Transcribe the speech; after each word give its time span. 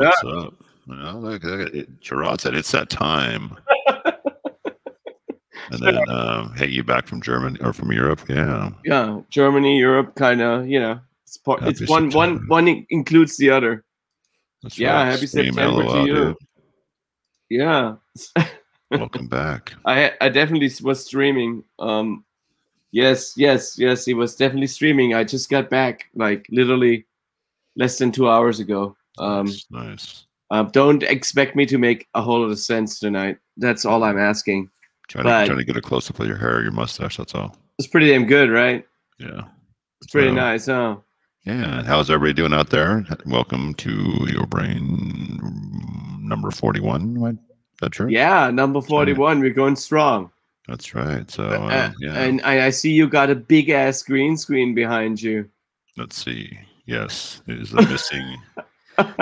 What's, 0.00 0.24
What's 0.24 0.46
up? 0.46 0.54
Well, 0.86 1.20
look, 1.20 1.44
look 1.44 1.74
it, 1.74 2.00
Gerard 2.00 2.40
said 2.40 2.54
it's 2.54 2.72
that 2.72 2.88
time. 2.90 3.56
and 5.70 5.78
then, 5.78 5.98
um, 6.08 6.54
hey, 6.56 6.66
you 6.68 6.82
back 6.82 7.06
from 7.06 7.20
Germany 7.20 7.58
or 7.60 7.72
from 7.72 7.92
Europe? 7.92 8.20
Yeah. 8.28 8.70
Yeah, 8.84 9.20
Germany, 9.28 9.78
Europe, 9.78 10.14
kind 10.14 10.40
of. 10.40 10.66
You 10.66 10.80
know, 10.80 11.00
it's 11.24 11.36
part. 11.36 11.60
Happy 11.60 11.72
it's 11.72 11.88
one. 11.90 12.10
One. 12.10 12.30
September. 12.30 12.44
One 12.48 12.68
in- 12.68 12.86
includes 12.90 13.36
the 13.36 13.50
other. 13.50 13.84
That's 14.62 14.78
Yeah, 14.78 14.94
right. 14.94 15.12
happy 15.12 15.26
Stream 15.26 15.52
September 15.54 15.82
to 15.84 15.98
you. 16.06 16.14
dude. 16.14 16.36
Yeah, 17.50 17.96
Welcome 18.90 19.26
back. 19.28 19.74
I 19.84 20.12
I 20.20 20.28
definitely 20.28 20.70
was 20.82 21.04
streaming. 21.04 21.62
Um, 21.78 22.24
yes, 22.90 23.34
yes, 23.36 23.78
yes. 23.78 24.04
He 24.04 24.14
was 24.14 24.34
definitely 24.34 24.68
streaming. 24.68 25.14
I 25.14 25.24
just 25.24 25.50
got 25.50 25.68
back, 25.68 26.06
like 26.14 26.46
literally, 26.50 27.06
less 27.76 27.98
than 27.98 28.12
two 28.12 28.28
hours 28.28 28.60
ago. 28.60 28.96
Um, 29.18 29.46
nice, 29.46 29.66
nice. 29.70 30.26
uh, 30.50 30.62
don't 30.64 31.02
expect 31.02 31.56
me 31.56 31.66
to 31.66 31.78
make 31.78 32.06
a 32.14 32.22
whole 32.22 32.40
lot 32.40 32.50
of 32.50 32.58
sense 32.58 32.98
tonight. 32.98 33.38
That's 33.56 33.84
all 33.84 34.04
I'm 34.04 34.18
asking. 34.18 34.70
Trying 35.08 35.24
to, 35.24 35.46
trying 35.46 35.58
to 35.58 35.64
get 35.64 35.76
a 35.76 35.80
close 35.82 36.08
up 36.10 36.20
of 36.20 36.26
your 36.28 36.36
hair, 36.36 36.62
your 36.62 36.70
mustache. 36.72 37.16
That's 37.16 37.34
all. 37.34 37.56
It's 37.78 37.88
pretty 37.88 38.08
damn 38.08 38.26
good, 38.26 38.50
right? 38.50 38.86
Yeah. 39.18 39.42
It's 40.00 40.12
pretty 40.12 40.28
So, 40.28 40.34
nice, 40.34 40.66
huh? 40.66 40.96
Yeah. 41.44 41.82
How's 41.82 42.10
everybody 42.10 42.34
doing 42.34 42.52
out 42.52 42.70
there? 42.70 43.04
Welcome 43.26 43.74
to 43.74 43.90
your 44.30 44.46
brain 44.46 45.38
number 46.20 46.50
41. 46.50 47.18
What? 47.18 47.34
That's 47.80 47.98
right. 47.98 48.10
Yeah, 48.10 48.50
number 48.50 48.82
forty-one. 48.82 49.40
We're 49.40 49.54
going 49.54 49.74
strong. 49.74 50.30
That's 50.68 50.94
right. 50.94 51.28
So, 51.30 51.44
Uh, 51.44 51.66
uh, 51.66 51.92
yeah. 51.98 52.12
And 52.20 52.42
I, 52.42 52.66
I 52.66 52.70
see 52.70 52.92
you 52.92 53.08
got 53.08 53.30
a 53.30 53.34
big 53.34 53.70
ass 53.70 54.02
green 54.02 54.36
screen 54.36 54.74
behind 54.74 55.20
you. 55.22 55.48
Let's 55.96 56.22
see. 56.22 56.58
Yes, 56.84 57.40
it 57.46 57.58
is 57.58 57.70
the 57.70 57.82
missing 57.90 58.36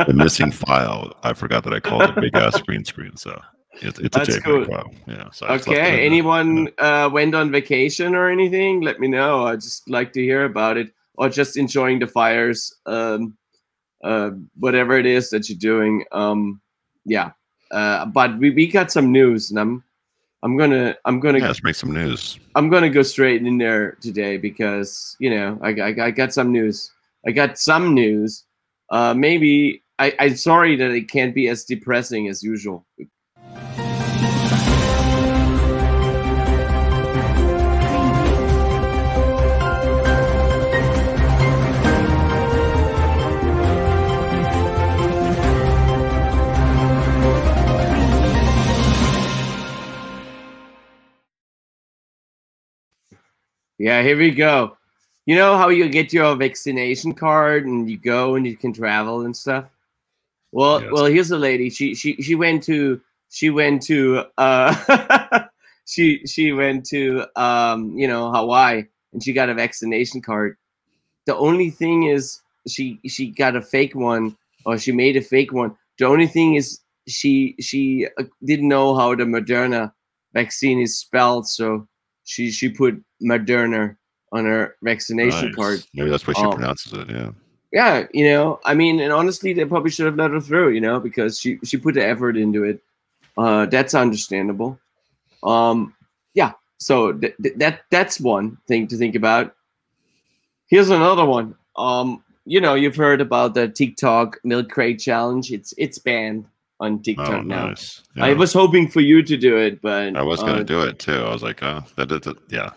the 0.06 0.12
missing 0.14 0.50
file. 0.50 1.12
I 1.22 1.32
forgot 1.32 1.64
that 1.64 1.72
I 1.72 1.80
called 1.80 2.02
it 2.10 2.14
big 2.20 2.34
ass 2.36 2.60
green 2.62 2.84
screen. 2.84 3.16
So 3.16 3.40
it's 3.74 3.98
it's 3.98 4.16
a 4.16 4.18
That's 4.20 4.36
JPEG 4.36 4.44
cool. 4.44 4.64
file. 4.64 4.90
Yeah. 5.06 5.30
So 5.32 5.46
I 5.46 5.56
just 5.56 5.68
left 5.68 5.80
it 5.80 5.84
in 5.84 5.94
Okay. 5.94 6.06
Anyone 6.06 6.68
uh, 6.78 7.10
went 7.12 7.34
on 7.34 7.50
vacation 7.50 8.14
or 8.14 8.28
anything? 8.28 8.80
Let 8.80 9.00
me 9.00 9.08
know. 9.08 9.46
I'd 9.46 9.60
just 9.60 9.88
like 9.88 10.12
to 10.14 10.22
hear 10.22 10.44
about 10.44 10.76
it, 10.76 10.92
or 11.14 11.28
just 11.28 11.56
enjoying 11.56 11.98
the 11.98 12.06
fires. 12.06 12.74
Um, 12.86 13.36
uh, 14.04 14.30
whatever 14.58 14.96
it 14.96 15.06
is 15.06 15.30
that 15.30 15.48
you're 15.48 15.58
doing. 15.58 16.04
Um, 16.12 16.60
yeah. 17.04 17.32
Uh, 17.70 18.06
but 18.06 18.38
we, 18.38 18.50
we 18.50 18.66
got 18.66 18.90
some 18.90 19.12
news, 19.12 19.50
and 19.50 19.58
I'm 19.58 19.84
I'm 20.42 20.56
gonna 20.56 20.96
I'm 21.04 21.20
gonna 21.20 21.38
Yeah, 21.38 21.48
let's 21.48 21.62
make 21.62 21.74
some 21.74 21.92
news. 21.92 22.38
I'm 22.54 22.68
gonna 22.68 22.90
go 22.90 23.02
straight 23.02 23.44
in 23.44 23.58
there 23.58 23.92
today 24.00 24.36
because 24.36 25.16
you 25.18 25.30
know 25.30 25.58
I, 25.62 25.70
I, 25.70 26.06
I 26.06 26.10
got 26.10 26.32
some 26.32 26.52
news. 26.52 26.92
I 27.26 27.32
got 27.32 27.58
some 27.58 27.94
news. 27.94 28.44
Uh, 28.90 29.14
maybe 29.14 29.82
I, 29.98 30.14
I'm 30.18 30.36
sorry 30.36 30.76
that 30.76 30.90
it 30.90 31.10
can't 31.10 31.34
be 31.34 31.48
as 31.48 31.64
depressing 31.64 32.28
as 32.28 32.42
usual. 32.42 32.86
Yeah, 53.80 54.02
here 54.02 54.18
we 54.18 54.32
go. 54.32 54.77
You 55.28 55.34
know 55.34 55.58
how 55.58 55.68
you 55.68 55.90
get 55.90 56.10
your 56.10 56.34
vaccination 56.36 57.12
card 57.12 57.66
and 57.66 57.90
you 57.90 57.98
go 57.98 58.36
and 58.36 58.46
you 58.46 58.56
can 58.56 58.72
travel 58.72 59.26
and 59.26 59.36
stuff? 59.36 59.66
Well, 60.52 60.80
Yes. 60.80 60.90
well, 60.90 61.04
here's 61.04 61.30
a 61.30 61.36
lady. 61.36 61.68
She 61.68 61.94
she 61.94 62.14
she 62.22 62.34
went 62.34 62.62
to 62.62 63.02
she 63.28 63.50
went 63.50 63.82
to 63.82 64.24
uh 64.38 65.44
she 65.84 66.26
she 66.26 66.52
went 66.52 66.86
to 66.86 67.26
um 67.36 67.92
you 67.94 68.08
know 68.08 68.32
Hawaii 68.32 68.84
and 69.12 69.22
she 69.22 69.34
got 69.34 69.50
a 69.50 69.54
vaccination 69.54 70.22
card. 70.22 70.56
The 71.26 71.36
only 71.36 71.68
thing 71.68 72.04
is 72.04 72.40
she 72.66 72.98
she 73.06 73.28
got 73.28 73.54
a 73.54 73.60
fake 73.60 73.94
one 73.94 74.34
or 74.64 74.78
she 74.78 74.92
made 74.92 75.18
a 75.18 75.20
fake 75.20 75.52
one. 75.52 75.76
The 75.98 76.06
only 76.06 76.26
thing 76.26 76.54
is 76.54 76.80
she 77.06 77.54
she 77.60 78.08
uh, 78.16 78.24
didn't 78.42 78.68
know 78.68 78.94
how 78.94 79.14
the 79.14 79.24
Moderna 79.24 79.92
vaccine 80.32 80.80
is 80.80 80.98
spelled, 80.98 81.46
so 81.46 81.86
she 82.24 82.50
she 82.50 82.70
put 82.70 82.94
Moderna 83.22 83.94
on 84.32 84.44
her 84.44 84.76
vaccination 84.82 85.46
Nice. 85.46 85.54
card. 85.54 85.84
Maybe 85.94 86.10
that's 86.10 86.26
why 86.26 86.34
she 86.34 86.44
Oh. 86.44 86.52
pronounces 86.52 86.92
it. 86.92 87.08
Yeah. 87.10 87.30
Yeah, 87.72 88.06
you 88.14 88.24
know, 88.30 88.60
I 88.64 88.74
mean, 88.74 88.98
and 89.00 89.12
honestly, 89.12 89.52
they 89.52 89.66
probably 89.66 89.90
should 89.90 90.06
have 90.06 90.16
let 90.16 90.30
her 90.30 90.40
through, 90.40 90.70
you 90.70 90.80
know, 90.80 90.98
because 91.00 91.38
she 91.38 91.58
she 91.64 91.76
put 91.76 91.94
the 91.94 92.06
effort 92.06 92.36
into 92.36 92.64
it. 92.64 92.82
Uh, 93.36 93.66
that's 93.66 93.94
understandable. 93.94 94.78
Um, 95.42 95.94
yeah, 96.34 96.52
so 96.78 97.12
th- 97.12 97.34
th- 97.42 97.56
that 97.58 97.82
that's 97.90 98.20
one 98.20 98.56
thing 98.66 98.86
to 98.88 98.96
think 98.96 99.14
about. 99.14 99.54
Here's 100.68 100.90
another 100.90 101.24
one. 101.26 101.54
Um, 101.76 102.24
you 102.46 102.60
know, 102.60 102.74
you've 102.74 102.96
heard 102.96 103.20
about 103.20 103.52
the 103.54 103.68
TikTok 103.68 104.40
milk 104.44 104.70
crate 104.70 104.98
challenge. 104.98 105.52
It's 105.52 105.74
it's 105.76 105.98
banned 105.98 106.46
on 106.80 107.02
TikTok 107.02 107.28
Oh, 107.28 107.42
now. 107.42 107.66
nice. 107.66 108.02
I 108.16 108.32
was 108.32 108.52
hoping 108.54 108.88
for 108.88 109.00
you 109.00 109.22
to 109.22 109.36
do 109.36 109.58
it, 109.58 109.82
but 109.82 110.16
I 110.16 110.22
was 110.22 110.40
gonna 110.40 110.60
uh, 110.60 110.62
do 110.62 110.80
it 110.82 110.98
too. 110.98 111.12
I 111.12 111.32
was 111.32 111.42
like, 111.42 111.62
oh, 111.62 111.84
that, 111.96 112.08
that, 112.08 112.22
that- 112.22 112.38
yeah, 112.48 112.70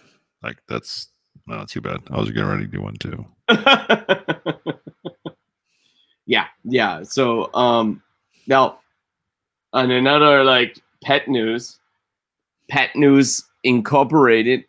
like 0.44 0.58
that's 0.68 1.08
not 1.52 1.70
too 1.70 1.82
bad. 1.82 2.02
I 2.10 2.20
was 2.20 2.30
getting 2.32 2.50
ready 2.50 2.66
to 2.66 2.72
do 2.72 2.82
one 2.82 2.96
too. 2.96 3.26
yeah, 6.26 6.48
yeah. 6.64 7.04
So 7.04 7.54
um 7.54 8.02
now 8.48 8.80
on 9.74 9.92
another 9.92 10.44
like 10.44 10.80
pet 11.04 11.28
news, 11.28 11.80
Pet 12.70 12.96
News 12.96 13.44
Incorporated, 13.64 14.66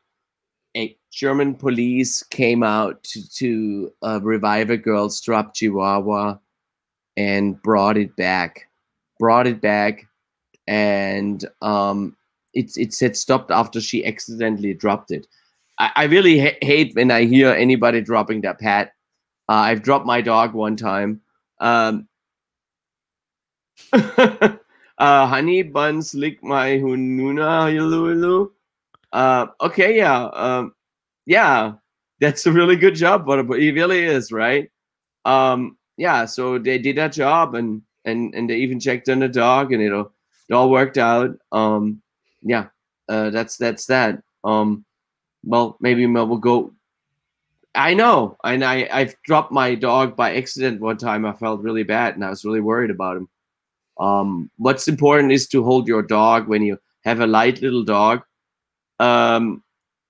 a 0.77 0.97
German 1.11 1.55
police 1.55 2.23
came 2.25 2.63
out 2.63 3.03
to, 3.05 3.29
to 3.37 3.93
uh, 4.03 4.21
revive 4.23 4.71
a 4.71 4.77
girl's 4.77 5.21
dropped 5.21 5.57
chihuahua 5.57 6.39
and 7.17 7.61
brought 7.63 7.97
it 7.97 8.17
back. 8.17 8.69
Brought 9.19 9.47
it 9.47 9.61
back 9.61 10.07
and 10.67 11.45
um 11.61 12.17
it's 12.55 12.77
it 12.77 12.95
said 12.95 13.17
stopped 13.17 13.51
after 13.51 13.81
she 13.81 14.05
accidentally 14.05 14.75
dropped 14.75 15.11
it. 15.11 15.27
I, 15.83 15.91
I 15.97 16.05
really 16.05 16.39
ha- 16.39 16.59
hate 16.63 16.95
when 16.95 17.11
I 17.11 17.25
hear 17.25 17.51
anybody 17.51 18.01
dropping 18.01 18.41
their 18.43 18.55
pet. 18.55 18.95
Uh, 19.49 19.67
I've 19.67 19.83
dropped 19.83 20.07
my 20.07 20.21
dog 20.21 20.55
one 20.55 20.77
time. 20.77 21.21
Um, 21.59 22.07
uh, 23.93 24.57
honey 24.99 25.63
buns 25.63 26.15
lick 26.15 26.43
my 26.43 26.79
hununa 26.79 27.67
hilulu. 27.75 28.51
Uh, 29.13 29.47
okay, 29.61 29.97
yeah, 29.97 30.27
um, 30.27 30.73
yeah, 31.27 31.73
that's 32.21 32.47
a 32.47 32.53
really 32.53 32.77
good 32.77 32.95
job, 32.95 33.27
but 33.27 33.41
it 33.41 33.75
really 33.75 34.05
is, 34.05 34.31
right? 34.31 34.71
Um, 35.25 35.77
yeah, 35.97 36.27
so 36.27 36.59
they 36.59 36.79
did 36.79 36.97
that 36.97 37.13
job, 37.13 37.57
and 37.57 37.83
and 38.05 38.33
and 38.37 38.49
they 38.49 38.59
even 38.59 38.79
checked 38.79 39.09
on 39.09 39.19
the 39.19 39.29
dog, 39.29 39.73
and 39.73 39.83
it 39.83 39.93
all 39.93 40.13
it 40.49 40.55
all 40.55 40.71
worked 40.71 40.97
out. 40.97 41.37
Um, 41.51 42.01
yeah, 42.41 42.67
uh, 43.09 43.31
that's 43.31 43.57
that's 43.57 43.87
that. 43.87 44.23
Um, 44.45 44.85
well, 45.45 45.77
maybe 45.81 46.07
we'll 46.07 46.37
go 46.37 46.73
I 47.75 47.95
know, 47.95 48.37
and 48.45 48.65
I 48.65 48.89
I've 48.93 49.17
dropped 49.23 49.51
my 49.53 49.75
dog 49.75 50.15
by 50.17 50.37
accident 50.37 50.81
one 50.81 50.99
time. 50.99 51.25
I 51.25 51.33
felt 51.33 51.63
really 51.63 51.85
bad, 51.85 52.15
and 52.15 52.25
I 52.25 52.31
was 52.31 52.45
really 52.45 52.61
worried 52.61 52.91
about 52.91 53.17
him. 53.17 53.29
Um, 53.99 54.51
what's 54.59 54.89
important 54.89 55.33
is 55.33 55.49
to 55.49 55.63
hold 55.65 55.89
your 55.89 56.03
dog 56.03 56.49
when 56.49 56.63
you 56.63 56.79
have 57.05 57.21
a 57.21 57.27
light 57.27 57.63
little 57.63 57.83
dog. 57.85 58.23
Um, 59.01 59.63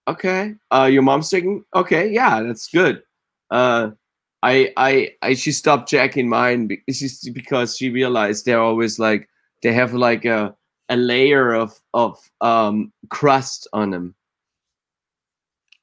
okay. 0.09 0.55
Uh, 0.71 0.89
your 0.93 1.03
mom's 1.03 1.31
taking. 1.31 1.65
Okay, 1.75 2.11
yeah, 2.11 2.43
that's 2.43 2.69
good. 2.69 3.03
Uh, 3.51 3.93
I 4.43 4.73
I 4.77 5.15
I 5.23 5.35
she 5.35 5.53
stopped 5.53 5.89
checking 5.89 6.29
mine 6.29 6.67
be- 6.67 6.83
she's- 6.91 7.29
because 7.29 7.77
she 7.77 7.91
realized 7.91 8.45
they're 8.45 8.61
always 8.61 8.99
like 8.99 9.29
they 9.63 9.73
have 9.73 9.95
like 9.95 10.25
a 10.25 10.57
a 10.89 10.97
layer 10.97 11.55
of 11.55 11.79
of 11.95 12.19
um 12.41 12.93
crust 13.11 13.69
on 13.73 13.91
them. 13.91 14.15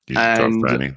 You 0.09 0.17
And- 0.17 0.63
Franny. 0.63 0.95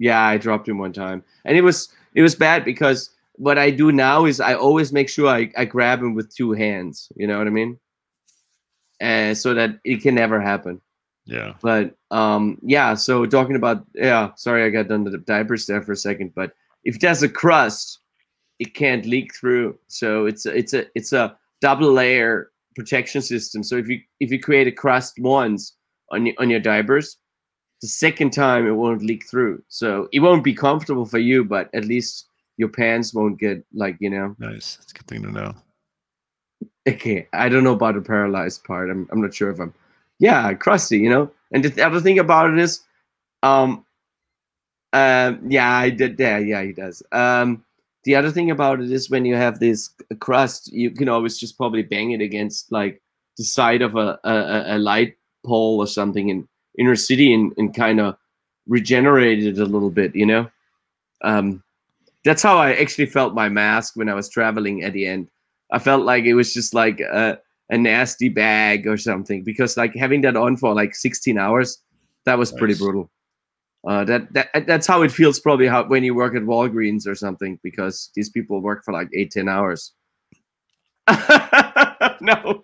Yeah, 0.00 0.22
I 0.22 0.36
dropped 0.38 0.68
him 0.68 0.78
one 0.78 0.92
time, 0.92 1.24
and 1.44 1.56
it 1.56 1.62
was 1.62 1.88
it 2.14 2.22
was 2.22 2.36
bad 2.36 2.64
because 2.64 3.10
what 3.32 3.58
I 3.58 3.70
do 3.70 3.90
now 3.92 4.26
is 4.26 4.40
I 4.40 4.54
always 4.54 4.92
make 4.92 5.08
sure 5.08 5.28
I, 5.28 5.50
I 5.56 5.64
grab 5.64 6.00
him 6.00 6.14
with 6.14 6.34
two 6.34 6.52
hands. 6.52 7.10
You 7.16 7.26
know 7.26 7.38
what 7.38 7.46
I 7.48 7.50
mean? 7.50 7.78
And 9.00 9.36
so 9.36 9.54
that 9.54 9.78
it 9.84 10.02
can 10.02 10.14
never 10.14 10.40
happen. 10.40 10.80
Yeah. 11.24 11.54
But 11.60 11.96
um, 12.10 12.58
yeah. 12.62 12.94
So 12.94 13.26
talking 13.26 13.56
about 13.56 13.84
yeah, 13.94 14.30
sorry 14.36 14.64
I 14.64 14.70
got 14.70 14.88
done 14.88 15.04
the 15.04 15.18
diapers 15.18 15.66
there 15.66 15.82
for 15.82 15.92
a 15.92 15.96
second, 15.96 16.32
but 16.34 16.52
if 16.84 17.00
there's 17.00 17.22
a 17.22 17.28
crust, 17.28 17.98
it 18.58 18.74
can't 18.74 19.04
leak 19.04 19.34
through. 19.34 19.78
So 19.88 20.26
it's 20.26 20.46
a, 20.46 20.56
it's 20.56 20.74
a 20.74 20.86
it's 20.94 21.12
a 21.12 21.36
double 21.60 21.92
layer 21.92 22.50
protection 22.74 23.20
system. 23.20 23.62
So 23.62 23.76
if 23.76 23.88
you 23.88 24.00
if 24.20 24.30
you 24.30 24.40
create 24.40 24.68
a 24.68 24.72
crust 24.72 25.18
once 25.18 25.74
on 26.10 26.26
your 26.26 26.34
on 26.38 26.50
your 26.50 26.60
diapers, 26.60 27.18
the 27.80 27.88
second 27.88 28.32
time 28.32 28.66
it 28.66 28.72
won't 28.72 29.02
leak 29.02 29.28
through. 29.28 29.62
So 29.68 30.08
it 30.12 30.20
won't 30.20 30.44
be 30.44 30.54
comfortable 30.54 31.06
for 31.06 31.18
you, 31.18 31.44
but 31.44 31.70
at 31.74 31.84
least 31.84 32.26
your 32.56 32.68
pants 32.68 33.14
won't 33.14 33.38
get 33.38 33.64
like 33.72 33.96
you 34.00 34.10
know. 34.10 34.34
Nice. 34.38 34.76
That's 34.76 34.92
a 34.92 34.94
good 34.94 35.06
thing 35.06 35.22
to 35.22 35.30
know. 35.30 35.54
Okay, 36.88 37.28
I 37.32 37.48
don't 37.48 37.64
know 37.64 37.74
about 37.74 37.94
the 37.94 38.00
paralyzed 38.00 38.64
part. 38.64 38.90
I'm 38.90 39.08
I'm 39.12 39.20
not 39.20 39.34
sure 39.34 39.50
if 39.50 39.60
I'm. 39.60 39.72
Yeah, 40.18 40.52
crusty, 40.54 40.98
you 40.98 41.08
know. 41.08 41.30
And 41.52 41.64
the 41.64 41.82
other 41.82 42.00
thing 42.00 42.18
about 42.18 42.52
it 42.52 42.58
is, 42.58 42.80
um, 43.44 43.84
um, 44.92 45.40
yeah, 45.48 45.70
I 45.70 45.90
did. 45.90 46.18
Yeah, 46.18 46.38
yeah, 46.38 46.62
he 46.62 46.72
does. 46.72 47.02
Um, 47.12 47.64
the 48.04 48.16
other 48.16 48.30
thing 48.32 48.50
about 48.50 48.80
it 48.80 48.90
is 48.90 49.10
when 49.10 49.24
you 49.24 49.36
have 49.36 49.60
this 49.60 49.90
crust, 50.18 50.72
you 50.72 50.90
can 50.90 51.08
always 51.08 51.38
just 51.38 51.56
probably 51.56 51.82
bang 51.82 52.10
it 52.12 52.20
against 52.20 52.72
like 52.72 53.00
the 53.36 53.44
side 53.44 53.82
of 53.82 53.94
a 53.94 54.18
a, 54.24 54.76
a 54.76 54.78
light 54.78 55.14
pole 55.44 55.78
or 55.78 55.86
something 55.86 56.30
in 56.30 56.48
inner 56.78 56.96
city 56.96 57.32
and, 57.34 57.52
and 57.56 57.74
kind 57.74 58.00
of 58.00 58.16
regenerated 58.66 59.58
a 59.58 59.64
little 59.64 59.90
bit, 59.90 60.14
you 60.14 60.26
know. 60.26 60.48
Um, 61.22 61.62
that's 62.24 62.42
how 62.42 62.58
I 62.58 62.74
actually 62.74 63.06
felt 63.06 63.34
my 63.34 63.48
mask 63.48 63.96
when 63.96 64.08
I 64.08 64.14
was 64.14 64.28
traveling 64.28 64.82
at 64.82 64.92
the 64.92 65.06
end. 65.06 65.28
I 65.72 65.78
felt 65.78 66.04
like 66.04 66.24
it 66.24 66.34
was 66.34 66.54
just 66.54 66.74
like 66.74 67.00
a, 67.00 67.38
a 67.70 67.78
nasty 67.78 68.28
bag 68.28 68.86
or 68.86 68.96
something 68.96 69.44
because 69.44 69.76
like 69.76 69.94
having 69.94 70.22
that 70.22 70.36
on 70.36 70.56
for 70.56 70.74
like 70.74 70.94
16 70.94 71.38
hours, 71.38 71.78
that 72.24 72.38
was 72.38 72.52
pretty 72.52 72.74
brutal. 72.74 73.10
Uh, 73.86 74.04
that 74.04 74.32
that 74.32 74.48
that's 74.66 74.86
how 74.86 75.02
it 75.02 75.12
feels 75.12 75.38
probably 75.38 75.66
how 75.66 75.84
when 75.86 76.02
you 76.02 76.14
work 76.14 76.34
at 76.34 76.42
Walgreens 76.42 77.06
or 77.06 77.14
something 77.14 77.58
because 77.62 78.10
these 78.16 78.28
people 78.28 78.60
work 78.60 78.84
for 78.84 78.92
like 78.92 79.08
eight 79.14 79.30
ten 79.30 79.48
hours. 79.48 79.92
no, 82.20 82.62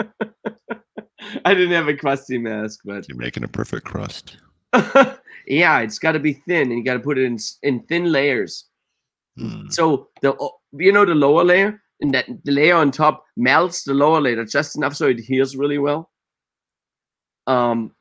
I 1.44 1.54
didn't 1.54 1.72
have 1.72 1.88
a 1.88 1.96
crusty 1.96 2.38
mask, 2.38 2.80
but 2.84 3.08
You're 3.08 3.18
making 3.18 3.44
a 3.44 3.48
perfect 3.48 3.84
crust. 3.84 4.36
yeah, 5.46 5.80
it's 5.80 5.98
got 5.98 6.12
to 6.12 6.18
be 6.18 6.34
thin, 6.34 6.70
and 6.70 6.78
you 6.78 6.84
got 6.84 6.94
to 6.94 7.00
put 7.00 7.18
it 7.18 7.24
in 7.24 7.38
in 7.62 7.80
thin 7.84 8.12
layers. 8.12 8.66
Hmm. 9.36 9.68
So 9.68 10.08
the 10.22 10.36
you 10.72 10.92
know 10.92 11.04
the 11.04 11.14
lower 11.14 11.44
layer, 11.44 11.80
and 12.00 12.14
that 12.14 12.26
the 12.44 12.52
layer 12.52 12.76
on 12.76 12.90
top 12.90 13.24
melts 13.36 13.84
the 13.84 13.94
lower 13.94 14.20
layer 14.20 14.44
just 14.44 14.76
enough 14.76 14.94
so 14.94 15.08
it 15.08 15.20
heals 15.20 15.56
really 15.56 15.78
well. 15.78 16.10
Um, 17.46 17.94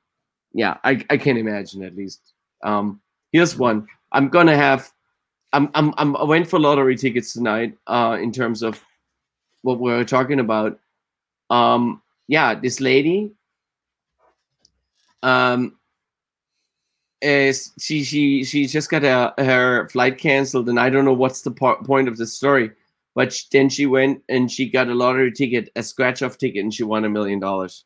yeah, 0.54 0.78
I 0.84 1.04
I 1.10 1.18
can 1.18 1.38
imagine 1.38 1.84
at 1.84 1.96
least. 1.96 2.34
Um, 2.64 3.02
here's 3.32 3.58
one. 3.58 3.88
I'm 4.12 4.30
gonna 4.30 4.56
have. 4.56 4.92
I'm 5.54 5.70
I'm, 5.74 5.94
I'm 5.98 6.16
I 6.18 6.24
went 6.24 6.48
for 6.48 6.60
lottery 6.60 6.96
tickets 6.96 7.34
tonight. 7.34 7.76
Uh, 7.88 8.18
in 8.22 8.32
terms 8.32 8.62
of 8.62 8.84
what 9.62 9.80
we're 9.80 10.04
talking 10.04 10.40
about. 10.40 10.80
Um, 11.50 12.02
yeah, 12.30 12.56
this 12.56 12.80
lady. 12.80 13.32
Um, 15.24 15.76
is 17.22 17.74
she 17.78 18.06
she 18.06 18.46
she 18.46 18.66
just 18.68 18.90
got 18.90 19.04
a, 19.04 19.34
her 19.44 19.90
flight 19.90 20.18
canceled 20.18 20.70
and 20.70 20.80
i 20.80 20.90
don't 20.90 21.04
know 21.04 21.12
what's 21.12 21.42
the 21.42 21.52
po- 21.52 21.76
point 21.84 22.08
of 22.08 22.16
the 22.16 22.26
story 22.26 22.72
but 23.14 23.34
sh- 23.34 23.44
then 23.52 23.68
she 23.68 23.86
went 23.86 24.24
and 24.30 24.50
she 24.50 24.70
got 24.70 24.88
a 24.88 24.96
lottery 24.96 25.30
ticket 25.30 25.70
a 25.76 25.84
scratch 25.84 26.24
off 26.24 26.38
ticket 26.38 26.64
and 26.64 26.74
she 26.74 26.84
won 26.84 27.04
a 27.04 27.10
million 27.10 27.38
dollars 27.38 27.84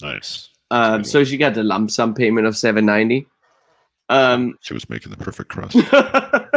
Nice. 0.00 0.48
um 0.70 1.04
so 1.04 1.24
she 1.24 1.36
got 1.36 1.52
the 1.52 1.62
lump 1.62 1.90
sum 1.90 2.14
payment 2.14 2.46
of 2.46 2.56
790 2.56 3.26
um 4.08 4.56
She 4.62 4.72
was 4.72 4.88
making 4.88 5.10
the 5.10 5.18
perfect 5.18 5.50
crust. 5.54 5.76
I 5.92 6.48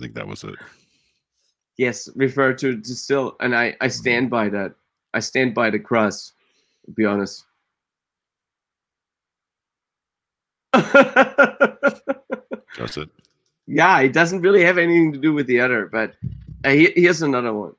think 0.00 0.14
that 0.14 0.26
was 0.26 0.42
it. 0.42 0.56
Yes 1.78 2.08
refer 2.14 2.52
to, 2.52 2.80
to 2.80 2.94
still 2.94 3.36
and 3.40 3.56
i 3.56 3.74
i 3.80 3.88
stand 3.88 4.28
by 4.28 4.48
that 4.48 4.74
i 5.14 5.20
stand 5.20 5.54
by 5.54 5.70
the 5.70 5.78
crust 5.78 6.34
to 6.84 6.92
be 6.92 7.06
honest 7.06 7.44
That's 12.78 12.96
it. 12.96 13.08
yeah, 13.66 14.00
it 14.00 14.12
doesn't 14.12 14.40
really 14.40 14.62
have 14.62 14.78
anything 14.78 15.12
to 15.12 15.18
do 15.18 15.32
with 15.32 15.46
the 15.46 15.60
other. 15.60 15.86
But 15.86 16.14
uh, 16.64 16.70
here's 16.70 17.22
another 17.22 17.52
one. 17.52 17.74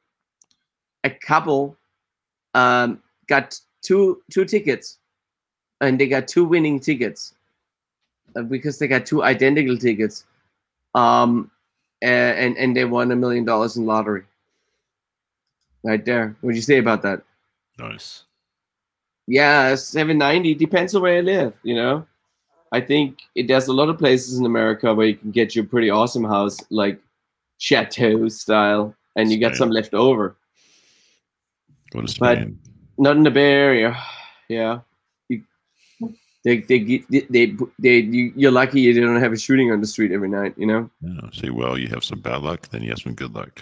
A 1.03 1.10
couple 1.10 1.77
um, 2.53 3.01
got 3.27 3.58
two 3.82 4.22
two 4.32 4.46
tickets, 4.46 4.98
and 5.82 6.00
they 6.00 6.08
got 6.08 6.27
two 6.27 6.46
winning 6.46 6.79
tickets 6.79 7.34
uh, 8.36 8.41
because 8.41 8.79
they 8.79 8.88
got 8.88 9.06
two 9.06 9.24
identical 9.24 9.77
tickets, 9.77 10.25
um, 10.96 11.50
and 12.01 12.58
and 12.58 12.75
they 12.75 12.86
won 12.86 13.12
a 13.12 13.15
million 13.15 13.46
dollars 13.46 13.77
in 13.77 13.86
lottery. 13.86 14.24
Right 15.84 16.03
there. 16.03 16.36
What 16.41 16.51
do 16.51 16.56
you 16.56 16.62
say 16.62 16.77
about 16.77 17.01
that? 17.03 17.22
Nice. 17.77 18.24
Yeah, 19.27 19.75
790 19.75 20.56
depends 20.56 20.96
on 20.96 21.01
where 21.03 21.18
you 21.18 21.22
live, 21.22 21.53
you 21.63 21.75
know. 21.75 22.06
I 22.72 22.82
think 22.82 23.20
it, 23.36 23.48
there's 23.48 23.68
a 23.68 23.74
lot 23.74 23.89
of 23.89 23.98
places 23.98 24.38
in 24.39 24.46
America 24.46 24.94
where 24.94 25.08
you 25.08 25.15
can 25.15 25.32
get 25.32 25.56
your 25.56 25.65
pretty 25.65 25.89
awesome 25.89 26.24
house, 26.24 26.58
like 26.70 27.00
chateau 27.60 28.27
style, 28.27 28.96
and 29.15 29.32
you 29.32 29.38
get 29.38 29.50
Spain. 29.56 29.58
some 29.58 29.70
left 29.70 29.94
over. 29.94 30.36
Go 31.91 32.01
to 32.01 32.20
But- 32.20 32.48
Not 32.98 33.18
in 33.18 33.24
the 33.24 33.32
Bay 33.32 33.53
Area, 33.53 33.96
yeah. 34.50 34.79
They, 36.46 36.58
they, 36.60 36.79
get- 36.79 37.10
they, 37.12 37.22
they, 37.29 37.55
they, 37.79 37.98
you, 38.00 38.31
you're 38.36 38.51
lucky 38.51 38.79
you 38.81 38.93
don't 39.00 39.19
have 39.19 39.34
a 39.34 39.38
shooting 39.38 39.72
on 39.72 39.81
the 39.81 39.88
street 39.88 40.12
every 40.13 40.29
night, 40.29 40.53
you 40.58 40.65
know. 40.65 40.89
Yeah. 41.01 41.29
See, 41.34 41.50
well, 41.50 41.77
you 41.77 41.88
have 41.89 42.03
some 42.03 42.19
bad 42.22 42.41
luck, 42.41 42.69
then 42.69 42.81
you 42.81 42.89
have 42.89 43.00
some 43.00 43.13
good 43.13 43.34
luck. 43.36 43.62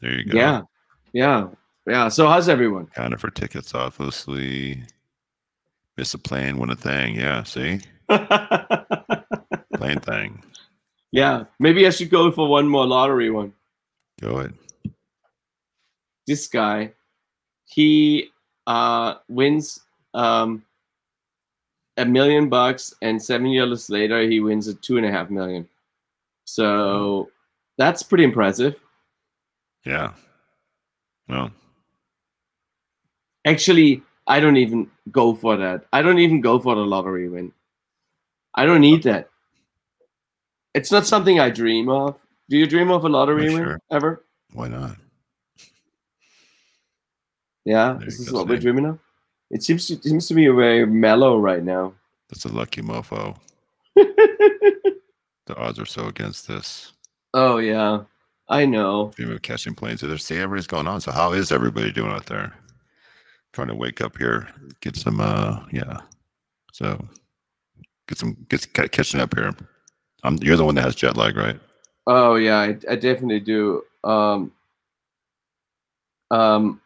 There 0.00 0.12
you 0.18 0.24
go. 0.24 0.36
Yeah, 0.38 0.62
yeah, 1.12 1.48
yeah. 1.86 2.08
So 2.08 2.28
how's 2.28 2.48
everyone? 2.48 2.86
Kind 2.86 3.12
of 3.12 3.20
for 3.20 3.30
tickets, 3.30 3.74
obviously. 3.74 4.82
Miss 5.96 6.14
a 6.14 6.18
plane, 6.18 6.58
win 6.58 6.70
a 6.70 6.76
thing. 6.76 7.16
Yeah. 7.16 7.42
See, 7.42 7.80
plane 9.74 10.00
thing. 10.00 10.42
yeah, 11.10 11.44
maybe 11.58 11.86
I 11.86 11.90
should 11.90 12.10
go 12.10 12.30
for 12.30 12.48
one 12.48 12.68
more 12.68 12.86
lottery 12.86 13.30
one. 13.30 13.52
Go 14.20 14.36
ahead. 14.38 14.54
this 16.26 16.46
guy 16.46 16.92
he 17.66 18.30
uh 18.66 19.14
wins 19.28 19.80
um 20.14 20.62
a 21.96 22.04
million 22.04 22.48
bucks 22.48 22.94
and 23.02 23.22
seven 23.22 23.46
years 23.48 23.90
later 23.90 24.22
he 24.22 24.40
wins 24.40 24.66
a 24.68 24.74
two 24.74 24.96
and 24.96 25.06
a 25.06 25.10
half 25.10 25.30
million. 25.30 25.68
So 26.44 27.30
that's 27.78 28.02
pretty 28.02 28.24
impressive. 28.24 28.80
Yeah. 29.84 30.12
Well, 31.28 31.50
actually 33.44 34.02
i 34.28 34.38
don't 34.38 34.56
even 34.56 34.88
go 35.10 35.34
for 35.34 35.56
that. 35.56 35.84
I 35.92 36.02
don't 36.02 36.18
even 36.20 36.40
go 36.40 36.58
for 36.58 36.74
the 36.74 36.82
lottery 36.82 37.28
win. 37.28 37.52
I 38.54 38.66
don't 38.66 38.80
need 38.80 39.02
that. 39.04 39.28
It's 40.74 40.92
not 40.92 41.06
something 41.06 41.40
i 41.40 41.50
dream 41.50 41.88
of. 41.88 42.20
Do 42.48 42.56
you 42.56 42.66
dream 42.66 42.90
of 42.90 43.04
a 43.04 43.08
lottery 43.08 43.50
Oh, 43.50 43.54
win 43.54 43.78
ever? 43.90 44.24
Why 44.52 44.68
not? 44.68 44.96
yeah 47.64 47.92
There 47.94 48.06
this 48.06 48.18
is 48.18 48.32
what 48.32 48.48
we're 48.48 48.58
dreaming 48.58 48.86
of 48.86 48.98
it 49.52 49.62
seems 49.62 49.86
to, 49.86 49.96
seems 50.02 50.26
to 50.28 50.34
be 50.34 50.48
very 50.48 50.84
mellow 50.86 51.38
right 51.38 51.62
now 51.62 51.94
That's 52.28 52.44
a 52.44 52.48
lucky 52.48 52.82
mofo. 52.82 53.36
The 55.46 55.56
odds 55.56 55.78
are 55.78 55.86
so 55.86 56.06
against 56.06 56.46
this. 56.46 56.92
Oh 57.34 57.58
yeah, 57.58 58.02
I 58.48 58.64
know. 58.64 59.12
Dream 59.16 59.32
of 59.32 59.42
catching 59.42 59.74
planes. 59.74 60.00
There, 60.00 60.16
see, 60.18 60.36
everybody's 60.36 60.66
going 60.66 60.86
on. 60.86 61.00
So, 61.00 61.10
how 61.10 61.32
is 61.32 61.50
everybody 61.50 61.90
doing 61.90 62.12
out 62.12 62.26
there? 62.26 62.54
Trying 63.52 63.68
to 63.68 63.74
wake 63.74 64.00
up 64.00 64.16
here, 64.16 64.48
get 64.80 64.96
some, 64.96 65.20
uh, 65.20 65.60
yeah. 65.72 65.98
So, 66.72 67.06
get 68.08 68.18
some, 68.18 68.36
get 68.48 68.72
catching 68.92 69.20
up 69.20 69.34
here. 69.34 69.52
Um, 70.22 70.38
you're 70.40 70.56
the 70.56 70.64
one 70.64 70.76
that 70.76 70.84
has 70.84 70.94
jet 70.94 71.16
lag, 71.16 71.36
right? 71.36 71.58
Oh 72.06 72.36
yeah, 72.36 72.58
I, 72.58 72.76
I 72.88 72.94
definitely 72.94 73.40
do. 73.40 73.82
Um, 74.04 74.52
um, 76.30 76.80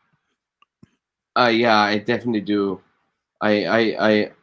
uh, 1.37 1.49
yeah, 1.49 1.79
I 1.79 1.99
definitely 1.99 2.41
do. 2.41 2.81
I 3.41 3.65
I 3.65 4.09
I. 4.11 4.31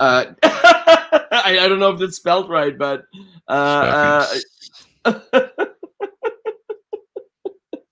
Uh, 0.00 0.34
I, 0.42 1.60
I 1.60 1.68
don't 1.68 1.78
know 1.78 1.90
if 1.90 2.00
that's 2.00 2.16
spelled 2.16 2.48
right, 2.48 2.76
but 2.76 3.04
uh, 3.46 4.26
uh, 5.04 5.20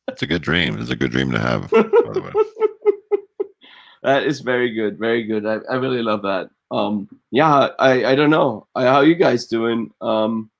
it's 0.09 0.23
a 0.23 0.26
good 0.26 0.42
dream. 0.42 0.78
It's 0.80 0.90
a 0.90 0.97
good 0.97 1.12
dream 1.12 1.30
to 1.30 1.38
have. 1.38 1.71
By 1.71 1.83
the 1.83 2.23
way, 2.23 3.49
that 4.02 4.25
is 4.25 4.40
very 4.40 4.75
good, 4.75 4.99
very 4.99 5.23
good. 5.25 5.47
I, 5.47 5.59
I 5.71 5.76
really 5.76 6.02
love 6.02 6.23
that. 6.23 6.50
Um, 6.71 7.09
yeah, 7.30 7.68
I 7.78 8.04
I 8.04 8.14
don't 8.14 8.30
know 8.30 8.66
I, 8.75 8.85
how 8.85 9.02
you 9.02 9.14
guys 9.14 9.47
doing. 9.47 9.92
Um, 10.00 10.50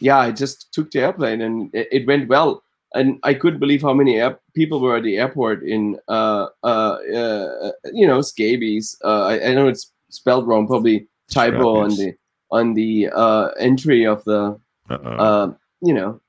yeah, 0.00 0.18
I 0.18 0.30
just 0.30 0.72
took 0.72 0.90
the 0.90 1.00
airplane 1.00 1.42
and 1.42 1.74
it, 1.74 1.88
it 1.92 2.06
went 2.06 2.28
well, 2.28 2.62
and 2.94 3.18
I 3.22 3.34
couldn't 3.34 3.60
believe 3.60 3.82
how 3.82 3.92
many 3.92 4.18
air, 4.18 4.38
people 4.54 4.80
were 4.80 4.96
at 4.96 5.02
the 5.02 5.18
airport 5.18 5.62
in 5.62 5.98
uh 6.08 6.46
uh, 6.64 6.96
uh 7.14 7.72
you 7.92 8.06
know 8.06 8.20
scabies. 8.20 8.96
Uh, 9.04 9.24
I, 9.26 9.50
I 9.50 9.54
know 9.54 9.68
it's 9.68 9.92
spelled 10.10 10.46
wrong, 10.46 10.66
probably 10.66 11.06
typo 11.30 11.80
on 11.80 11.90
the 11.90 12.14
on 12.50 12.74
the 12.74 13.10
uh 13.14 13.48
entry 13.58 14.06
of 14.06 14.24
the 14.24 14.58
uh, 15.18 15.52
you 15.82 15.92
know, 15.94 16.20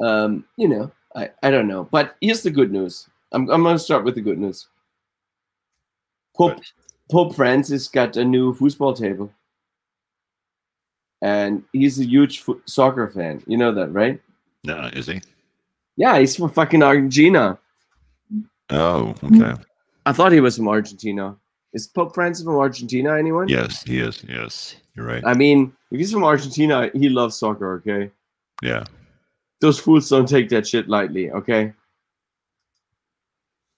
um, 0.00 0.44
you 0.56 0.68
know, 0.68 0.90
I, 1.14 1.30
I 1.42 1.50
don't 1.50 1.66
know. 1.68 1.88
But 1.90 2.16
here's 2.20 2.42
the 2.42 2.50
good 2.50 2.72
news. 2.72 3.08
I'm, 3.32 3.50
I'm 3.50 3.62
going 3.62 3.76
to 3.76 3.82
start 3.82 4.04
with 4.04 4.14
the 4.14 4.20
good 4.20 4.38
news. 4.38 4.68
Pope, 6.36 6.60
Pope 7.10 7.34
Francis 7.34 7.88
got 7.88 8.16
a 8.16 8.24
new 8.24 8.54
football 8.54 8.94
table. 8.94 9.32
and 11.22 11.64
he's 11.72 11.98
a 12.00 12.04
huge 12.04 12.40
fo- 12.40 12.60
soccer 12.66 13.08
fan. 13.08 13.42
You 13.46 13.56
know 13.56 13.72
that, 13.74 13.92
right? 13.92 14.20
No, 14.64 14.90
is 14.92 15.06
he? 15.06 15.20
Yeah, 15.96 16.18
he's 16.18 16.36
from 16.36 16.50
fucking 16.50 16.82
Argentina. 16.82 17.58
Oh, 18.70 19.14
okay. 19.22 19.54
I 20.06 20.12
thought 20.12 20.32
he 20.32 20.40
was 20.40 20.56
from 20.56 20.68
Argentina. 20.68 21.36
Is 21.72 21.86
Pope 21.86 22.14
Francis 22.14 22.44
from 22.44 22.56
Argentina? 22.56 23.16
Anyone? 23.16 23.48
Yes, 23.48 23.82
he 23.82 24.00
is. 24.00 24.24
Yes, 24.28 24.76
you're 24.94 25.06
right. 25.06 25.22
I 25.24 25.34
mean, 25.34 25.72
if 25.90 25.98
he's 25.98 26.12
from 26.12 26.24
Argentina, 26.24 26.90
he 26.94 27.08
loves 27.08 27.36
soccer. 27.36 27.74
Okay, 27.76 28.10
Yeah. 28.62 28.84
those 29.60 29.78
fools 29.78 30.08
don't 30.08 30.28
take 30.28 30.48
that 30.50 30.66
shit 30.66 30.88
lightly. 30.88 31.30
Okay. 31.30 31.72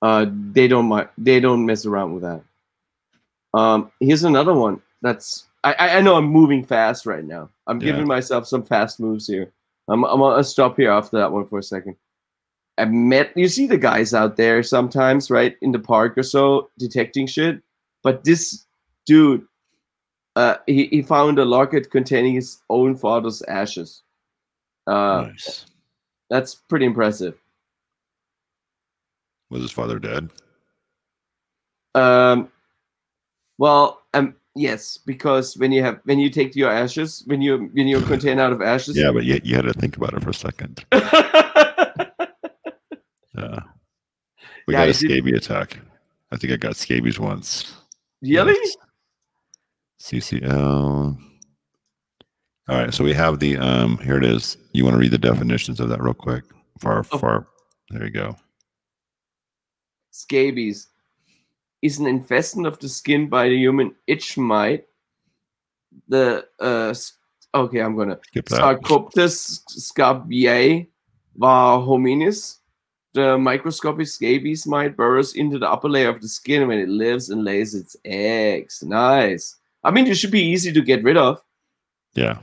Uh, 0.01 0.27
they 0.53 0.67
don't. 0.69 1.09
They 1.19 1.39
don't 1.41 1.65
mess 1.65 1.87
around 1.87 2.15
with 2.15 2.23
that. 2.25 2.43
Um, 3.55 3.93
here's 4.01 4.25
another 4.25 4.55
one. 4.55 4.81
That's 5.01 5.45
I. 5.63 5.75
I- 5.79 5.97
I 5.99 6.01
know 6.01 6.17
I'm 6.17 6.25
moving 6.27 6.65
fast 6.65 7.07
right 7.07 7.25
now. 7.25 7.51
I'm 7.67 7.81
Yeah. 7.81 7.93
giving 7.93 8.07
myself 8.09 8.47
some 8.49 8.65
fast 8.65 8.99
moves 9.01 9.27
here. 9.27 9.53
I'm. 9.89 10.05
I'm 10.05 10.21
gonna 10.21 10.45
stop 10.45 10.77
here 10.77 10.91
after 10.91 11.19
that 11.19 11.33
one 11.33 11.47
for 11.47 11.59
a 11.59 11.63
second. 11.63 11.97
I 12.79 12.85
met. 12.87 13.33
You 13.37 13.49
see 13.49 13.67
the 13.67 13.79
guys 13.79 14.15
out 14.15 14.37
there 14.37 14.63
sometimes, 14.63 15.31
right, 15.31 15.57
in 15.61 15.73
the 15.73 15.79
park 15.79 16.17
or 16.17 16.23
so, 16.23 16.71
detecting 16.79 17.27
shit. 17.27 17.63
But 18.03 18.25
this 18.25 18.65
dude, 19.07 19.47
uh, 20.37 20.57
he 20.67 20.87
he 20.87 21.03
found 21.03 21.39
a 21.39 21.45
locket 21.45 21.91
containing 21.91 22.35
his 22.35 22.63
own 22.71 22.97
father's 22.97 23.43
ashes. 23.43 24.03
Uh, 24.87 25.29
nice. 25.29 25.67
that's 26.31 26.55
pretty 26.55 26.87
impressive. 26.87 27.35
Was 29.51 29.63
his 29.63 29.71
father 29.71 29.99
dead? 29.99 30.31
Um, 31.95 32.49
well, 33.59 34.03
um, 34.15 34.35
yes, 34.55 34.99
because 34.99 35.57
when 35.57 35.73
you 35.73 35.83
have 35.83 36.01
when 36.05 36.19
you 36.19 36.31
take 36.31 36.55
your 36.57 36.71
ashes, 36.71 37.23
when 37.27 37.41
you 37.43 37.71
when 37.73 37.87
you 37.87 38.01
contain 38.03 38.39
out 38.39 38.53
of 38.53 38.61
ashes, 38.63 38.97
Yeah, 38.97 39.13
but 39.13 39.25
you, 39.25 39.41
you 39.45 39.57
had 39.57 39.65
to 39.65 39.73
think 39.73 39.97
about 39.97 40.15
it 40.15 40.23
for 40.23 40.31
a 40.31 40.35
second. 40.35 40.85
Yeah. 43.35 43.61
We 44.67 44.75
Yeah, 44.75 44.81
got 44.81 44.89
I 44.89 44.91
a 44.91 44.95
scabies 44.95 45.37
attack. 45.37 45.79
I 46.31 46.37
think 46.37 46.53
I 46.53 46.57
got 46.57 46.77
scabies 46.77 47.19
once. 47.19 47.75
really? 48.21 48.53
Yes. 48.53 48.77
CCL. 50.01 51.17
All 52.69 52.77
right, 52.77 52.93
so 52.93 53.03
we 53.05 53.13
have 53.15 53.39
the 53.41 53.57
um 53.57 53.97
here 53.99 54.19
it 54.19 54.25
is. 54.25 54.57
You 54.73 54.85
want 54.85 54.95
to 54.95 54.99
read 55.01 55.11
the 55.13 55.19
definitions 55.19 55.81
of 55.81 55.89
that 55.89 56.03
real 56.03 56.13
quick? 56.15 56.45
Far 56.79 57.05
Oh. 57.13 57.19
our- 57.23 57.47
there 57.91 58.05
you 58.05 58.11
go. 58.11 58.37
Scabies 60.11 60.89
is 61.83 61.99
an 61.99 62.07
infestation 62.07 62.65
of 62.65 62.79
the 62.79 62.89
skin 62.89 63.29
by 63.29 63.49
the 63.49 63.57
human 63.57 63.95
itch 64.07 64.39
mite. 64.39 64.87
The 66.09 66.47
uh, 66.61 66.95
okay, 67.55 67.81
I'm 67.81 67.97
gonna. 67.97 68.19
Sarcoptes 68.49 69.63
scabiei 69.69 70.87
var 71.37 71.81
hominis. 71.81 72.59
The 73.15 73.37
microscopic 73.37 74.07
scabies 74.07 74.67
mite 74.67 74.97
burrows 74.97 75.35
into 75.37 75.59
the 75.59 75.69
upper 75.69 75.89
layer 75.89 76.09
of 76.09 76.23
the 76.23 76.29
skin 76.29 76.67
when 76.67 76.79
it 76.79 76.89
lives 76.89 77.29
and 77.29 77.45
lays 77.45 77.75
its 77.75 77.95
eggs. 78.07 78.83
Nice. 78.83 79.57
I 79.85 79.91
mean, 79.91 80.07
it 80.07 80.17
should 80.17 80.31
be 80.31 80.41
easy 80.43 80.73
to 80.73 80.81
get 80.81 81.03
rid 81.05 81.19
of. 81.19 81.43
Yeah. 82.15 82.39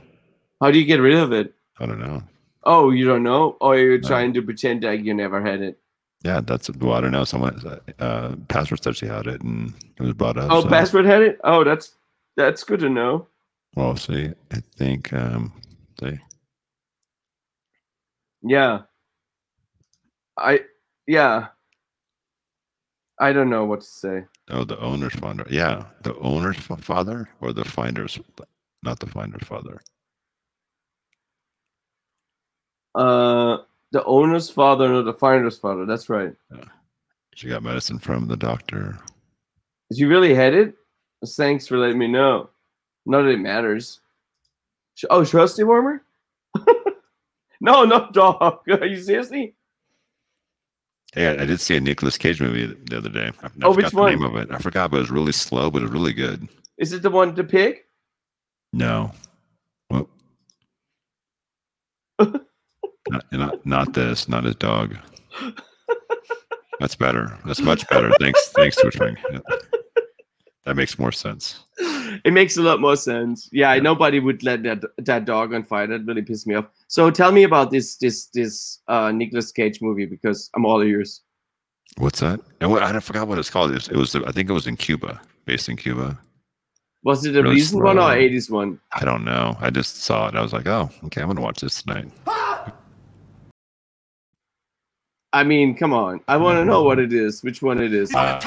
How 0.60 0.70
do 0.70 0.78
you 0.78 0.84
get 0.84 1.00
rid 1.00 1.16
of 1.16 1.32
it? 1.32 1.54
I 1.80 1.86
don't 1.86 1.98
know. 1.98 2.22
Oh, 2.64 2.90
you 2.90 3.04
don't 3.06 3.22
know? 3.24 3.56
Or 3.60 3.76
you're 3.78 3.98
No. 3.98 4.06
trying 4.06 4.32
to 4.34 4.42
pretend 4.42 4.84
like 4.84 5.02
you 5.02 5.14
never 5.14 5.40
had 5.40 5.60
it? 5.62 5.78
Yeah, 6.22 6.40
that's 6.42 6.70
well, 6.76 6.92
I 6.94 7.00
don't 7.00 7.12
know. 7.12 7.24
Someone 7.24 7.60
uh 7.98 8.36
password 8.48 8.82
said 8.82 8.96
she 8.96 9.06
had 9.06 9.26
it 9.26 9.40
and 9.42 9.72
it 9.98 10.02
was 10.02 10.12
brought 10.12 10.36
up. 10.36 10.50
Oh, 10.50 10.62
so- 10.62 10.68
password 10.68 11.06
had 11.06 11.22
it? 11.22 11.40
Oh, 11.44 11.64
that's 11.64 11.94
that's 12.36 12.62
good 12.64 12.80
to 12.80 12.90
know. 12.90 13.26
Well, 13.74 13.96
see, 13.96 14.30
I 14.52 14.62
think 14.76 15.12
um 15.12 15.52
they 16.00 16.18
Yeah. 18.42 18.80
I 20.36 20.60
yeah. 21.06 21.48
I 23.18 23.32
don't 23.32 23.50
know 23.50 23.64
what 23.66 23.80
to 23.80 23.86
say. 23.86 24.24
oh 24.50 24.64
the 24.64 24.78
owner's 24.80 25.14
father. 25.14 25.46
Yeah, 25.50 25.84
the 26.02 26.16
owner's 26.18 26.56
father 26.58 27.28
or 27.40 27.52
the 27.52 27.64
finder's 27.64 28.18
not 28.82 28.98
the 29.00 29.06
finder's 29.06 29.46
father. 29.46 29.80
Uh 32.94 33.58
the 33.92 34.04
owner's 34.04 34.48
father, 34.50 34.88
not 34.88 35.04
the 35.04 35.12
finder's 35.14 35.58
father. 35.58 35.86
That's 35.86 36.08
right. 36.08 36.32
Yeah. 36.54 36.64
She 37.34 37.48
got 37.48 37.62
medicine 37.62 37.98
from 37.98 38.26
the 38.28 38.36
doctor. 38.36 38.98
Did 39.90 39.98
you 39.98 40.08
really 40.08 40.34
had 40.34 40.54
it? 40.54 40.74
Thanks 41.26 41.66
for 41.66 41.78
letting 41.78 41.98
me 41.98 42.06
know. 42.08 42.50
Not 43.06 43.22
that 43.22 43.30
it 43.30 43.40
matters. 43.40 44.00
Oh, 45.08 45.24
trusty 45.24 45.64
warmer? 45.64 46.02
no, 47.60 47.84
no, 47.84 48.08
dog. 48.12 48.60
Are 48.68 48.84
you 48.86 49.00
seriously? 49.00 49.54
Hey, 51.14 51.26
I, 51.38 51.42
I 51.42 51.46
did 51.46 51.60
see 51.60 51.76
a 51.76 51.80
Nicolas 51.80 52.16
Cage 52.18 52.40
movie 52.40 52.66
the- 52.66 52.74
the 52.90 52.98
other 52.98 53.08
day. 53.08 53.30
I, 53.42 53.46
I 53.46 53.50
Oh, 53.62 53.74
which 53.74 53.90
the 53.90 54.06
name 54.06 54.22
of 54.22 54.36
it. 54.36 54.48
I 54.50 54.58
forgot, 54.58 54.90
but 54.90 54.98
it 54.98 55.00
was 55.00 55.10
really 55.10 55.32
slow, 55.32 55.70
but 55.70 55.78
it 55.80 55.84
was 55.86 55.92
really 55.92 56.12
good. 56.12 56.48
Is 56.78 56.92
it 56.92 57.02
the 57.02 57.10
one 57.10 57.34
the 57.34 57.44
pig? 57.44 57.78
No. 58.72 59.12
Well, 59.90 60.08
not, 63.10 63.24
not 63.32 63.66
not 63.66 63.92
this, 63.94 64.28
not 64.28 64.44
his 64.44 64.56
dog. 64.56 64.96
That's 66.78 66.94
better. 66.94 67.38
That's 67.44 67.60
much 67.60 67.86
better. 67.88 68.10
Thanks, 68.20 68.48
thanks, 68.48 68.76
Twitchwing. 68.82 69.16
Yeah. 69.30 69.40
That 70.64 70.76
makes 70.76 70.98
more 70.98 71.12
sense. 71.12 71.60
It 72.24 72.32
makes 72.32 72.56
a 72.56 72.62
lot 72.62 72.80
more 72.80 72.96
sense. 72.96 73.48
Yeah, 73.52 73.74
Yeah. 73.74 73.82
nobody 73.82 74.20
would 74.20 74.42
let 74.42 74.62
that 74.64 74.82
that 74.98 75.24
dog 75.24 75.52
on 75.54 75.64
fire. 75.64 75.86
That 75.86 76.04
really 76.06 76.22
pissed 76.22 76.46
me 76.46 76.54
off. 76.54 76.66
So 76.88 77.10
tell 77.10 77.32
me 77.32 77.42
about 77.44 77.70
this 77.70 77.96
this 77.96 78.26
this 78.26 78.78
uh 78.88 79.10
Nicolas 79.10 79.52
Cage 79.52 79.80
movie 79.82 80.06
because 80.06 80.50
I'm 80.54 80.64
all 80.64 80.82
ears. 80.82 81.22
What's 81.98 82.20
that? 82.20 82.40
And 82.60 82.70
what, 82.70 82.82
I 82.82 82.98
forgot 83.00 83.26
what 83.26 83.38
it's 83.38 83.50
called. 83.50 83.72
It 83.72 83.74
was, 83.74 83.88
it 83.88 83.96
was, 83.96 84.14
I 84.14 84.30
think 84.32 84.48
it 84.48 84.52
was 84.52 84.66
in 84.68 84.76
Cuba, 84.76 85.20
based 85.44 85.68
in 85.68 85.76
Cuba. 85.76 86.18
Was 87.02 87.24
it 87.24 87.34
a 87.36 87.42
Really 87.42 87.56
recent 87.56 87.82
one 87.82 87.98
or 87.98 88.02
80s 88.12 88.48
one? 88.50 88.78
I 88.92 89.04
don't 89.04 89.24
know. 89.24 89.56
I 89.60 89.70
just 89.70 90.02
saw 90.04 90.28
it. 90.28 90.34
I 90.36 90.40
was 90.42 90.52
like, 90.52 90.66
oh, 90.68 90.88
okay, 91.06 91.20
I'm 91.22 91.26
gonna 91.28 91.40
watch 91.40 91.60
this 91.60 91.82
tonight. 91.82 92.08
I 95.32 95.44
mean, 95.44 95.76
come 95.76 95.92
on. 95.92 96.20
I 96.28 96.36
want 96.36 96.58
to 96.58 96.64
know 96.64 96.82
what 96.82 96.98
it 96.98 97.12
is, 97.12 97.42
which 97.42 97.62
one 97.62 97.80
it 97.80 97.94
is. 97.94 98.12
Uh, 98.14 98.40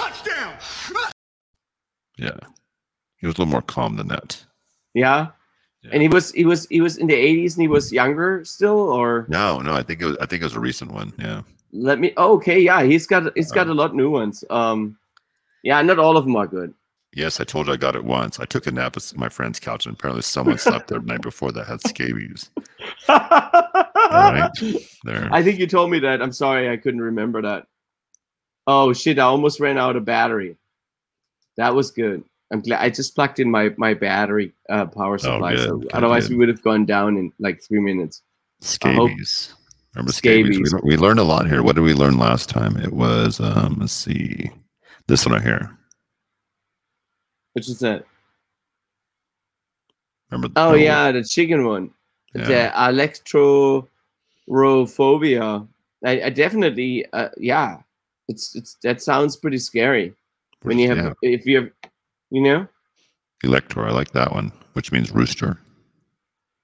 yeah, 2.17 2.37
he 3.17 3.25
was 3.27 3.35
a 3.35 3.39
little 3.39 3.45
more 3.51 3.61
calm 3.61 3.95
than 3.95 4.07
that. 4.09 4.43
yeah? 4.93 5.27
Yeah. 5.83 5.89
And 5.91 6.01
he 6.01 6.07
was 6.07 6.31
he 6.31 6.45
was 6.45 6.65
he 6.69 6.79
was 6.79 6.95
in 6.97 7.07
the 7.07 7.13
80s 7.13 7.55
and 7.55 7.61
he 7.61 7.67
was 7.67 7.91
younger 7.91 8.45
still 8.45 8.79
or 8.79 9.25
No, 9.27 9.59
no, 9.59 9.73
I 9.73 9.83
think 9.83 10.01
it 10.01 10.05
was. 10.05 10.15
I 10.21 10.25
think 10.25 10.41
it 10.41 10.45
was 10.45 10.55
a 10.55 10.59
recent 10.61 10.91
one. 10.93 11.11
Yeah. 11.19 11.41
let 11.73 11.99
me 11.99 12.13
oh, 12.15 12.35
okay, 12.35 12.57
yeah, 12.59 12.83
he's 12.83 13.05
got 13.05 13.35
he's 13.35 13.51
got 13.51 13.67
Oh. 13.67 13.73
a 13.73 13.75
lot 13.75 13.93
new 13.93 14.09
ones. 14.09 14.45
Um 14.49 14.97
yeah, 15.61 15.81
not 15.81 15.99
all 15.99 16.15
of 16.15 16.23
them 16.23 16.37
are 16.37 16.47
good. 16.47 16.73
Yes, 17.15 17.39
I 17.39 17.43
told 17.43 17.67
you 17.67 17.73
I 17.73 17.77
got 17.77 17.95
it 17.95 18.03
once. 18.03 18.39
I 18.39 18.45
took 18.45 18.65
a 18.65 18.71
nap 18.71 18.97
at 18.97 19.13
my 19.15 19.29
friend's 19.29 19.59
couch, 19.59 19.85
and 19.85 19.93
apparently 19.93 20.23
someone 20.23 20.57
slept 20.57 20.87
there 20.87 20.99
the 20.99 21.05
night 21.05 21.21
before 21.21 21.51
that 21.51 21.67
had 21.67 21.81
scabies. 21.87 22.49
Right, 24.13 24.51
there. 25.05 25.27
I 25.31 25.41
think 25.41 25.57
you 25.57 25.65
told 25.65 25.89
me 25.89 25.97
that. 25.99 26.21
I'm 26.21 26.33
sorry, 26.33 26.69
I 26.69 26.77
couldn't 26.77 27.01
remember 27.01 27.41
that. 27.41 27.65
Oh 28.67 28.93
shit! 28.93 29.17
I 29.17 29.23
almost 29.23 29.59
ran 29.59 29.77
out 29.77 29.95
of 29.95 30.05
battery. 30.05 30.55
That 31.57 31.73
was 31.73 31.89
good. 31.89 32.23
I'm 32.51 32.61
glad 32.61 32.81
I 32.81 32.89
just 32.89 33.15
plugged 33.15 33.39
in 33.39 33.49
my 33.49 33.73
my 33.77 33.95
battery 33.95 34.53
uh, 34.69 34.85
power 34.85 35.17
supply. 35.17 35.53
Oh, 35.53 35.77
good, 35.77 35.81
good, 35.81 35.91
otherwise, 35.93 36.27
good. 36.27 36.33
we 36.35 36.37
would 36.39 36.49
have 36.49 36.61
gone 36.61 36.85
down 36.85 37.17
in 37.17 37.33
like 37.39 37.61
three 37.63 37.79
minutes. 37.79 38.21
Scabies. 38.61 39.55
Remember 39.95 40.11
scabies? 40.11 40.59
We, 40.59 40.65
Scabies. 40.65 40.73
lear- 40.73 40.81
we 40.83 40.97
learned 40.97 41.19
a 41.19 41.23
lot 41.23 41.47
here. 41.47 41.63
What 41.63 41.75
did 41.75 41.81
we 41.81 41.93
learn 41.93 42.17
last 42.19 42.49
time? 42.49 42.77
It 42.77 42.93
was 42.93 43.39
um. 43.39 43.77
Let's 43.79 43.93
see, 43.93 44.51
this 45.07 45.25
one 45.25 45.33
right 45.33 45.43
here. 45.43 45.75
Which 47.53 47.69
is 47.69 47.79
that? 47.79 48.05
Remember? 50.31 50.49
Oh 50.55 50.71
the- 50.73 50.81
yeah, 50.81 51.11
the 51.11 51.23
chicken 51.23 51.65
one. 51.65 51.91
yeah. 52.33 52.45
The 52.47 52.71
alektorophobia. 54.47 55.67
I, 56.05 56.21
I 56.23 56.29
definitely 56.29 57.05
uh, 57.13 57.29
yeah. 57.37 57.79
It's 58.27 58.55
it's 58.55 58.75
that 58.83 59.01
sounds 59.01 59.35
pretty 59.35 59.57
scary 59.57 60.13
when 60.63 60.79
you 60.79 60.89
have 60.89 60.97
yeah. 60.97 61.13
if 61.21 61.45
you 61.45 61.57
have 61.61 61.69
you 62.31 62.41
know 62.41 62.67
Elector. 63.43 63.85
I 63.85 63.91
like 63.91 64.11
that 64.11 64.31
one, 64.31 64.51
which 64.73 64.91
means 64.91 65.11
rooster. 65.11 65.59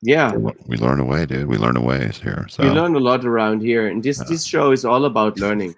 yeah. 0.02 0.32
We 0.65 0.78
learn 0.78 0.99
away, 1.02 1.25
dude. 1.25 1.47
We 1.47 1.58
learn 1.58 1.75
away 1.75 2.10
here. 2.23 2.47
So 2.49 2.63
We 2.63 2.69
learn 2.69 2.95
a 2.95 2.99
lot 2.99 3.25
around 3.25 3.62
here, 3.62 3.88
and 3.88 4.02
this 4.02 4.17
Yeah. 4.19 4.25
this 4.30 4.45
show 4.45 4.71
is 4.71 4.86
all 4.86 5.04
about 5.06 5.38
learning. 5.45 5.75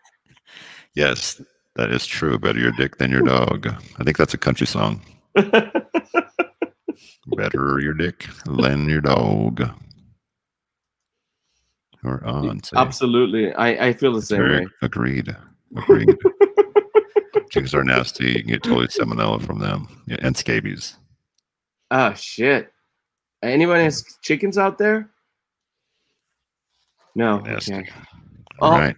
yes, 0.96 1.42
that 1.76 1.92
is 1.92 2.06
true. 2.06 2.38
Better 2.40 2.60
your 2.60 2.72
dick 2.74 2.98
than 2.98 3.12
your 3.12 3.22
dog. 3.22 3.68
I 4.00 4.04
think 4.04 4.18
that's 4.18 4.34
a 4.34 4.38
country 4.38 4.68
song. 4.68 5.02
Better 7.28 7.80
your 7.80 7.94
dick 7.94 8.28
than 8.46 8.90
your 8.90 9.02
dog. 9.02 9.62
Or 12.04 12.24
on. 12.26 12.62
Absolutely, 12.76 13.54
I 13.54 13.88
I 13.88 13.94
feel 13.94 14.14
the 14.14 14.22
same 14.22 14.40
Very 14.40 14.60
way. 14.62 14.72
Agreed. 14.82 15.36
Agreed. 15.78 16.18
Chickens 17.52 17.74
are 17.76 17.84
nasty. 17.84 18.28
You 18.32 18.40
can 18.40 18.48
get 18.52 18.64
totally 18.64 18.88
salmonella 18.88 19.42
from 19.46 19.60
them. 19.60 19.88
Yeah, 20.08 20.18
and 20.22 20.36
scabies. 20.36 20.96
Oh 21.92 22.14
shit! 22.14 22.72
Anyone 23.44 23.80
has 23.80 24.04
mm. 24.04 24.22
chickens 24.22 24.58
out 24.58 24.78
there? 24.78 25.10
No. 27.16 27.40
Nasty. 27.40 27.74
Okay. 27.76 27.92
All 28.60 28.74
Oh, 28.74 28.78
right. 28.78 28.96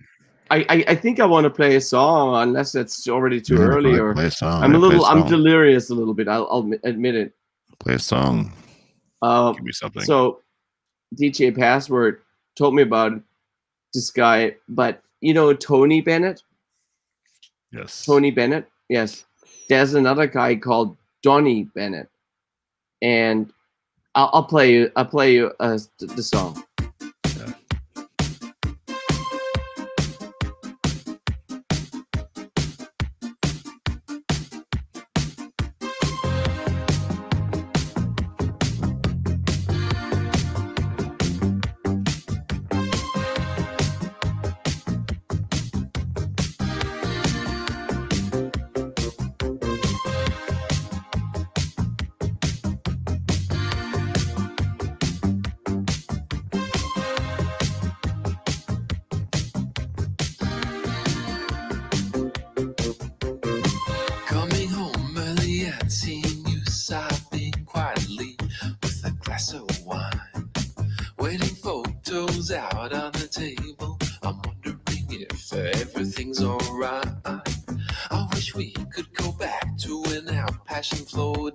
I, 0.53 0.65
I 0.69 0.83
I 0.89 0.95
think 0.95 1.19
I 1.19 1.25
want 1.25 1.45
to 1.45 1.49
play 1.49 1.75
a 1.75 1.81
song, 1.81 2.35
unless 2.43 2.75
it's 2.75 3.07
already 3.07 3.41
too 3.41 3.55
Yeah, 3.55 3.61
early, 3.61 3.97
or 3.97 4.13
play 4.13 4.27
a 4.27 4.31
song. 4.31 4.63
I'm 4.63 4.75
a 4.75 4.77
little 4.77 5.05
I'm 5.05 5.27
delirious 5.27 5.89
a 5.89 5.95
little 5.95 6.13
bit. 6.13 6.27
I'll, 6.27 6.47
I'll 6.51 6.71
admit 6.83 7.15
it. 7.15 7.33
play 7.79 7.95
a 7.95 7.99
song. 7.99 8.51
Uh, 9.21 9.51
Give 9.53 9.63
me 9.63 9.71
something. 9.71 10.03
so 10.03 10.41
DJ 11.15 11.55
Password 11.57 12.21
told 12.55 12.75
me 12.75 12.83
about 12.83 13.13
this 13.93 14.11
guy, 14.11 14.55
but 14.69 15.01
you 15.21 15.33
know 15.33 15.53
Tony 15.53 16.01
Bennett. 16.01 16.43
yes. 17.71 18.05
Tony 18.05 18.29
Bennett. 18.31 18.69
Yes, 18.89 19.25
there's 19.69 19.95
another 19.95 20.27
guy 20.27 20.55
called 20.55 20.95
Donny 21.23 21.67
Benét, 21.75 22.07
and 23.01 23.51
I'll, 24.13 24.29
I'll 24.33 24.43
play 24.43 24.71
you. 24.73 24.91
I'll 24.95 25.05
play 25.05 25.33
you 25.33 25.51
uh, 25.59 25.79
the 25.99 26.21
song. 26.21 26.63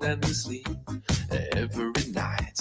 Flowed 0.09 0.25
endlessly 0.25 0.64
every 1.53 1.92
night. 2.12 2.61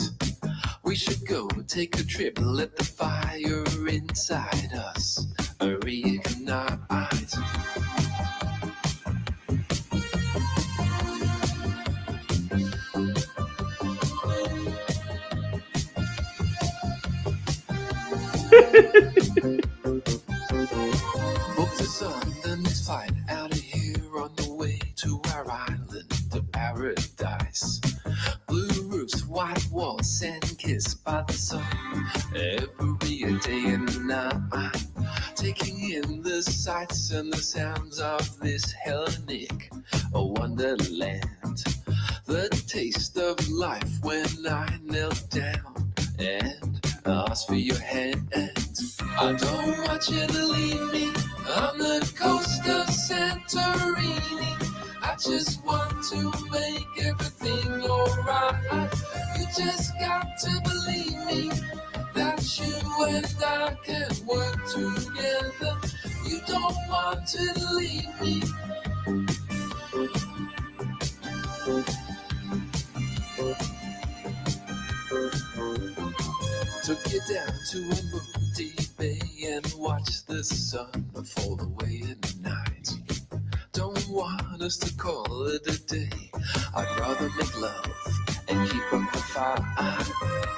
We 0.84 0.96
should 0.96 1.26
go 1.26 1.48
take 1.68 2.00
a 2.00 2.04
trip, 2.04 2.40
let 2.42 2.76
the 2.76 2.84
fire 2.84 3.64
inside 3.88 4.74
us 4.74 5.26
reignite. 5.60 6.78
On 22.00 22.32
the 22.44 22.58
next 22.62 22.86
flight 22.86 23.10
out 23.10 23.12
of 23.12 23.17
kissed 30.68 31.02
by 31.06 31.24
the 31.26 31.34
sun 31.34 31.64
every 32.36 33.40
day 33.40 33.64
and 33.74 34.06
night. 34.06 34.76
Taking 35.34 35.92
in 35.92 36.22
the 36.22 36.44
sights 36.44 37.12
and 37.12 37.32
the 37.32 37.38
sounds 37.38 38.00
of 38.00 38.38
this 38.42 38.74
Hellenic 38.74 39.72
wonderland. 40.12 41.64
The 42.26 42.50
taste 42.68 43.18
of 43.18 43.36
life 43.48 44.04
when 44.04 44.28
I 44.46 44.68
knelt 44.84 45.30
down 45.30 45.94
and 46.20 46.86
asked 47.06 47.48
for 47.48 47.56
your 47.56 47.80
hand. 47.80 48.28
I 49.18 49.32
don't 49.40 49.88
want 49.88 50.10
you 50.10 50.28
to 50.28 50.46
leave 50.48 50.92
me 50.92 51.08
on 51.64 51.78
the 51.78 52.12
coast 52.20 52.68
of 52.68 52.88
Santorini. 52.88 54.52
I 55.02 55.16
just 55.16 55.64
want 55.64 56.04
to 56.12 56.34
make 56.52 57.06
everything 57.06 57.90
alright. 57.90 58.97
Just 59.58 59.98
got 59.98 60.38
to 60.38 60.62
believe 60.62 61.26
me 61.26 61.50
that 62.14 62.60
you 62.60 63.06
and 63.06 63.36
I 63.44 63.76
can 63.84 64.08
work 64.28 64.68
together. 64.68 65.80
You 66.28 66.42
don't 66.46 66.76
want 66.88 67.26
to 67.30 67.76
leave 67.76 68.22
me. 68.22 68.42
Took 76.84 77.12
you 77.12 77.22
down 77.34 77.54
to 77.72 77.78
a 77.80 78.02
moody 78.14 78.74
bay 79.00 79.20
and 79.48 79.74
watched 79.76 80.28
the 80.28 80.44
sun 80.44 81.04
fall 81.26 81.60
away 81.60 82.04
at 82.12 82.36
night. 82.42 82.92
Don't 83.74 84.08
want 84.08 84.62
us 84.62 84.78
to 84.78 84.94
call 84.98 85.48
it 85.48 85.66
a 85.66 85.80
day. 85.88 86.30
I'd 86.76 87.00
rather 87.00 87.30
make 87.40 87.60
love 87.60 88.37
and 88.48 88.70
keep 88.70 88.94
up 88.94 89.12
the 89.12 89.20
fight. 89.20 90.12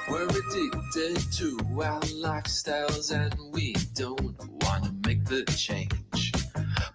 We're 0.08 0.26
addicted 0.26 1.32
to 1.32 1.58
our 1.82 2.00
lifestyles 2.00 3.12
and 3.14 3.34
we 3.52 3.74
don't 3.94 4.38
want 4.62 4.84
to 4.84 4.92
make 5.06 5.24
the 5.24 5.44
change. 5.56 6.32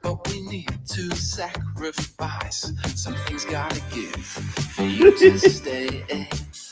But 0.01 0.27
we 0.27 0.41
need 0.41 0.71
to 0.89 1.15
sacrifice. 1.15 2.71
Something's 2.95 3.45
gotta 3.45 3.81
give 3.93 4.15
for 4.25 4.83
you 4.83 5.17
to 5.17 5.39
stay. 5.49 6.03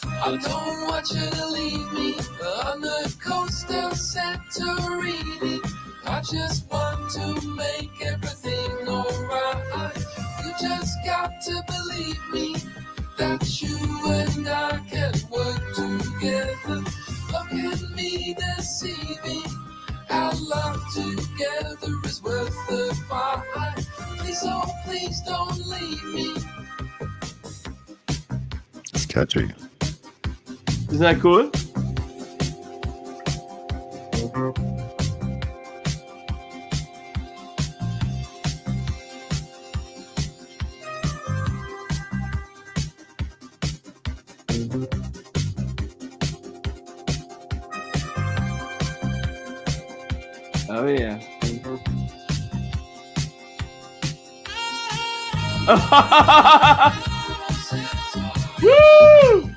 I 0.05 0.37
don't 0.37 0.87
want 0.87 1.09
you 1.11 1.29
to 1.29 1.47
leave 1.47 1.93
me 1.93 2.13
on 2.65 2.81
the 2.81 3.15
coast 3.23 3.69
of 3.69 3.93
Santorini. 3.93 5.59
I 6.05 6.21
just 6.21 6.69
want 6.71 7.11
to 7.11 7.47
make 7.49 8.05
everything 8.05 8.87
alright. 8.87 9.97
You 10.43 10.51
just 10.61 10.97
got 11.05 11.31
to 11.45 11.63
believe 11.67 12.19
me 12.31 12.55
that 13.17 13.61
you 13.61 13.77
and 14.05 14.47
I 14.47 14.79
can 14.89 15.13
work 15.29 15.61
together. 15.75 16.83
Look 17.31 17.53
at 17.53 17.81
me 17.95 18.35
deceiving. 18.35 19.43
Our 20.09 20.33
love 20.35 20.81
together 20.93 21.93
is 22.05 22.21
worth 22.21 22.55
the 22.67 22.95
fight. 23.07 23.87
Please, 24.17 24.41
oh, 24.43 24.69
please 24.85 25.21
don't 25.21 25.57
leave 25.67 26.03
me. 26.05 26.35
It's 28.93 29.05
catchy. 29.05 29.51
Isn't 30.89 30.99
that 30.99 31.19
cool? 31.19 31.51
Oh 50.83 50.87
yeah. 50.89 51.17
Woo! 58.61 59.52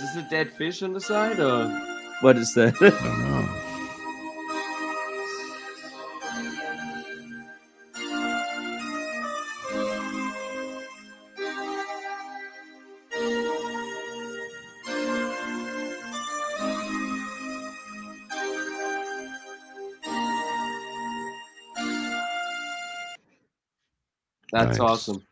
Is 0.00 0.14
this 0.14 0.16
a 0.16 0.28
dead 0.30 0.50
fish 0.52 0.82
on 0.82 0.94
the 0.94 1.00
side 1.00 1.40
or 1.40 1.68
what 2.22 2.36
is 2.38 2.54
that? 2.54 2.74
I 2.80 2.90
don't 2.90 3.20
know. 3.20 3.48
That's 24.52 24.78
Nice. 24.78 24.80
awesome. 24.80 25.26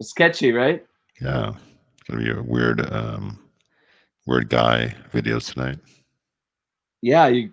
It's 0.00 0.10
sketchy, 0.10 0.52
right? 0.52 0.84
Yeah. 1.20 1.50
It's 1.94 2.02
gonna 2.10 2.22
be 2.22 2.30
a 2.30 2.42
weird 2.42 2.92
um 2.92 3.38
weird 4.26 4.48
guy 4.48 4.94
videos 5.12 5.52
tonight. 5.52 5.78
Yeah, 7.00 7.26
you, 7.28 7.50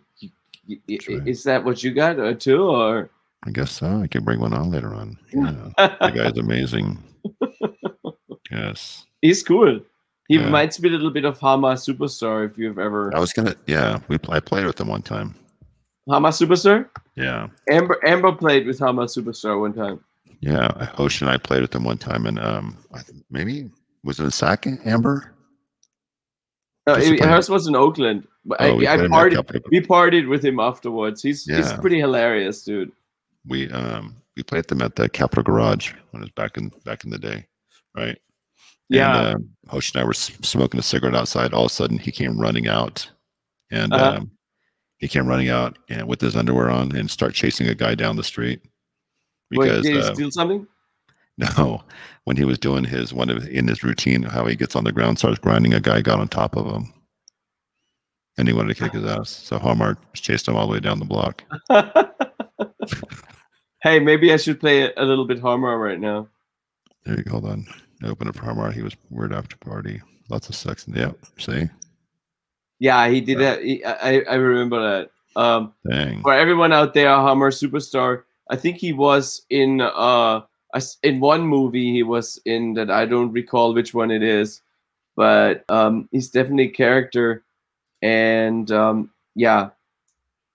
you, 0.67 0.79
you- 0.87 1.23
is 1.25 1.43
that 1.43 1.63
what 1.63 1.83
you 1.83 1.91
got 1.93 2.19
or 2.19 2.33
two 2.33 2.63
or 2.63 3.09
I 3.45 3.51
guess 3.51 3.71
so. 3.71 4.01
I 4.01 4.07
can 4.07 4.23
bring 4.25 4.39
one 4.41 4.53
on 4.53 4.69
later 4.69 4.93
on. 4.93 5.17
Yeah. 5.33 5.69
that 5.77 6.13
guy's 6.13 6.37
amazing. 6.37 6.97
Yes. 8.51 9.05
He's 9.21 9.43
cool. 9.43 9.79
He 10.27 10.35
Yeah. 10.35 10.45
reminds 10.45 10.79
me 10.81 10.89
a 10.89 10.91
little 10.91 11.11
bit 11.11 11.25
of 11.25 11.39
Har 11.39 11.57
Mar 11.57 11.75
Superstar 11.75 12.49
if 12.49 12.57
you've 12.57 12.79
ever 12.79 13.15
I 13.15 13.19
was 13.19 13.33
gonna 13.33 13.55
yeah, 13.67 13.99
we 14.07 14.17
pl- 14.17 14.33
I 14.33 14.39
played 14.39 14.65
with 14.65 14.79
him 14.79 14.87
one 14.87 15.01
time. 15.01 15.35
Har 16.09 16.19
Mar 16.19 16.31
Superstar? 16.31 16.89
Yeah. 17.15 17.47
Amber 17.69 17.99
Amber 18.07 18.31
played 18.31 18.65
with 18.67 18.79
Har 18.79 18.93
Mar 18.93 19.05
Superstar 19.05 19.59
one 19.59 19.73
time. 19.73 20.03
Yeah. 20.41 20.85
Hosh 20.95 21.21
and 21.21 21.29
I 21.29 21.37
played 21.37 21.61
with 21.61 21.73
him 21.75 21.83
one 21.83 21.97
time 21.97 22.25
and 22.25 22.39
um 22.39 22.77
maybe 23.29 23.69
was 24.03 24.19
it 24.19 24.25
a 24.25 24.31
second 24.31 24.79
Amber? 24.85 25.33
No, 26.97 27.01
it- 27.01 27.23
hers 27.23 27.49
was 27.49 27.67
in 27.67 27.75
Oakland. 27.75 28.27
But 28.45 28.61
Oh, 28.61 28.75
we 28.75 28.87
I, 28.87 28.93
I 28.93 28.97
played 28.97 29.11
partied 29.11 29.63
we 29.71 29.81
partied 29.81 30.27
with 30.29 30.43
him 30.43 30.59
afterwards. 30.59 31.21
He's 31.21 31.45
he's 31.45 31.71
pretty 31.73 31.99
hilarious, 31.99 32.63
dude. 32.63 32.91
we 33.45 33.69
um 33.71 34.15
we 34.35 34.43
played 34.43 34.67
them 34.67 34.81
at 34.81 34.95
the 34.95 35.09
Capitol 35.09 35.43
Garage 35.43 35.93
when 36.11 36.21
it 36.23 36.25
was 36.25 36.31
back 36.31 36.57
in 36.57 36.71
back 36.85 37.03
in 37.03 37.09
the 37.09 37.19
day, 37.19 37.45
right? 37.95 38.17
Yeah. 38.89 39.17
And, 39.27 39.35
um, 39.35 39.49
Hosh 39.67 39.93
and 39.93 40.01
I 40.01 40.05
were 40.05 40.13
smoking 40.13 40.79
a 40.79 40.83
cigarette 40.83 41.15
outside. 41.15 41.53
All 41.53 41.65
of 41.65 41.71
a 41.71 41.73
sudden, 41.73 41.99
he 41.99 42.11
came 42.11 42.39
running 42.39 42.67
out, 42.67 43.07
and 43.69 43.93
Uh-huh. 43.93 44.17
um, 44.17 44.31
he 44.97 45.07
came 45.07 45.27
running 45.27 45.49
out 45.49 45.77
and 45.89 46.07
with 46.07 46.19
his 46.21 46.35
underwear 46.35 46.69
on 46.71 46.95
and 46.95 47.09
start 47.11 47.33
chasing 47.35 47.67
a 47.67 47.75
guy 47.75 47.93
down 47.95 48.15
the 48.15 48.23
street. 48.23 48.61
Wait, 49.51 49.65
Because 49.67 49.83
did 49.85 49.93
he 49.93 49.99
uh, 50.01 50.13
steal 50.13 50.31
something? 50.31 50.67
No, 51.39 51.81
when 52.25 52.35
he 52.35 52.43
was 52.43 52.57
doing 52.57 52.83
his 52.83 53.13
one 53.13 53.29
of 53.29 53.47
in 53.47 53.69
his 53.69 53.81
routine, 53.81 54.23
how 54.23 54.45
he 54.45 54.57
gets 54.57 54.75
on 54.75 54.83
the 54.83 54.91
ground, 54.91 55.19
starts 55.19 55.39
grinding, 55.39 55.73
a 55.73 55.79
guy 55.79 56.01
got 56.01 56.19
on 56.19 56.27
top 56.27 56.57
of 56.57 56.65
him, 56.65 56.93
and 58.37 58.45
he 58.45 58.53
wanted 58.53 58.75
to 58.75 58.83
kick 58.83 58.91
his 58.91 59.05
ass. 59.05 59.29
So 59.29 59.57
Har 59.57 59.73
Mar 59.73 59.97
chased 60.13 60.49
him 60.49 60.57
all 60.57 60.67
the 60.67 60.73
way 60.73 60.81
down 60.81 60.99
the 60.99 61.05
block. 61.05 61.45
hey, 63.83 63.99
maybe 63.99 64.33
I 64.33 64.37
should 64.37 64.59
play 64.59 64.93
a, 64.93 65.05
little 65.05 65.25
bit 65.25 65.39
Har 65.39 65.57
Mar 65.57 65.79
right 65.79 65.99
now. 65.99 66.27
There 67.05 67.15
you 67.15 67.23
go. 67.23 67.31
Hold 67.31 67.45
on. 67.45 67.65
I 68.03 68.07
opened 68.07 68.31
up 68.31 68.37
Har 68.37 68.53
Mar. 68.53 68.71
He 68.71 68.81
was 68.81 68.97
weird 69.09 69.31
after 69.31 69.55
party. 69.55 70.01
Lots 70.29 70.49
of 70.49 70.55
sex. 70.55 70.85
Yep. 70.93 71.17
See. 71.37 71.69
Yeah, 72.79 73.07
he 73.07 73.21
did 73.21 73.39
that. 73.39 73.63
He, 73.63 73.83
I 73.85 74.23
I 74.29 74.35
remember 74.35 74.81
that. 74.81 75.41
Um, 75.41 75.73
Dang. 75.89 76.21
for 76.21 76.33
everyone 76.33 76.73
out 76.73 76.93
there, 76.93 77.07
Har 77.07 77.37
Mar 77.37 77.51
Superstar. 77.51 78.23
I 78.49 78.57
think 78.57 78.75
he 78.75 78.91
was 78.91 79.43
in 79.49 79.79
uh 79.79 80.41
in 81.03 81.19
one 81.19 81.41
movie. 81.41 81.91
He 81.91 82.03
was 82.03 82.39
in 82.45 82.73
that 82.75 82.91
I 82.91 83.05
don't 83.05 83.31
recall 83.31 83.73
which 83.73 83.93
one 83.93 84.11
it 84.11 84.23
is, 84.23 84.61
but 85.15 85.63
um, 85.69 86.07
he's 86.11 86.29
definitely 86.29 86.65
a 86.65 86.71
character. 86.71 87.43
And 88.01 88.71
um, 88.71 89.11
yeah, 89.35 89.69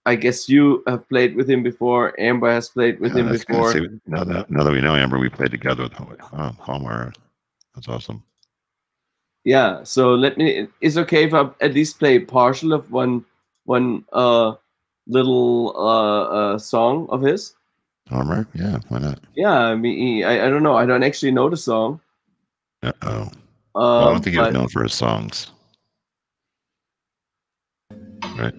I 0.05 0.15
guess 0.15 0.47
you 0.47 0.83
have 0.87 1.07
played 1.09 1.35
with 1.35 1.49
him 1.49 1.63
before. 1.63 2.19
Amber 2.19 2.51
has 2.51 2.69
played 2.69 2.99
with 2.99 3.13
Yeah, 3.13 3.21
him 3.21 3.29
that's 3.29 3.43
good 3.43 3.73
to 3.73 3.81
before. 3.81 3.99
Now 4.07 4.23
that 4.23 4.49
now 4.49 4.63
that 4.63 4.71
we 4.71 4.81
know 4.81 4.95
Amber, 4.95 5.17
we 5.17 5.29
played 5.29 5.51
together 5.51 5.83
with 5.83 5.93
oh, 6.33 6.55
Har 6.59 6.79
Mar. 6.79 7.13
That's 7.73 7.87
awesome. 7.87 8.23
Yeah. 9.43 9.83
So 9.83 10.15
let 10.15 10.37
me. 10.37 10.67
It's 10.81 10.97
okay 10.97 11.25
if 11.25 11.33
I 11.33 11.49
at 11.61 11.73
least 11.73 11.99
play 11.99 12.19
partial 12.19 12.73
of 12.73 12.91
one 12.91 13.25
one 13.65 14.05
uh 14.13 14.53
little 15.07 15.75
uh, 15.75 16.23
uh 16.53 16.57
song 16.59 17.07
of 17.09 17.21
his. 17.21 17.55
Har 18.09 18.23
Mar. 18.23 18.47
Yeah. 18.53 18.79
Why 18.89 18.99
not? 18.99 19.19
Yeah, 19.35 19.51
I 19.51 19.75
mean, 19.75 20.23
I, 20.23 20.45
I 20.45 20.49
don't 20.49 20.63
know. 20.63 20.75
I 20.75 20.85
don't 20.85 21.03
actually 21.03 21.31
know 21.31 21.49
the 21.49 21.57
song. 21.57 21.99
Uh 22.83 22.91
oh. 23.01 23.21
Um, 23.75 24.07
I 24.07 24.11
don't 24.11 24.23
think 24.23 24.35
he 24.35 24.39
was 24.39 24.53
known 24.53 24.69
for 24.69 24.83
his 24.83 24.93
songs. 24.93 25.51
Right. 28.37 28.53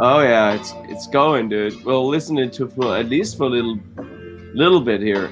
Oh 0.00 0.20
yeah, 0.20 0.54
it's 0.54 0.72
it's 0.88 1.06
going, 1.06 1.48
dude. 1.48 1.84
We'll 1.84 2.08
listen 2.08 2.38
it 2.38 2.52
to 2.54 2.68
for 2.68 2.96
at 2.96 3.08
least 3.08 3.36
for 3.36 3.44
a 3.44 3.50
little 3.50 3.78
little 4.54 4.80
bit 4.80 5.00
here. 5.00 5.30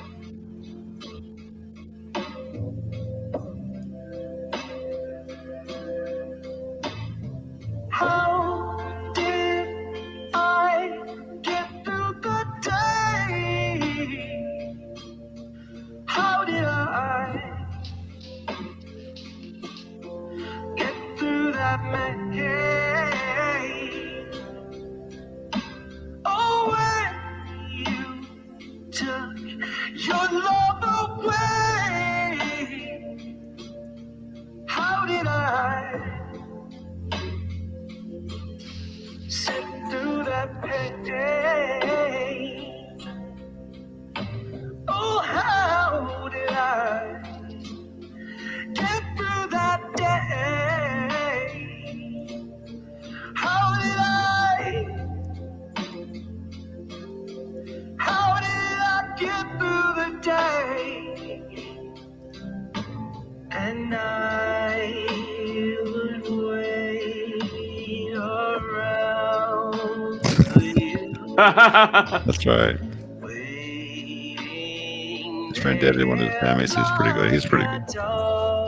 His 75.55 75.63
friend 75.63 75.81
David, 75.81 76.07
one 76.07 76.19
of 76.19 76.29
his 76.29 76.35
bandmates, 76.41 76.75
he's 76.75 76.91
pretty 76.97 77.13
good. 77.13 77.33
He's 77.33 77.45
pretty 77.45 77.67
good. 77.67 77.85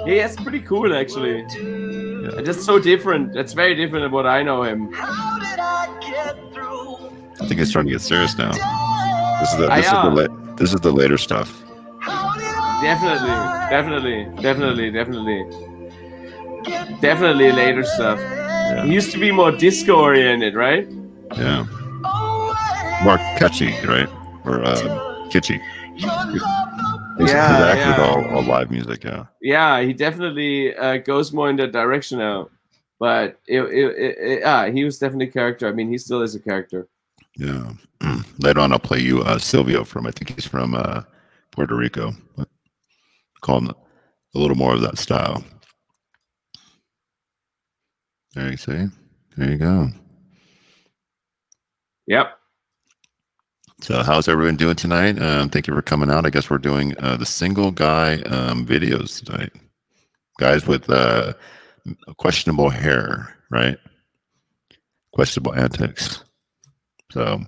yeah, 0.06 0.26
it's 0.26 0.36
pretty 0.36 0.60
cool 0.60 0.94
actually. 0.94 1.42
good. 1.42 2.34
And 2.38 2.46
That's 2.46 2.64
so 2.64 2.78
different. 2.78 3.32
That's 3.32 3.52
very 3.54 3.74
different 3.74 4.04
than 4.04 4.12
what 4.12 4.26
I 4.26 4.42
know 4.42 4.62
him. 4.62 4.92
How 4.92 5.38
did 5.38 5.58
I 5.58 5.98
get 6.00 6.36
through? 6.52 6.96
I 7.40 7.46
think 7.48 7.60
he's 7.60 7.72
trying 7.72 7.86
to 7.86 7.92
get 7.92 8.00
serious 8.00 8.36
now. 8.36 8.52
This 9.40 9.52
is 9.52 9.58
the 9.58 9.68
this 9.68 9.84
is 9.86 9.90
the 9.90 9.98
am. 9.98 10.14
la- 10.14 10.54
this 10.56 10.74
is 10.74 10.80
the 10.80 10.92
later 10.92 11.18
stuff. 11.18 11.62
How 12.00 12.34
did 12.34 12.44
I 12.44 12.80
Definitely, 12.82 13.28
definitely, 13.70 14.42
definitely, 14.42 14.90
definitely, 14.90 15.44
definitely 17.00 17.52
later 17.52 17.82
stuff. 17.84 18.18
Yeah. 18.18 18.84
He 18.84 18.92
used 18.92 19.10
to 19.12 19.18
be 19.18 19.30
more 19.32 19.50
disco 19.52 19.94
oriented, 20.00 20.54
right? 20.54 20.86
Yeah. 21.36 21.64
More 23.02 23.16
catchy, 23.38 23.72
right? 23.86 24.08
Or 24.44 24.62
um, 24.64 24.76
kitschy. 25.30 25.60
He's, 27.18 27.30
Yeah, 27.30 27.74
yeah. 27.76 28.02
all, 28.02 28.24
all 28.34 28.42
live 28.42 28.70
music. 28.70 29.04
Yeah. 29.04 29.26
Yeah, 29.40 29.80
he 29.82 29.92
definitely 29.92 30.74
uh, 30.76 30.98
goes 30.98 31.32
more 31.32 31.50
in 31.50 31.56
that 31.56 31.72
direction 31.72 32.18
now. 32.18 32.50
But 32.98 33.40
it, 33.46 33.60
it, 33.60 33.98
it, 33.98 34.18
it, 34.18 34.42
ah, 34.44 34.70
he 34.70 34.84
was 34.84 34.98
definitely 34.98 35.28
a 35.28 35.32
character. 35.32 35.68
I 35.68 35.72
mean, 35.72 35.88
he 35.88 35.98
still 35.98 36.22
is 36.22 36.34
a 36.34 36.40
character. 36.40 36.88
Yeah. 37.36 37.72
Later 38.38 38.60
on, 38.60 38.72
I'll 38.72 38.78
play 38.78 39.00
you 39.00 39.22
uh, 39.22 39.38
Silvio 39.38 39.84
from, 39.84 40.06
I 40.06 40.10
think 40.10 40.34
he's 40.34 40.46
from 40.46 40.74
uh, 40.74 41.02
Puerto 41.50 41.74
Rico. 41.76 42.12
Call 43.42 43.58
him 43.58 43.68
a 43.68 44.38
little 44.38 44.56
more 44.56 44.74
of 44.74 44.80
that 44.80 44.98
style. 44.98 45.44
There 48.34 48.50
you 48.50 48.56
see. 48.56 48.86
There 49.36 49.50
you 49.50 49.56
go. 49.56 49.90
Yep. 52.06 52.38
So, 53.80 54.02
how's 54.02 54.28
everyone 54.28 54.56
doing 54.56 54.76
tonight? 54.76 55.20
Um, 55.20 55.50
thank 55.50 55.66
you 55.66 55.74
for 55.74 55.82
coming 55.82 56.10
out. 56.10 56.24
I 56.24 56.30
guess 56.30 56.48
we're 56.48 56.58
doing 56.58 56.94
uh, 57.00 57.16
the 57.16 57.26
single 57.26 57.70
guy 57.70 58.20
um, 58.22 58.64
videos 58.64 59.22
tonight. 59.22 59.52
Guys 60.38 60.66
with 60.66 60.88
uh, 60.88 61.34
questionable 62.16 62.70
hair, 62.70 63.36
right? 63.50 63.76
Questionable 65.12 65.54
antics. 65.54 66.24
So, 67.12 67.40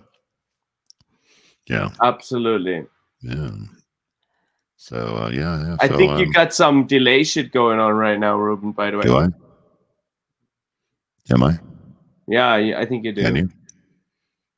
yeah, 1.69 1.91
Absolutely. 2.03 2.85
yeah. 3.23 3.51
So, 4.77 4.97
uh, 4.97 5.31
yeah, 5.33 5.67
yeah. 5.67 5.77
I 5.81 5.89
so, 5.89 5.97
think 5.97 6.19
you 6.19 6.27
um, 6.27 6.33
got 6.33 6.53
some 6.53 6.87
delay 6.87 7.25
shit 7.25 7.51
going 7.51 7.81
on 7.81 7.95
right 7.95 8.19
now, 8.19 8.37
Ruben. 8.37 8.73
By 8.73 8.91
the 8.91 8.99
way. 8.99 9.05
Do 9.05 9.17
I? 9.17 9.29
Am 11.33 11.43
I? 11.43 11.59
Yeah, 12.29 12.49
I 12.49 12.81
I 12.81 12.85
think 12.85 13.05
you 13.05 13.13
do. 13.13 13.23
Can 13.23 13.37
you? 13.37 13.49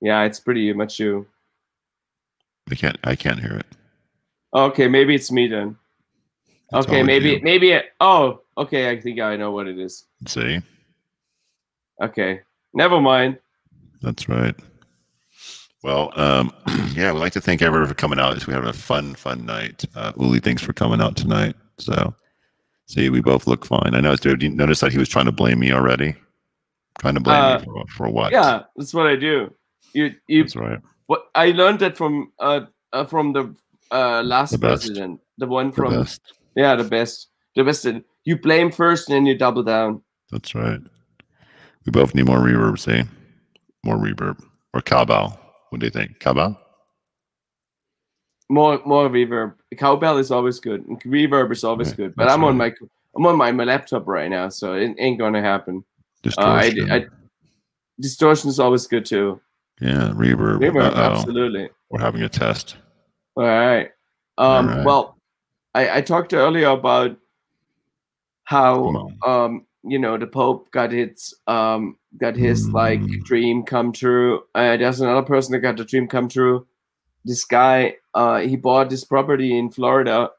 Yeah, 0.01 0.25
it's 0.25 0.41
pretty 0.41 0.73
much 0.73 0.99
you. 0.99 1.27
I 2.71 2.75
can't. 2.75 2.99
I 3.05 3.17
can't 3.17 3.41
hear 3.41 3.53
it. 3.57 3.67
Okay, 4.55 4.89
maybe 4.89 5.15
it's 5.15 5.31
me 5.31 5.47
then. 5.49 5.77
It's 6.73 6.87
okay, 6.87 7.03
maybe 7.03 7.31
you. 7.31 7.41
maybe 7.43 7.71
it, 7.73 7.87
oh, 8.01 8.43
okay, 8.57 8.91
I 8.91 9.01
think 9.01 9.21
I 9.21 9.37
know 9.37 9.51
what 9.53 9.67
it 9.69 9.79
is. 9.79 10.05
See, 10.27 10.61
Okay. 12.03 12.41
Never 12.75 13.01
mind. 13.01 13.39
that's 14.03 14.29
right. 14.29 14.55
Well, 15.83 16.13
um, 16.17 16.53
yeah, 16.95 17.13
we'd 17.13 17.21
like 17.21 17.33
to 17.33 17.41
thank 17.41 17.63
everyone 17.63 17.89
for 17.89 17.95
coming 17.95 18.19
out. 18.19 18.47
We 18.47 18.53
had 18.55 18.65
a 18.65 18.73
fun, 18.73 19.15
fun 19.15 19.47
night. 19.47 19.85
Uh, 19.95 20.13
Uli, 20.19 20.41
thanks 20.41 20.63
for 20.63 20.73
coming 20.73 21.01
out 21.01 21.17
tonight. 21.17 21.57
So, 21.79 22.15
see, 22.87 23.09
we 23.11 23.21
both 23.21 23.47
look 23.47 23.65
fine. 23.65 23.95
I 23.95 24.01
know. 24.01 24.15
Did 24.17 24.43
you 24.43 24.51
notice 24.51 24.81
that 24.81 24.93
he 24.93 24.99
was 24.99 25.09
trying 25.09 25.27
to 25.27 25.33
blame 25.33 25.59
me 25.61 25.73
already? 25.73 26.15
Trying 27.01 27.15
to 27.15 27.21
blame 27.21 27.41
Uh, 27.43 27.59
me 27.59 27.65
for, 27.65 27.85
for 27.97 28.09
what? 28.09 28.33
Yeah, 28.33 28.65
that's 28.77 28.93
what 28.93 29.07
I 29.07 29.17
do. 29.17 29.55
You 29.95 30.13
you 30.27 30.43
that's 30.43 30.57
right. 30.57 30.81
What 31.09 31.25
I 31.35 31.51
learned 31.51 31.81
that 31.81 31.97
from 31.97 32.33
uh, 32.39 32.61
uh 32.93 33.05
from 33.05 33.33
the 33.33 33.55
uh 33.91 34.23
last 34.23 34.53
The 34.53 34.59
president. 34.59 35.21
The 35.39 35.47
one 35.47 35.71
The 35.71 35.77
from 35.77 35.95
best. 35.95 36.21
yeah, 36.55 36.77
the 36.77 36.85
best. 36.85 37.29
The 37.57 37.65
best 37.65 37.87
you 38.25 38.39
blame 38.39 38.71
first 38.71 39.09
and 39.09 39.17
then 39.17 39.27
you 39.27 39.37
double 39.37 39.65
down. 39.65 40.03
That's 40.31 40.55
right. 40.55 40.81
We 41.85 41.91
both 41.91 42.15
need 42.15 42.27
more 42.27 42.39
reverb. 42.39 42.79
Say 42.79 43.05
more 43.85 43.97
reverb 43.97 44.39
or 44.75 44.81
cowbell. 44.83 45.41
What 45.71 45.81
do 45.81 45.87
you 45.87 45.91
think? 45.91 46.21
Cowbell? 46.21 46.61
More 48.51 48.81
more 48.85 49.09
reverb. 49.09 49.55
Cowbell 49.77 50.19
is 50.19 50.31
always 50.31 50.61
good. 50.61 50.85
Reverb 51.05 51.53
is 51.53 51.65
always 51.65 51.89
Right, 51.89 51.97
good. 51.97 52.17
But 52.17 52.25
that's 52.25 52.35
I'm 52.35 52.45
on 52.45 52.57
my 52.57 52.73
I'm 53.17 53.27
on 53.27 53.37
my, 53.37 53.51
my 53.53 53.65
laptop 53.65 54.07
right 54.07 54.31
now, 54.31 54.49
so 54.49 54.75
it 54.75 54.95
ain't 54.99 55.19
gonna 55.19 55.43
happen. 55.43 55.85
Uh, 56.37 56.43
I, 56.43 56.71
Distortion. 56.71 56.91
I 56.93 57.07
distortion 58.01 58.51
is 58.51 58.61
always 58.61 58.87
good 58.87 59.05
too. 59.07 59.41
Yeah, 59.81 60.13
reverb. 60.15 60.61
Reverb, 60.61 60.93
Uh-oh. 60.93 61.01
absolutely. 61.13 61.69
We're 61.91 62.01
having 62.01 62.23
a 62.23 62.29
test. 62.29 62.77
All 63.37 63.45
right. 63.45 63.91
Um, 64.39 64.69
All 64.69 64.75
right. 64.77 64.85
Well, 64.85 65.19
I, 65.75 65.99
I 65.99 66.01
talked 66.01 66.33
earlier 66.35 66.69
about 66.69 67.17
how 68.45 69.09
um, 69.25 69.67
you 69.85 69.99
know 69.99 70.17
the 70.19 70.27
Pope 70.27 70.71
got 70.71 70.91
his 70.93 71.35
um, 71.47 71.97
got 72.17 72.37
his 72.37 72.69
like 72.73 73.01
Mm. 73.01 73.25
dream 73.25 73.63
come 73.63 73.93
true. 73.93 74.43
Uh, 74.55 74.77
there's 74.77 75.01
another 75.01 75.23
person 75.27 75.53
that 75.53 75.61
got 75.61 75.77
the 75.77 75.85
dream 75.85 76.09
come 76.09 76.29
true. 76.29 76.67
This 77.25 77.45
guy, 77.45 77.97
uh, 78.15 78.39
he 78.41 78.57
bought 78.57 78.91
this 78.91 79.05
property 79.05 79.57
in 79.59 79.71
Florida. 79.71 80.31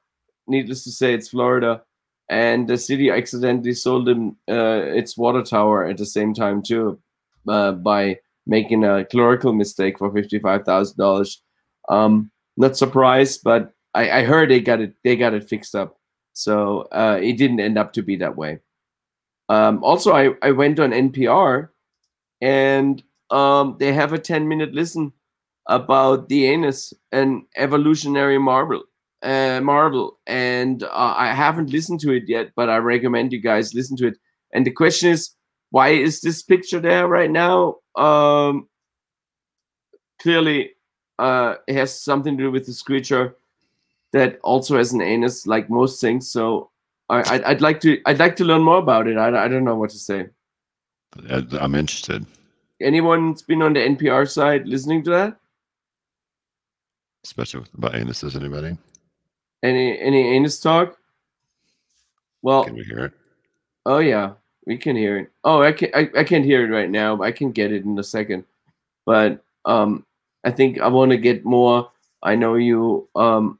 Needless 0.47 0.83
to 0.85 0.91
say, 0.91 1.13
it's 1.13 1.29
Florida, 1.29 1.83
and 2.27 2.67
the 2.67 2.77
city 2.77 3.11
accidentally 3.11 3.73
sold 3.73 4.09
him 4.09 4.35
uh, 4.49 4.81
its 4.95 5.15
water 5.15 5.43
tower 5.43 5.85
at 5.85 5.97
the 5.97 6.05
same 6.07 6.33
time 6.33 6.63
too, 6.63 6.99
uh, 7.47 7.73
by 7.73 8.19
making 8.49 8.83
a 8.83 9.05
clerical 9.05 9.53
mistake 9.53 9.97
for 9.97 10.11
fifty-five 10.11 10.65
thousand 10.65 10.97
dollars. 10.97 11.41
Um, 11.87 12.31
not 12.57 12.75
surprised, 12.75 13.41
but 13.43 13.71
I, 13.93 14.19
I 14.19 14.23
heard 14.23 14.49
they 14.49 14.59
got 14.59 14.81
it 14.81 14.95
they 15.03 15.15
got 15.15 15.33
it 15.33 15.47
fixed 15.47 15.75
up. 15.75 15.97
So 16.33 16.87
uh, 16.91 17.19
it 17.21 17.37
didn't 17.37 17.59
end 17.59 17.77
up 17.77 17.93
to 17.93 18.01
be 18.01 18.15
that 18.17 18.35
way. 18.35 18.59
Um, 19.49 19.83
also, 19.83 20.13
I, 20.13 20.29
I 20.41 20.51
went 20.51 20.79
on 20.79 20.91
NPR 20.91 21.69
and 22.39 23.03
um, 23.31 23.75
they 23.79 23.91
have 23.93 24.13
a 24.13 24.19
10 24.19 24.47
minute 24.47 24.73
listen 24.73 25.11
about 25.67 26.29
the 26.29 26.45
anus 26.45 26.93
and 27.11 27.43
evolutionary 27.57 28.39
marvel. 28.39 28.83
Uh, 29.21 29.59
marvel 29.61 30.17
and 30.27 30.83
uh, 30.83 31.13
I 31.17 31.33
haven't 31.33 31.71
listened 31.71 31.99
to 32.01 32.13
it 32.13 32.23
yet, 32.27 32.51
but 32.55 32.69
I 32.69 32.77
recommend 32.77 33.33
you 33.33 33.41
guys 33.41 33.73
listen 33.73 33.97
to 33.97 34.07
it. 34.07 34.17
And 34.53 34.65
the 34.65 34.71
question 34.71 35.09
is, 35.09 35.31
why 35.71 35.89
is 35.89 36.21
this 36.21 36.41
picture 36.41 36.79
there 36.79 37.07
right 37.07 37.29
now? 37.29 37.75
Um, 37.95 38.67
clearly, 40.21 40.71
uh, 41.19 41.55
it 41.67 41.75
has 41.75 41.99
something 42.01 42.37
to 42.37 42.43
do 42.43 42.51
with 42.51 42.65
this 42.65 42.81
creature 42.81 43.35
that 44.13 44.39
also 44.43 44.77
has 44.77 44.93
an 44.93 45.01
anus, 45.01 45.45
like 45.45 45.69
most 45.69 46.01
things. 46.01 46.29
So 46.29 46.71
I, 47.09 47.35
I'd, 47.35 47.43
I'd 47.43 47.61
like 47.61 47.79
to 47.81 48.01
I'd 48.05 48.19
like 48.19 48.35
to 48.37 48.45
learn 48.45 48.61
more 48.63 48.77
about 48.77 49.07
it. 49.07 49.17
I, 49.17 49.45
I 49.45 49.47
don't 49.47 49.63
know 49.63 49.75
what 49.75 49.89
to 49.91 49.97
say. 49.99 50.27
I'm 51.27 51.75
interested. 51.75 52.25
Anyone's 52.81 53.41
been 53.41 53.61
on 53.61 53.73
the 53.73 53.79
NPR 53.81 54.29
side 54.29 54.67
listening 54.67 55.03
to 55.03 55.09
that? 55.11 55.37
Especially 57.25 57.59
with- 57.61 57.73
about 57.73 57.93
anuses. 57.93 58.35
Anybody? 58.35 58.77
Any 59.61 59.99
any 59.99 60.29
anus 60.35 60.59
talk? 60.59 60.97
Well, 62.41 62.63
Can 62.63 62.75
we 62.75 62.83
hear 62.83 63.05
it? 63.05 63.11
oh 63.85 63.99
yeah, 63.99 64.33
we 64.69 64.77
can 64.77 64.95
hear 64.95 65.17
it. 65.17 65.31
Oh, 65.43 65.63
I 65.63 65.71
can 65.71 65.89
I, 65.95 66.09
I 66.15 66.23
can't 66.23 66.45
hear 66.45 66.63
it 66.63 66.69
right 66.73 66.89
now. 66.91 67.15
But 67.15 67.23
I 67.23 67.31
can 67.31 67.51
get 67.51 67.71
it 67.71 67.83
in 67.85 67.97
a 67.97 68.03
second. 68.03 68.45
But 69.03 69.43
um, 69.65 70.05
I 70.45 70.51
think 70.51 70.79
I 70.79 70.87
want 70.87 71.09
to 71.11 71.17
get 71.17 71.43
more. 71.43 71.89
I 72.21 72.35
know 72.35 72.53
you 72.53 73.07
um 73.15 73.57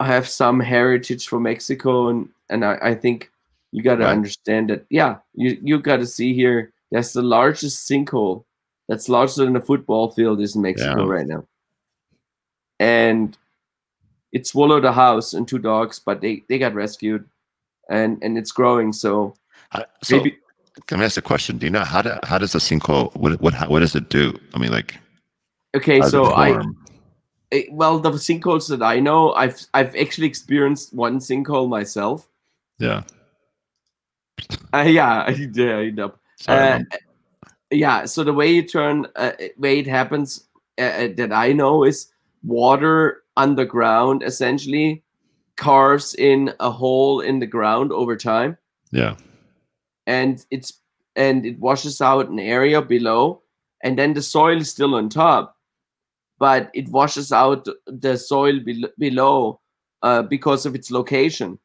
have 0.00 0.26
some 0.26 0.58
heritage 0.60 1.28
from 1.28 1.42
Mexico, 1.42 2.08
and 2.08 2.28
and 2.48 2.64
I, 2.64 2.78
I 2.82 2.94
think 2.94 3.30
you 3.72 3.82
got 3.82 3.96
to 3.96 4.04
Right. 4.04 4.12
understand 4.12 4.70
that. 4.70 4.86
Yeah, 4.88 5.18
you 5.34 5.58
you 5.62 5.78
got 5.78 5.98
to 5.98 6.06
see 6.06 6.32
here. 6.34 6.72
That's 6.90 7.12
the 7.12 7.22
largest 7.22 7.86
sinkhole. 7.88 8.44
That's 8.88 9.08
larger 9.10 9.44
than 9.44 9.56
a 9.56 9.60
football 9.60 10.10
field 10.10 10.40
is 10.40 10.56
in 10.56 10.62
Mexico 10.62 11.04
Yeah. 11.04 11.12
right 11.12 11.26
now. 11.26 11.44
And 12.80 13.36
it 14.32 14.46
swallowed 14.46 14.84
a 14.86 14.92
house 14.92 15.34
and 15.34 15.46
two 15.46 15.58
dogs, 15.58 15.98
but 16.00 16.20
they 16.22 16.44
they 16.48 16.58
got 16.58 16.74
rescued, 16.74 17.28
and 17.90 18.22
and 18.22 18.38
it's 18.38 18.52
growing. 18.52 18.92
So 18.92 19.34
I, 19.72 19.84
so, 20.02 20.16
maybe 20.16 20.36
can 20.86 21.00
I 21.00 21.04
ask 21.04 21.16
a 21.16 21.22
question? 21.22 21.58
Do 21.58 21.66
you 21.66 21.70
know 21.70 21.84
how 21.84 22.02
do, 22.02 22.14
how 22.24 22.38
does 22.38 22.54
a 22.54 22.58
sinkhole 22.58 23.14
what 23.16 23.40
what 23.40 23.54
how, 23.54 23.68
what 23.68 23.80
does 23.80 23.94
it 23.94 24.08
do? 24.08 24.38
I 24.54 24.58
mean, 24.58 24.70
like 24.70 24.96
okay. 25.76 26.00
So 26.02 26.32
I 26.32 26.52
form? 26.52 26.76
eh, 27.52 27.64
well 27.70 27.98
the 27.98 28.10
sinkholes 28.12 28.68
that 28.68 28.82
I 28.82 29.00
know, 29.00 29.32
I've 29.32 29.60
I've 29.74 29.94
actually 29.96 30.26
experienced 30.26 30.94
one 30.94 31.18
sinkhole 31.18 31.68
myself. 31.68 32.28
yeah. 32.78 33.02
Uh, 34.72 34.86
yeah, 34.88 35.24
I 35.26 35.32
did 35.34 35.58
end 35.58 36.00
up. 36.00 36.18
Uh, 36.48 36.80
yeah 37.70 38.04
so 38.04 38.24
the 38.24 38.32
way 38.32 38.50
you 38.50 38.62
turn 38.62 39.06
uh, 39.16 39.32
way 39.56 39.78
it 39.78 39.86
happens 39.86 40.44
uh, 40.78 40.82
uh, 40.82 41.08
that 41.16 41.32
i 41.32 41.52
know 41.52 41.84
is 41.84 42.08
water 42.42 43.22
underground 43.36 44.22
essentially 44.22 45.02
carves 45.56 46.14
in 46.14 46.52
a 46.60 46.70
hole 46.70 47.20
in 47.20 47.38
the 47.38 47.46
ground 47.46 47.92
over 47.92 48.16
time 48.16 48.56
yeah. 48.90 49.14
And 50.06 50.44
it's 50.50 50.80
and 51.16 51.44
it 51.46 51.58
washes 51.58 52.00
out 52.00 52.28
an 52.28 52.38
area 52.38 52.80
below 52.82 53.42
and 53.82 53.98
then 53.98 54.14
the 54.14 54.22
soil 54.22 54.58
is 54.60 54.70
still 54.70 54.94
on 54.94 55.08
top 55.08 55.56
but 56.38 56.70
it 56.74 56.88
washes 56.88 57.32
out 57.32 57.66
the 57.86 58.16
soil 58.16 58.58
bel- 58.64 58.90
below 58.98 59.60
uh, 60.02 60.22
because 60.22 60.66
of 60.66 60.74
its 60.74 60.90
location 60.90 61.58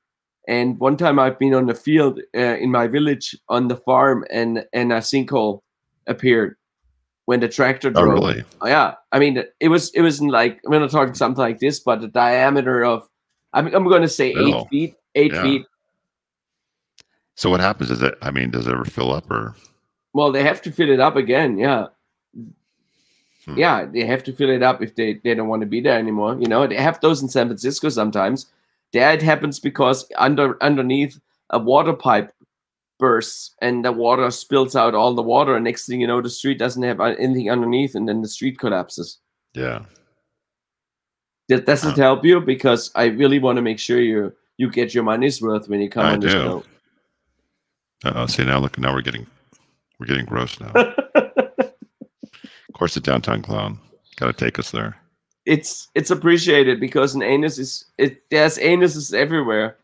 and 0.48 0.80
one 0.80 0.98
time 0.98 1.20
i've 1.20 1.40
been 1.40 1.54
on 1.54 1.66
the 1.68 1.76
field 1.76 2.20
uh, 2.38 2.58
in 2.58 2.72
my 2.72 2.88
village 2.88 3.36
on 3.50 3.68
the 3.68 3.78
farm 3.78 4.26
and 4.32 4.66
and 4.74 4.92
a 4.92 4.98
sinkhole 4.98 5.62
appeared 6.08 6.56
when 7.26 7.40
the 7.40 7.50
tractor 7.50 7.90
Oh, 7.96 8.02
drove 8.02 8.24
really? 8.26 8.44
Oh, 8.62 8.68
yeah 8.68 8.96
i 9.12 9.20
mean 9.20 9.44
it 9.60 9.68
was 9.70 9.92
it 9.94 10.02
wasn't 10.02 10.32
like 10.32 10.60
i'm 10.66 10.72
gonna 10.72 10.88
talk 10.90 11.16
something 11.16 11.42
like 11.42 11.60
this 11.60 11.80
but 11.80 12.02
the 12.02 12.08
diameter 12.08 12.84
of 12.84 13.08
i'm, 13.54 13.68
I'm 13.74 13.88
gonna 13.88 14.08
say 14.08 14.30
eight 14.32 14.54
Oh, 14.54 14.68
feet 14.70 14.96
eight 15.16 15.34
yeah. 15.34 15.42
feet 15.42 15.66
So 17.36 17.50
what 17.50 17.60
happens? 17.60 17.92
Is 17.92 18.02
it? 18.02 18.18
I 18.22 18.32
mean, 18.32 18.52
does 18.52 18.68
it 18.68 18.72
ever 18.72 18.86
fill 18.86 19.14
up 19.14 19.30
or? 19.30 19.56
Well, 20.14 20.32
they 20.32 20.44
have 20.44 20.62
to 20.64 20.72
fill 20.72 20.90
it 20.90 21.00
up 21.00 21.16
again. 21.18 21.58
Yeah. 21.58 21.88
Hmm. 23.46 23.58
Yeah, 23.58 23.86
they 23.86 24.06
have 24.06 24.24
to 24.24 24.34
fill 24.34 24.50
it 24.50 24.64
up 24.64 24.82
if 24.82 24.96
they, 24.96 25.16
they 25.24 25.36
don't 25.36 25.50
want 25.50 25.62
to 25.62 25.66
be 25.68 25.82
there 25.82 26.00
anymore. 26.00 26.38
You 26.40 26.48
know, 26.48 26.66
they 26.66 26.76
have 26.78 27.00
those 27.02 27.22
in 27.22 27.30
San 27.30 27.48
Francisco 27.48 27.90
sometimes. 27.90 28.48
There 28.94 29.12
it 29.12 29.22
happens 29.22 29.60
because 29.60 30.10
under 30.18 30.62
underneath 30.64 31.20
a 31.50 31.60
water 31.60 31.94
pipe 31.94 32.34
bursts 32.98 33.54
and 33.62 33.84
the 33.84 33.92
water 33.92 34.32
spills 34.32 34.76
out 34.76 34.96
all 34.96 35.14
the 35.14 35.22
water. 35.22 35.56
And 35.56 35.66
next 35.66 35.86
thing 35.86 36.00
you 36.00 36.08
know, 36.08 36.22
the 36.22 36.30
street 36.30 36.58
doesn't 36.58 36.82
have 36.84 37.02
uh, 37.02 37.16
anything 37.20 37.52
underneath, 37.52 37.94
and 37.96 38.08
then 38.08 38.22
the 38.22 38.28
street 38.30 38.58
collapses. 38.58 39.20
Yeah. 39.54 39.84
That 41.50 41.66
doesn't 41.66 42.00
Oh. 42.00 42.02
help 42.02 42.26
you 42.26 42.40
because 42.42 42.90
I 42.96 43.06
really 43.06 43.38
want 43.40 43.58
to 43.58 43.62
make 43.62 43.80
sure 43.80 44.00
you 44.00 44.34
you 44.58 44.72
get 44.72 44.94
your 44.96 45.04
money's 45.04 45.42
worth 45.42 45.68
when 45.68 45.82
you 45.82 45.90
come 45.90 46.06
I 46.06 46.14
on 46.14 46.20
the 46.22 46.28
do. 46.28 46.32
show. 46.34 46.64
Uh, 48.06 48.28
see 48.28 48.44
now, 48.44 48.60
look, 48.60 48.78
now 48.78 48.94
we're 48.94 49.02
getting 49.02 49.26
We're 50.00 50.06
getting 50.08 50.26
gross 50.26 50.60
now. 50.60 50.72
of 51.16 51.74
course, 52.74 52.94
the 52.94 53.00
downtown 53.02 53.42
clown 53.42 53.80
got 54.18 54.28
to 54.28 54.34
take 54.34 54.60
us 54.60 54.72
there. 54.72 54.96
it's 55.46 55.90
it's 55.96 56.12
appreciated 56.12 56.80
because 56.80 57.16
an 57.16 57.22
anus 57.22 57.58
is 57.58 57.86
it 57.98 58.24
there's 58.30 58.58
anuses 58.58 59.14
everywhere. 59.14 59.78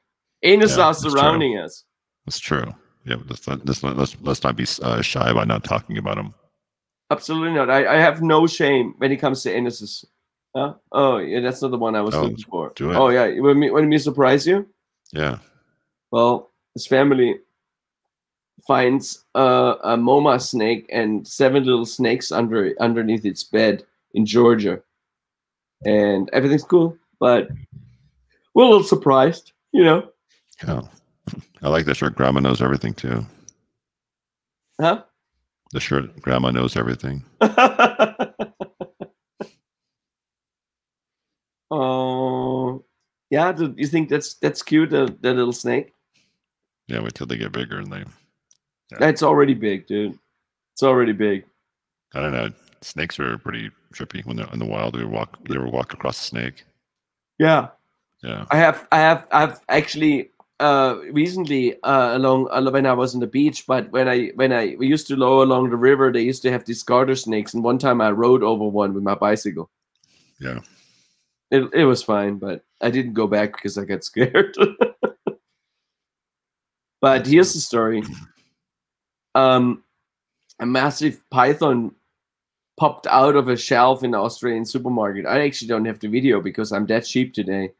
Anus 0.43 0.78
Yeah, 0.78 0.84
are 0.86 0.93
that's 0.93 1.01
true. 1.01 1.11
surrounding 1.11 1.57
us. 1.57 1.84
That's 2.26 2.39
true. 2.39 2.74
Yeah, 3.05 3.15
but 3.15 3.30
let's 3.32 3.47
not, 3.47 3.65
let's, 3.65 3.84
not- 3.84 3.97
let's, 3.97 4.15
let's 4.22 4.43
not 4.43 4.55
be 4.55 4.65
uh, 4.84 5.01
shy 5.01 5.30
about 5.30 5.47
not 5.47 5.63
talking 5.63 5.97
about 5.97 6.15
them. 6.17 6.34
Absolutely 7.09 7.53
not. 7.53 7.69
I, 7.69 7.95
I 7.95 7.97
have 7.97 8.22
no 8.22 8.45
shame 8.47 8.93
when 8.97 9.11
it 9.11 9.17
comes 9.17 9.43
to 9.43 9.49
anuses. 9.53 10.05
Huh? 10.55 10.76
Oh 10.91 11.17
yeah, 11.17 11.39
that's 11.41 11.61
not 11.61 11.72
the 11.72 11.78
one 11.78 11.95
I 11.95 12.01
was 12.01 12.13
Oh, 12.15 12.24
looking 12.24 12.38
for. 12.49 12.74
Oh 12.82 13.09
yeah, 13.09 13.39
when 13.39 13.57
me 13.59 13.69
when 13.72 13.88
me 13.89 13.97
surprise 13.97 14.45
you? 14.45 14.67
Yeah. 15.13 15.38
Well, 16.11 16.51
his 16.74 16.86
family 16.88 17.39
finds 18.66 19.26
uh, 19.36 19.76
a 19.84 19.97
MoMA 19.97 20.41
snake 20.41 20.88
and 20.91 21.28
seven 21.28 21.64
little 21.64 21.86
snakes 21.86 22.32
under 22.32 22.74
underneath 22.80 23.26
its 23.26 23.43
bed 23.43 23.84
in 24.14 24.26
Georgia, 24.26 24.82
and 25.86 26.30
everything's 26.34 26.64
cool. 26.64 26.97
But 27.20 27.49
we're 28.53 28.64
a 28.64 28.70
little 28.70 28.84
surprised, 28.84 29.53
you 29.72 29.84
know? 29.84 30.09
Yeah. 30.66 30.82
I 31.62 31.70
like 31.70 31.86
that 31.86 31.95
shirt. 31.95 32.16
Grandma 32.16 32.39
knows 32.39 32.62
everything 32.62 32.93
too. 32.93 33.26
Huh? 34.80 35.03
The 35.72 35.80
shirt. 35.80 36.20
Grandma 36.22 36.51
knows 36.51 36.76
everything. 36.76 37.24
Oh, 41.74 42.84
yeah. 43.30 43.53
Do 43.53 43.74
you 43.78 43.88
think 43.88 44.09
that's 44.09 44.34
that's 44.36 44.62
cute? 44.62 44.89
The, 44.89 45.16
the 45.22 45.34
little 45.34 45.53
snake. 45.53 45.93
Yeah. 46.88 47.01
Wait 47.01 47.14
till 47.14 47.28
they 47.28 47.38
get 47.38 47.53
bigger 47.53 47.80
and 47.80 47.91
they. 47.91 48.03
That's 48.99 49.23
already 49.23 49.53
big, 49.53 49.87
dude. 49.87 50.17
It's 50.73 50.83
already 50.83 51.13
big. 51.13 51.45
I 52.13 52.21
don't 52.21 52.33
know. 52.33 52.49
Snakes 52.81 53.19
are 53.19 53.37
pretty 53.37 53.69
trippy 53.93 54.25
when 54.25 54.37
they're 54.37 54.49
in 54.51 54.59
the 54.59 54.65
wild. 54.65 54.95
They 54.95 55.03
walk. 55.03 55.37
They 55.47 55.55
ever 55.55 55.67
walk 55.67 55.93
across 55.93 56.19
a 56.19 56.23
snake? 56.23 56.65
Yeah. 57.39 57.69
Yeah. 58.23 58.45
I 58.51 58.57
have, 58.57 58.87
I 58.91 58.97
have, 58.99 59.27
I've 59.31 59.59
actually 59.69 60.29
uh 60.59 60.99
recently 61.11 61.81
uh 61.81 62.15
along 62.15 62.47
uh, 62.51 62.69
when 62.69 62.85
I 62.85 62.93
was 62.93 63.15
on 63.15 63.19
the 63.19 63.27
beach, 63.27 63.65
but 63.65 63.91
when 63.91 64.07
I 64.07 64.27
when 64.35 64.53
I 64.53 64.75
we 64.77 64.87
used 64.87 65.07
to 65.07 65.17
go 65.17 65.41
along 65.41 65.71
the 65.71 65.75
river, 65.75 66.11
they 66.11 66.21
used 66.21 66.43
to 66.43 66.51
have 66.51 66.65
these 66.65 66.83
garter 66.83 67.15
snakes, 67.15 67.53
and 67.53 67.63
one 67.63 67.79
time 67.79 67.99
I 67.99 68.11
rode 68.11 68.43
over 68.43 68.65
one 68.65 68.93
with 68.93 69.03
my 69.03 69.15
bicycle. 69.15 69.71
Yeah. 70.39 70.59
It 71.49 71.67
it 71.73 71.85
was 71.85 72.03
fine, 72.03 72.37
but 72.37 72.63
I 72.79 72.91
didn't 72.91 73.13
go 73.13 73.25
back 73.27 73.53
because 73.53 73.77
I 73.77 73.85
got 73.85 74.03
scared. 74.11 74.55
but 77.01 77.25
here's 77.25 77.53
the 77.53 77.59
story. 77.59 78.03
Um, 79.36 79.84
a 80.59 80.65
massive 80.65 81.21
python 81.29 81.95
popped 82.77 83.07
out 83.07 83.36
of 83.36 83.47
a 83.47 83.57
shelf 83.57 84.03
in 84.03 84.11
the 84.11 84.17
Australian 84.17 84.65
supermarket. 84.65 85.25
I 85.25 85.41
actually 85.45 85.67
don't 85.67 85.86
have 85.86 85.99
the 85.99 86.07
video 86.07 86.41
because 86.41 86.71
I'm 86.71 86.86
that 86.88 87.05
cheap 87.05 87.34
today, 87.34 87.71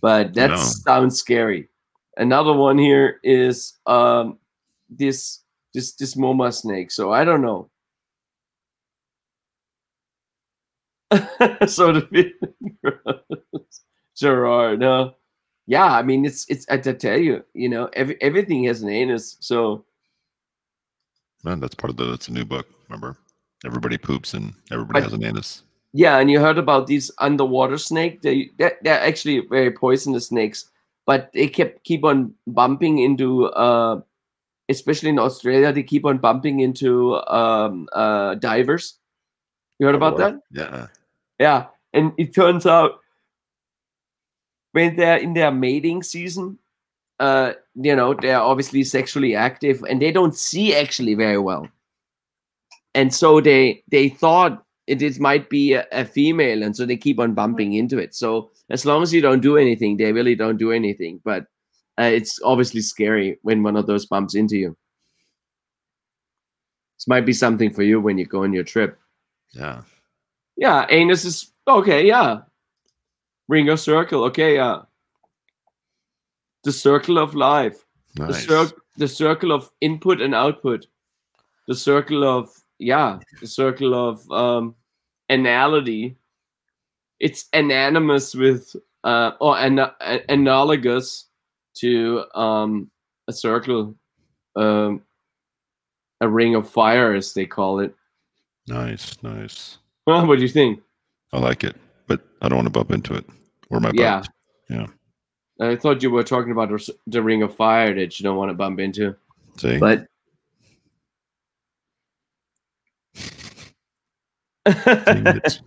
but 0.00 0.34
that 0.34 0.50
No. 0.50 0.56
sounds 0.56 1.18
scary. 1.18 1.68
Another 2.16 2.52
one 2.52 2.78
here 2.78 3.20
is 3.22 3.74
um 3.86 4.38
this 4.88 5.40
this 5.74 5.92
this 5.92 6.14
MoMA 6.14 6.52
snake. 6.52 6.90
So 6.90 7.12
I 7.12 7.24
don't 7.24 7.42
know. 7.42 7.70
so 11.66 11.92
the 11.92 12.32
Gerard, 14.16 14.78
no. 14.80 15.14
Yeah, 15.66 15.84
I 15.86 16.02
mean 16.02 16.24
it's 16.24 16.46
it's 16.48 16.66
I 16.68 16.78
tell 16.78 17.18
you, 17.18 17.44
you 17.54 17.68
know, 17.68 17.88
every, 17.92 18.20
everything 18.20 18.64
has 18.64 18.82
an 18.82 18.88
anus. 18.90 19.36
So 19.40 19.84
Man, 21.42 21.60
that's 21.60 21.74
part 21.74 21.90
of 21.90 21.96
the. 21.96 22.04
That's 22.04 22.28
a 22.28 22.32
new 22.32 22.44
book. 22.44 22.66
Remember, 22.88 23.16
everybody 23.64 23.98
poops 23.98 24.34
and 24.34 24.52
everybody 24.70 25.00
But- 25.00 25.04
has 25.04 25.12
an 25.12 25.24
anus. 25.24 25.62
Yeah, 25.92 26.18
and 26.18 26.30
you 26.30 26.38
heard 26.38 26.56
about 26.58 26.86
these 26.86 27.10
underwater 27.18 27.76
snake. 27.76 28.22
They 28.22 28.50
they're, 28.58 28.78
they're 28.82 29.00
actually 29.00 29.40
very 29.50 29.72
poisonous 29.72 30.28
snakes, 30.28 30.70
but 31.04 31.32
they 31.34 31.48
kept 31.48 31.82
keep 31.82 32.04
on 32.04 32.32
bumping 32.46 32.98
into, 32.98 33.46
uh, 33.46 34.00
especially 34.68 35.08
in 35.08 35.18
Australia, 35.18 35.72
they 35.72 35.82
keep 35.82 36.04
on 36.04 36.18
bumping 36.18 36.60
into 36.60 37.16
um, 37.26 37.88
uh, 37.92 38.36
divers. 38.36 38.98
You 39.80 39.86
heard 39.86 39.96
about 39.96 40.16
that? 40.18 40.38
Yeah. 40.52 40.86
Yeah, 41.40 41.66
and 41.92 42.12
it 42.18 42.34
turns 42.34 42.66
out 42.66 43.00
when 44.70 44.94
they're 44.94 45.16
in 45.16 45.34
their 45.34 45.50
mating 45.50 46.04
season, 46.04 46.58
uh, 47.20 47.52
you 47.74 47.94
know, 47.94 48.14
they're 48.14 48.40
obviously 48.40 48.82
sexually 48.82 49.36
active 49.36 49.84
and 49.88 50.00
they 50.02 50.10
don't 50.10 50.34
see 50.34 50.74
actually 50.74 51.14
very 51.14 51.38
well. 51.38 51.68
And 52.94 53.14
so 53.14 53.40
they 53.40 53.84
they 53.90 54.08
thought 54.08 54.64
it, 54.88 55.02
it 55.02 55.20
might 55.20 55.48
be 55.48 55.74
a, 55.74 55.86
a 55.92 56.04
female, 56.04 56.64
and 56.64 56.74
so 56.74 56.84
they 56.84 56.96
keep 56.96 57.20
on 57.20 57.34
bumping 57.34 57.74
into 57.74 57.98
it. 57.98 58.14
So 58.14 58.50
as 58.70 58.84
long 58.84 59.02
as 59.02 59.14
you 59.14 59.20
don't 59.20 59.42
do 59.42 59.56
anything, 59.56 59.96
they 59.96 60.12
really 60.12 60.34
don't 60.34 60.56
do 60.56 60.72
anything. 60.72 61.20
But 61.24 61.44
uh, 62.00 62.10
it's 62.12 62.40
obviously 62.42 62.80
scary 62.80 63.38
when 63.42 63.62
one 63.62 63.76
of 63.76 63.86
those 63.86 64.06
bumps 64.06 64.34
into 64.34 64.56
you. 64.56 64.76
This 66.98 67.06
might 67.06 67.26
be 67.26 67.32
something 67.32 67.72
for 67.72 67.82
you 67.82 68.00
when 68.00 68.18
you 68.18 68.26
go 68.26 68.42
on 68.42 68.52
your 68.52 68.64
trip. 68.64 68.98
Yeah. 69.52 69.82
Yeah, 70.56 70.86
anus 70.90 71.24
is 71.24 71.52
okay. 71.68 72.06
Yeah, 72.06 72.40
ring 73.48 73.68
of 73.68 73.78
circle. 73.78 74.24
Okay, 74.24 74.56
yeah. 74.56 74.82
The 76.64 76.72
circle 76.72 77.18
of 77.18 77.34
life. 77.34 77.84
The 78.16 78.26
Nice. 78.26 78.46
circle. 78.46 78.78
The 78.96 79.08
circle 79.08 79.52
of 79.52 79.70
input 79.80 80.20
and 80.20 80.34
output. 80.34 80.86
The 81.68 81.74
circle 81.74 82.24
of 82.24 82.50
yeah. 82.78 83.18
The 83.40 83.46
circle 83.46 83.94
of 83.94 84.30
um, 84.30 84.74
anality. 85.30 86.16
It's 87.18 87.46
anonymous 87.52 88.34
with 88.34 88.74
uh 89.04 89.32
or 89.40 89.56
an, 89.58 89.78
a- 89.78 90.24
analogous 90.28 91.26
to 91.76 92.24
um 92.34 92.90
a 93.28 93.32
circle, 93.32 93.94
um, 94.56 95.02
a 96.20 96.28
ring 96.28 96.54
of 96.56 96.68
fire 96.68 97.14
as 97.14 97.32
they 97.32 97.46
call 97.46 97.80
it. 97.80 97.94
Nice. 98.66 99.16
Nice. 99.22 99.78
Well, 100.06 100.26
what 100.26 100.36
do 100.36 100.42
you 100.42 100.48
think? 100.48 100.82
I 101.32 101.38
like 101.38 101.62
it, 101.64 101.76
but 102.08 102.20
I 102.42 102.48
don't 102.48 102.56
want 102.56 102.66
to 102.66 102.72
bump 102.72 102.90
into 102.90 103.14
it 103.14 103.24
or 103.70 103.80
my 103.80 103.92
Yeah. 103.94 104.20
butt. 104.20 104.28
Yeah. 104.68 104.86
I 105.60 105.76
thought 105.76 106.02
you 106.02 106.10
were 106.10 106.22
talking 106.22 106.52
about 106.52 106.70
the 107.06 107.22
ring 107.22 107.42
of 107.42 107.54
fire 107.54 107.94
that 107.94 108.18
you 108.18 108.24
don't 108.24 108.36
want 108.36 108.50
to 108.50 108.54
bump 108.54 108.80
into, 108.80 109.14
See. 109.58 109.78
but 109.78 110.06
a 114.66 115.60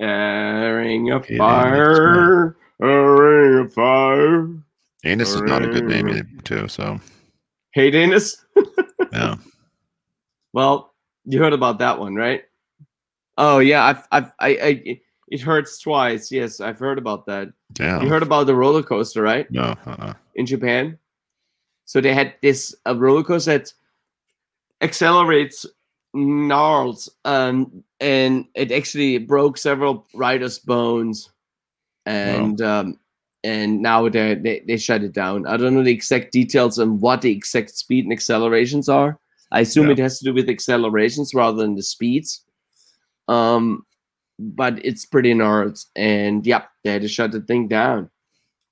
ring 0.00 1.10
of 1.10 1.26
fire, 1.26 2.56
a 2.80 2.86
ring 2.86 3.58
of 3.66 3.72
fire. 3.74 4.48
Anus 5.04 5.34
is 5.34 5.42
not 5.42 5.62
a 5.62 5.68
good 5.68 5.84
name 5.84 6.08
either, 6.08 6.26
too. 6.44 6.68
So 6.68 7.00
Hey, 7.72 7.90
Dennis. 7.90 8.44
yeah. 9.12 9.36
Well, 10.52 10.92
you 11.24 11.38
heard 11.38 11.52
about 11.52 11.78
that 11.78 11.98
one, 12.00 12.16
right? 12.16 12.42
Oh 13.38 13.60
yeah, 13.60 13.84
I've, 13.84 14.08
I've, 14.10 14.32
I, 14.40 14.48
I, 14.48 15.00
it 15.28 15.40
hurts 15.40 15.78
twice. 15.78 16.32
Yes, 16.32 16.60
I've 16.60 16.78
heard 16.78 16.98
about 16.98 17.26
that. 17.26 17.52
Damn. 17.80 18.02
You 18.02 18.08
heard 18.08 18.22
about 18.22 18.46
the 18.46 18.54
roller 18.54 18.82
coaster, 18.82 19.22
right? 19.22 19.50
no. 19.50 19.74
Uh-uh. 19.86 20.14
in 20.34 20.46
Japan. 20.46 20.98
So 21.86 22.00
they 22.00 22.14
had 22.14 22.34
this 22.42 22.74
a 22.86 22.94
roller 22.94 23.24
coaster 23.24 23.58
that 23.58 23.72
accelerates 24.80 25.66
gnarls, 26.14 27.08
um, 27.24 27.82
and 28.00 28.46
it 28.54 28.70
actually 28.72 29.18
broke 29.18 29.58
several 29.58 30.06
riders' 30.14 30.58
bones, 30.58 31.30
and 32.06 32.60
um, 32.60 32.98
and 33.44 33.80
now 33.82 34.08
they 34.08 34.34
they 34.34 34.60
they 34.66 34.76
shut 34.76 35.02
it 35.02 35.12
down. 35.12 35.46
I 35.46 35.56
don't 35.56 35.74
know 35.74 35.82
the 35.82 35.92
exact 35.92 36.32
details 36.32 36.78
on 36.78 37.00
what 37.00 37.22
the 37.22 37.32
exact 37.32 37.70
speed 37.70 38.04
and 38.04 38.12
accelerations 38.12 38.88
are. 38.88 39.18
I 39.52 39.60
assume 39.60 39.86
Yeah. 39.86 39.92
it 39.92 39.98
has 39.98 40.18
to 40.20 40.24
do 40.24 40.34
with 40.34 40.48
accelerations 40.48 41.34
rather 41.34 41.56
than 41.58 41.74
the 41.74 41.82
speeds. 41.82 42.44
Um, 43.26 43.84
but 44.40 44.84
it's 44.84 45.04
pretty 45.04 45.34
gnarls, 45.34 45.86
and 45.94 46.46
yeah, 46.46 46.64
they 46.82 46.92
had 46.92 47.02
to 47.02 47.08
shut 47.08 47.32
the 47.32 47.40
thing 47.40 47.68
down, 47.68 48.10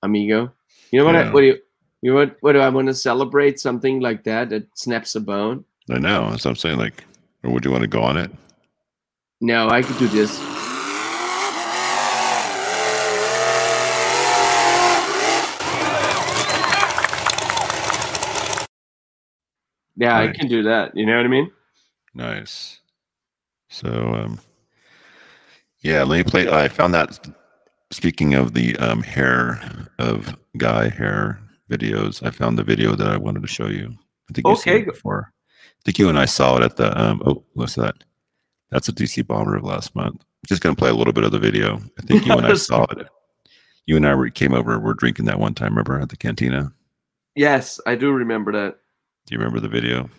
amigo. 0.03 0.53
You 0.91 0.99
know 0.99 1.05
what? 1.05 1.17
I, 1.17 1.31
what 1.31 1.41
do 1.41 1.47
you? 1.47 1.59
You 2.01 2.13
know 2.13 2.19
what? 2.19 2.37
What 2.41 2.53
do 2.53 2.61
I 2.61 2.69
want 2.71 2.89
to 2.89 2.95
celebrate? 2.95 3.61
Something 3.61 4.01
like 4.01 4.25
that 4.25 4.51
that 4.51 4.67
snaps 4.75 5.15
a 5.15 5.21
bone? 5.21 5.65
I 5.91 5.99
know. 5.99 6.31
That's 6.31 6.45
what 6.45 6.53
I'm 6.53 6.57
saying. 6.57 6.79
Like, 6.79 7.05
or 7.43 7.51
would 7.51 7.65
you 7.65 7.71
want 7.71 7.83
to 7.83 7.89
go 7.89 8.03
on 8.03 8.17
it? 8.17 8.31
No, 9.41 9.69
I 9.69 9.83
could 9.83 9.99
do 9.99 10.09
this. 10.09 10.39
Yeah, 19.97 20.17
I 20.17 20.29
can 20.29 20.47
do 20.47 20.63
that. 20.63 20.97
You 20.97 21.07
know 21.07 21.17
what 21.17 21.27
I 21.27 21.29
mean? 21.29 21.51
Nice. 22.15 22.79
So, 23.69 23.89
um, 23.89 24.39
yeah, 25.81 26.03
let 26.03 26.17
me 26.19 26.25
play. 26.25 26.49
I 26.49 26.69
found 26.69 26.95
that. 26.95 27.19
Speaking 27.91 28.35
of 28.35 28.53
the 28.53 28.77
um, 28.77 29.03
hair 29.03 29.59
of 29.99 30.37
guy 30.59 30.91
hair 30.91 31.41
videos, 31.71 32.23
I 32.23 32.31
found 32.31 32.59
the 32.59 32.63
video 32.63 32.95
that 32.95 33.09
I 33.09 33.17
wanted 33.17 33.41
to 33.43 33.49
show 33.49 33.69
you. 33.69 33.95
I 34.29 34.33
think 34.35 34.47
seen 34.59 34.75
Okay, 34.75 34.85
before. 34.85 35.33
think 35.85 35.99
you 35.99 36.11
and 36.11 36.19
I 36.19 36.27
saw 36.27 36.59
it 36.59 36.63
at 36.63 36.77
the 36.77 37.01
um 37.01 37.23
oh 37.25 37.45
what's 37.55 37.77
that? 37.77 37.95
That's 38.71 38.89
a 38.89 38.93
DC 38.93 39.27
bomber 39.27 39.57
of 39.57 39.65
last 39.65 39.95
month. 39.95 40.23
Just 40.47 40.61
gonna 40.61 40.75
play 40.77 40.91
a 40.91 40.95
little 40.95 41.15
bit 41.15 41.25
of 41.25 41.33
the 41.33 41.39
video. 41.39 41.81
I 41.99 42.03
think 42.03 42.27
you 42.27 42.33
and 42.33 42.47
I 42.47 42.55
saw 42.57 42.85
it. 42.91 43.09
You 43.87 43.97
and 43.97 44.07
I 44.07 44.15
were, 44.15 44.29
came 44.29 44.53
over. 44.53 44.79
We're 44.79 44.93
drinking 44.93 45.25
that 45.27 45.41
one 45.41 45.55
time. 45.55 45.71
Remember 45.71 45.99
at 45.99 46.11
the 46.11 46.17
cantina? 46.19 46.75
Yes, 47.35 47.81
I 47.87 47.95
do 47.95 48.13
remember 48.13 48.53
that. 48.53 48.79
Do 49.27 49.35
you 49.35 49.39
remember 49.39 49.61
the 49.61 49.69
video? 49.69 50.11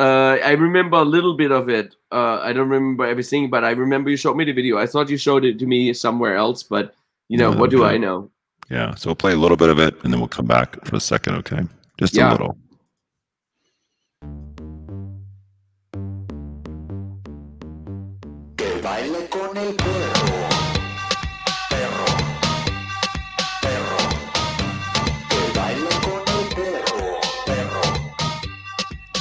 Uh, 0.00 0.38
I 0.42 0.52
remember 0.52 0.96
a 0.96 1.04
little 1.04 1.34
bit 1.36 1.52
of 1.52 1.68
it. 1.68 1.94
Uh, 2.10 2.40
I 2.40 2.54
don't 2.54 2.70
remember 2.70 3.04
everything, 3.04 3.50
but 3.50 3.64
I 3.64 3.72
remember 3.72 4.08
you 4.08 4.16
showed 4.16 4.34
me 4.34 4.44
the 4.44 4.52
video. 4.52 4.78
I 4.78 4.86
thought 4.86 5.10
you 5.10 5.18
showed 5.18 5.44
it 5.44 5.58
to 5.58 5.66
me 5.66 5.92
somewhere 5.92 6.36
else, 6.36 6.62
but 6.62 6.94
you 7.28 7.36
know, 7.36 7.52
No, 7.52 7.60
what 7.60 7.68
do. 7.70 7.84
I 7.84 7.98
know? 7.98 8.30
Yeah. 8.70 8.94
So 8.94 9.10
we'll 9.10 9.16
play 9.16 9.32
a 9.32 9.36
little 9.36 9.58
bit 9.58 9.68
of 9.68 9.78
it, 9.78 10.02
and 10.02 10.10
then 10.10 10.18
we'll 10.20 10.28
come 10.28 10.46
back 10.46 10.82
for 10.86 10.96
a 10.96 11.00
second. 11.00 11.34
Okay, 11.44 11.60
just 11.98 12.16
a 12.16 12.30
little. 12.30 12.56
Que 18.56 18.80
baile 18.82 19.28
con 19.28 19.56
el 19.56 19.74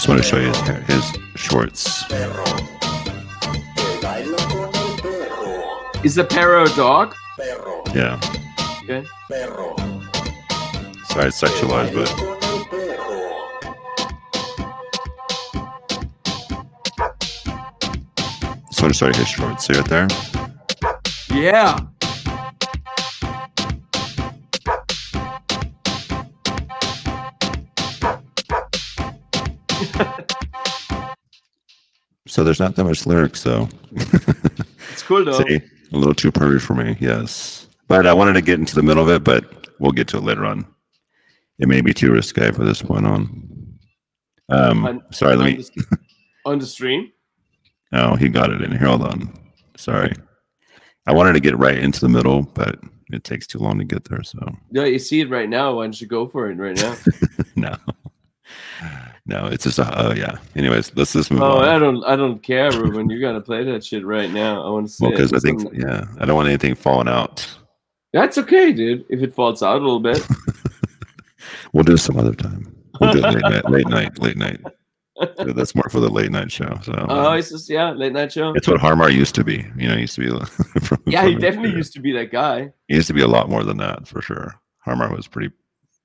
want 0.10 0.24
to 0.24 0.28
show 0.28 0.40
you 0.40 0.48
his, 0.48 0.88
his 0.88 1.18
shorts. 1.36 2.04
Perro. 2.06 2.44
Que 3.76 4.00
baile 4.02 4.38
con 4.48 4.74
el 4.74 4.98
perro. 4.98 6.64
A 6.64 6.76
dog? 6.76 7.16
Yeah. 7.94 8.20
Okay. 8.84 9.06
Sorry, 11.10 11.28
it's 11.28 11.40
sexualized, 11.40 11.94
but 11.94 12.10
el 12.10 12.66
perro. 12.66 13.20
just 18.68 18.82
want 18.82 18.94
to 18.94 18.98
show 18.98 19.08
you 19.08 19.14
his 19.14 19.28
shorts. 19.28 19.68
See 19.68 19.74
right 19.74 19.90
there? 19.90 20.08
Yeah. 21.32 21.78
So 32.40 32.46
there's 32.46 32.62
not 32.62 32.78
that 32.78 32.86
much 32.86 33.06
lyrics, 33.06 33.44
though. 33.44 33.68
It's 33.92 35.04
cool 35.04 35.26
though. 35.26 35.44
See, 35.44 35.60
a 35.92 35.98
little 35.98 36.14
too 36.14 36.32
pervy 36.32 36.62
for 36.62 36.74
me. 36.74 36.96
Yes, 37.02 37.68
but 37.90 38.08
I 38.08 38.14
wanted 38.14 38.32
to 38.36 38.42
get 38.42 38.62
into 38.62 38.76
the 38.76 38.82
middle 38.82 39.04
of 39.04 39.10
it, 39.10 39.26
but 39.26 39.68
we'll 39.80 39.92
get 39.92 40.08
to 40.08 40.18
it 40.20 40.24
later 40.24 40.46
on. 40.46 40.66
It 41.58 41.68
may 41.68 41.82
be 41.82 41.94
too 41.94 42.14
risque 42.14 42.54
for 42.54 42.64
this 42.64 42.82
point 42.82 43.06
on. 43.06 43.78
Um, 44.48 44.86
On- 44.86 45.04
sorry, 45.12 45.36
let 45.36 45.48
on, 45.50 45.58
me. 45.58 45.64
the, 45.64 45.98
on 46.46 46.60
the 46.60 46.66
stream. 46.66 47.12
Oh, 47.92 48.16
he 48.16 48.30
got 48.30 48.54
it 48.54 48.62
in 48.62 48.72
here. 48.72 48.88
Hold 48.88 49.02
on. 49.02 49.34
Sorry. 49.76 50.14
I 51.08 51.12
wanted 51.12 51.34
to 51.34 51.42
get 51.42 51.58
right 51.58 51.78
into 51.78 52.00
the 52.00 52.08
middle, 52.08 52.44
but 52.44 52.80
it 53.12 53.26
takes 53.26 53.48
too 53.48 53.60
long 53.60 53.80
to 53.80 53.84
get 53.84 54.06
there. 54.06 54.24
So 54.24 54.40
Yeah, 54.72 54.86
you 54.86 54.98
see 54.98 55.20
it 55.20 55.30
right 55.30 55.50
now. 55.50 55.74
Why 55.76 55.84
don't 55.84 56.00
you 56.00 56.08
go 56.08 56.26
for 56.26 56.50
it 56.50 56.56
right 56.56 56.78
now? 56.78 56.96
no, 57.58 57.76
no, 59.26 59.48
it's 59.48 59.64
just 59.64 59.80
a. 59.80 60.08
Oh 60.08 60.14
yeah. 60.14 60.38
Anyways, 60.56 60.92
let's 60.96 61.14
just 61.14 61.32
move 61.32 61.42
oh, 61.42 61.60
on. 61.60 61.66
I 61.66 61.80
don't, 61.80 62.04
I 62.06 62.16
don't 62.16 62.42
care, 62.42 62.72
Ruben. 62.72 63.10
You 63.10 63.20
gotta 63.20 63.42
play 63.42 63.64
that 63.64 63.84
shit 63.84 64.06
right 64.06 64.32
now. 64.32 64.66
I 64.66 64.70
want 64.70 64.88
to 64.88 64.94
see 64.94 65.04
Well, 65.06 65.12
because 65.12 65.34
I 65.34 65.40
think 65.40 65.64
yeah, 65.74 66.06
I 66.20 66.26
don't 66.26 66.36
want 66.36 66.48
anything 66.48 66.76
falling 66.76 67.08
out. 67.08 67.48
that's 68.14 68.38
okay, 68.38 68.72
dude. 68.74 69.06
If 69.10 69.22
it 69.22 69.34
falls 69.34 69.62
out 69.64 69.78
a 69.78 69.84
little 69.84 70.00
bit. 70.00 70.22
We'll 71.74 71.84
do 71.84 71.94
it 71.94 72.00
some 72.00 72.18
other 72.18 72.34
time. 72.34 72.76
We'll 73.00 73.14
do 73.14 73.20
it 73.20 73.34
late 73.34 73.42
night, 73.42 73.70
late 73.70 73.88
night, 73.88 74.20
late 74.20 74.38
night. 74.38 74.62
So 75.38 75.44
that's 75.56 75.76
more 75.76 75.88
for 75.90 76.00
the 76.00 76.10
late 76.10 76.32
night 76.32 76.52
show. 76.52 76.80
So 76.82 76.94
Oh, 77.10 77.32
um, 77.32 77.38
it's 77.38 77.50
just 77.50 77.70
yeah, 77.70 77.92
late 77.92 78.14
night 78.14 78.32
show. 78.32 78.54
it's 78.54 78.68
what 78.68 78.80
Har 78.80 78.96
Mar 78.96 79.10
used 79.10 79.36
to 79.36 79.44
be. 79.44 79.66
You 79.78 79.88
know, 79.88 79.96
he 79.96 80.02
used 80.02 80.16
to 80.16 80.22
be. 80.22 80.46
from, 80.82 81.02
Yeah, 81.06 81.26
he 81.26 81.34
from- 81.34 81.42
definitely 81.42 81.72
used 81.72 81.94
to 81.94 82.00
be 82.00 82.12
that 82.14 82.32
guy. 82.32 82.72
He 82.88 82.96
used 82.96 83.08
to 83.08 83.14
be 83.14 83.22
a 83.22 83.28
lot 83.28 83.50
more 83.50 83.64
than 83.64 83.78
that 83.78 84.08
for 84.08 84.22
sure. 84.22 84.60
Har 84.80 84.96
Mar 84.96 85.14
was 85.14 85.28
pretty 85.28 85.54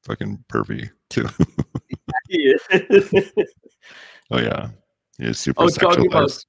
fucking 0.04 0.44
pervy 0.52 0.90
too. 1.08 1.28
Oh 4.30 4.38
yeah, 4.40 4.68
is 5.18 5.38
super 5.38 5.64
Oh, 5.64 5.68
talking 5.68 6.06
about- 6.06 6.44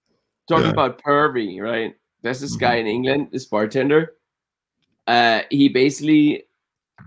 Talking 0.48 0.66
Yeah. 0.68 0.72
about 0.74 1.02
pervy, 1.02 1.60
right? 1.60 1.96
There's 2.22 2.40
this 2.40 2.56
guy 2.56 2.78
Mhm. 2.78 2.80
in 2.82 2.88
England, 2.88 3.28
this 3.32 3.46
bartender. 3.46 4.14
Uh, 5.08 5.42
he 5.50 5.70
basically, 5.70 6.44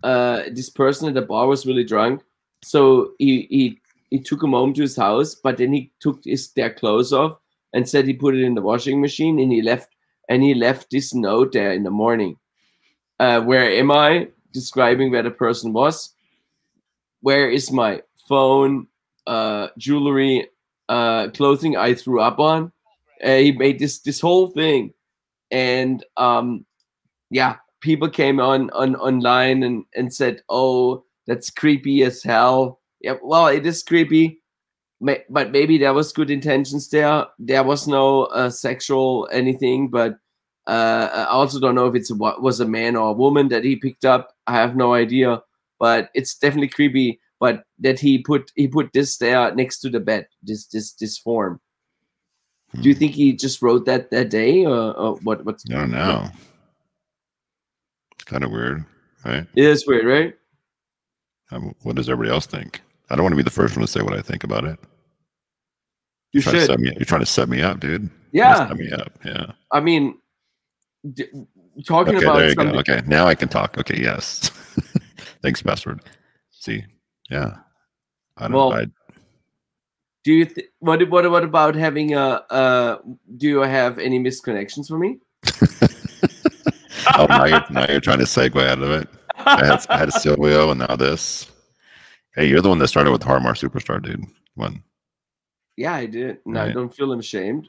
uh, 0.02 0.42
this 0.52 0.68
person 0.70 1.08
at 1.08 1.14
the 1.14 1.22
bar 1.22 1.46
was 1.46 1.64
really 1.64 1.84
drunk, 1.84 2.22
so 2.62 3.12
he 3.18 3.46
he 3.50 3.80
he 4.10 4.18
took 4.18 4.42
him 4.42 4.52
home 4.52 4.72
to 4.74 4.82
his 4.82 4.96
house, 4.96 5.34
but 5.36 5.56
then 5.56 5.72
he 5.72 5.92
took 6.00 6.24
his 6.24 6.50
their 6.52 6.70
clothes 6.74 7.12
off 7.12 7.38
and 7.72 7.88
said 7.88 8.06
he 8.06 8.12
put 8.14 8.34
it 8.34 8.42
in 8.42 8.54
the 8.54 8.62
washing 8.62 9.00
machine, 9.00 9.38
and 9.38 9.52
he 9.52 9.62
left 9.62 9.94
and 10.28 10.42
he 10.42 10.52
left 10.54 10.90
this 10.90 11.14
note 11.14 11.52
there 11.52 11.72
in 11.72 11.82
the 11.84 11.90
morning. 11.90 12.36
Uh, 13.20 13.40
where 13.40 13.70
am 13.70 13.90
I? 13.90 14.28
Describing 14.52 15.10
where 15.12 15.22
the 15.22 15.30
person 15.30 15.72
was. 15.72 16.12
Where 17.20 17.48
is 17.50 17.70
my 17.72 18.02
phone, 18.28 18.86
uh, 19.26 19.68
jewelry, 19.78 20.48
uh, 20.88 21.28
clothing 21.30 21.76
I 21.76 21.94
threw 21.94 22.20
up 22.20 22.38
on? 22.38 22.72
Uh, 23.22 23.36
he 23.36 23.52
made 23.52 23.78
this 23.78 24.00
this 24.00 24.20
whole 24.20 24.48
thing, 24.48 24.92
and 25.50 26.04
um, 26.16 26.64
yeah, 27.30 27.56
people 27.80 28.08
came 28.08 28.40
on 28.40 28.70
on 28.70 28.94
online 28.96 29.62
and 29.62 29.84
and 29.94 30.14
said, 30.14 30.42
"Oh, 30.48 31.04
that's 31.26 31.50
creepy 31.50 32.02
as 32.04 32.22
hell." 32.22 32.80
Yeah, 33.00 33.16
well, 33.22 33.48
it 33.48 33.66
is 33.66 33.82
creepy, 33.82 34.40
but 35.00 35.50
maybe 35.50 35.78
there 35.78 35.94
was 35.94 36.12
good 36.12 36.30
intentions 36.30 36.88
there. 36.90 37.26
There 37.38 37.64
was 37.64 37.86
no 37.88 38.24
uh, 38.24 38.50
sexual 38.50 39.28
anything, 39.32 39.88
but 39.90 40.18
uh, 40.66 41.08
I 41.12 41.24
also 41.26 41.58
don't 41.58 41.74
know 41.74 41.86
if 41.86 41.94
it's 41.94 42.10
a, 42.10 42.14
was 42.14 42.60
a 42.60 42.68
man 42.68 42.94
or 42.94 43.10
a 43.10 43.14
woman 43.14 43.48
that 43.48 43.64
he 43.64 43.76
picked 43.76 44.04
up. 44.04 44.34
I 44.46 44.54
have 44.54 44.76
no 44.76 44.94
idea, 44.94 45.42
but 45.78 46.10
it's 46.14 46.36
definitely 46.36 46.68
creepy. 46.68 47.20
But 47.40 47.62
that 47.78 48.00
he 48.00 48.18
put 48.18 48.50
he 48.56 48.66
put 48.68 48.92
this 48.92 49.16
there 49.18 49.54
next 49.54 49.80
to 49.80 49.90
the 49.90 50.00
bed, 50.00 50.26
this 50.42 50.66
this 50.66 50.92
this 50.94 51.18
form. 51.18 51.60
Do 52.82 52.88
you 52.88 52.94
think 52.94 53.12
he 53.12 53.32
just 53.32 53.62
wrote 53.62 53.86
that 53.86 54.10
that 54.10 54.28
day, 54.28 54.66
or, 54.66 54.92
or 54.96 55.16
what? 55.22 55.44
What's 55.44 55.64
I 55.70 55.74
don't 55.74 55.90
know. 55.90 56.28
Kind 58.26 58.44
of 58.44 58.50
weird, 58.50 58.84
right? 59.24 59.46
It 59.56 59.64
is 59.64 59.86
weird, 59.86 60.04
right? 60.06 60.34
Um, 61.50 61.74
what 61.82 61.96
does 61.96 62.10
everybody 62.10 62.34
else 62.34 62.46
think? 62.46 62.82
I 63.08 63.16
don't 63.16 63.22
want 63.22 63.32
to 63.32 63.36
be 63.38 63.42
the 63.42 63.50
first 63.50 63.74
one 63.74 63.86
to 63.86 63.90
say 63.90 64.02
what 64.02 64.12
I 64.12 64.20
think 64.20 64.44
about 64.44 64.64
it. 64.64 64.78
You 66.32 66.40
You're 66.40 66.42
trying, 66.42 66.54
to 66.56 66.60
should. 66.60 66.66
set 66.66 66.80
me, 66.80 66.92
you're 66.96 67.04
trying 67.06 67.20
to 67.22 67.26
set 67.26 67.48
me 67.48 67.62
up, 67.62 67.80
dude. 67.80 68.02
Trying 68.02 68.12
Yeah, 68.32 68.68
set 68.68 68.76
me 68.76 68.90
up. 68.92 69.12
Yeah. 69.24 69.46
I 69.72 69.80
mean, 69.80 70.18
d- 71.14 71.24
talking 71.86 72.16
Okay, 72.16 72.26
about 72.26 72.36
there 72.36 72.48
you 72.50 72.54
go. 72.54 72.64
Okay, 72.80 73.00
now 73.06 73.26
I 73.26 73.34
can 73.34 73.48
talk. 73.48 73.78
Okay, 73.78 73.98
yes. 73.98 74.50
Thanks, 75.42 75.62
password. 75.62 76.02
See, 76.50 76.84
yeah. 77.30 77.56
I 78.36 78.42
don't. 78.42 78.52
Well, 78.52 78.72
I, 78.72 78.86
Do 80.24 80.32
you 80.32 80.44
th- 80.44 80.68
what? 80.78 81.08
What? 81.10 81.30
What 81.30 81.44
about 81.44 81.74
having 81.74 82.14
a? 82.14 82.42
Uh, 82.50 82.98
do 83.36 83.48
you 83.48 83.60
have 83.60 83.98
any 83.98 84.18
misconnections 84.18 84.88
for 84.88 84.98
me? 84.98 85.18
oh, 87.16 87.26
now 87.28 87.44
you're, 87.44 87.64
now 87.70 87.86
you're 87.88 88.00
trying 88.00 88.18
to 88.18 88.24
segue 88.24 88.66
out 88.66 88.82
of 88.82 88.90
it. 88.90 89.08
I 89.36 89.64
had, 89.64 89.86
I 89.88 89.98
had 89.98 90.12
Silvio, 90.12 90.70
and 90.70 90.80
now 90.80 90.96
this. 90.96 91.50
Hey, 92.34 92.46
you're 92.46 92.60
the 92.60 92.68
one 92.68 92.78
that 92.78 92.88
started 92.88 93.10
with 93.10 93.22
Har 93.22 93.40
Mar 93.40 93.54
Superstar, 93.54 94.02
dude. 94.02 94.24
One. 94.54 94.82
yeah, 95.76 95.94
I 95.94 96.06
did, 96.06 96.38
and 96.46 96.58
I 96.58 96.72
don't 96.72 96.94
feel 96.94 97.12
ashamed. 97.12 97.68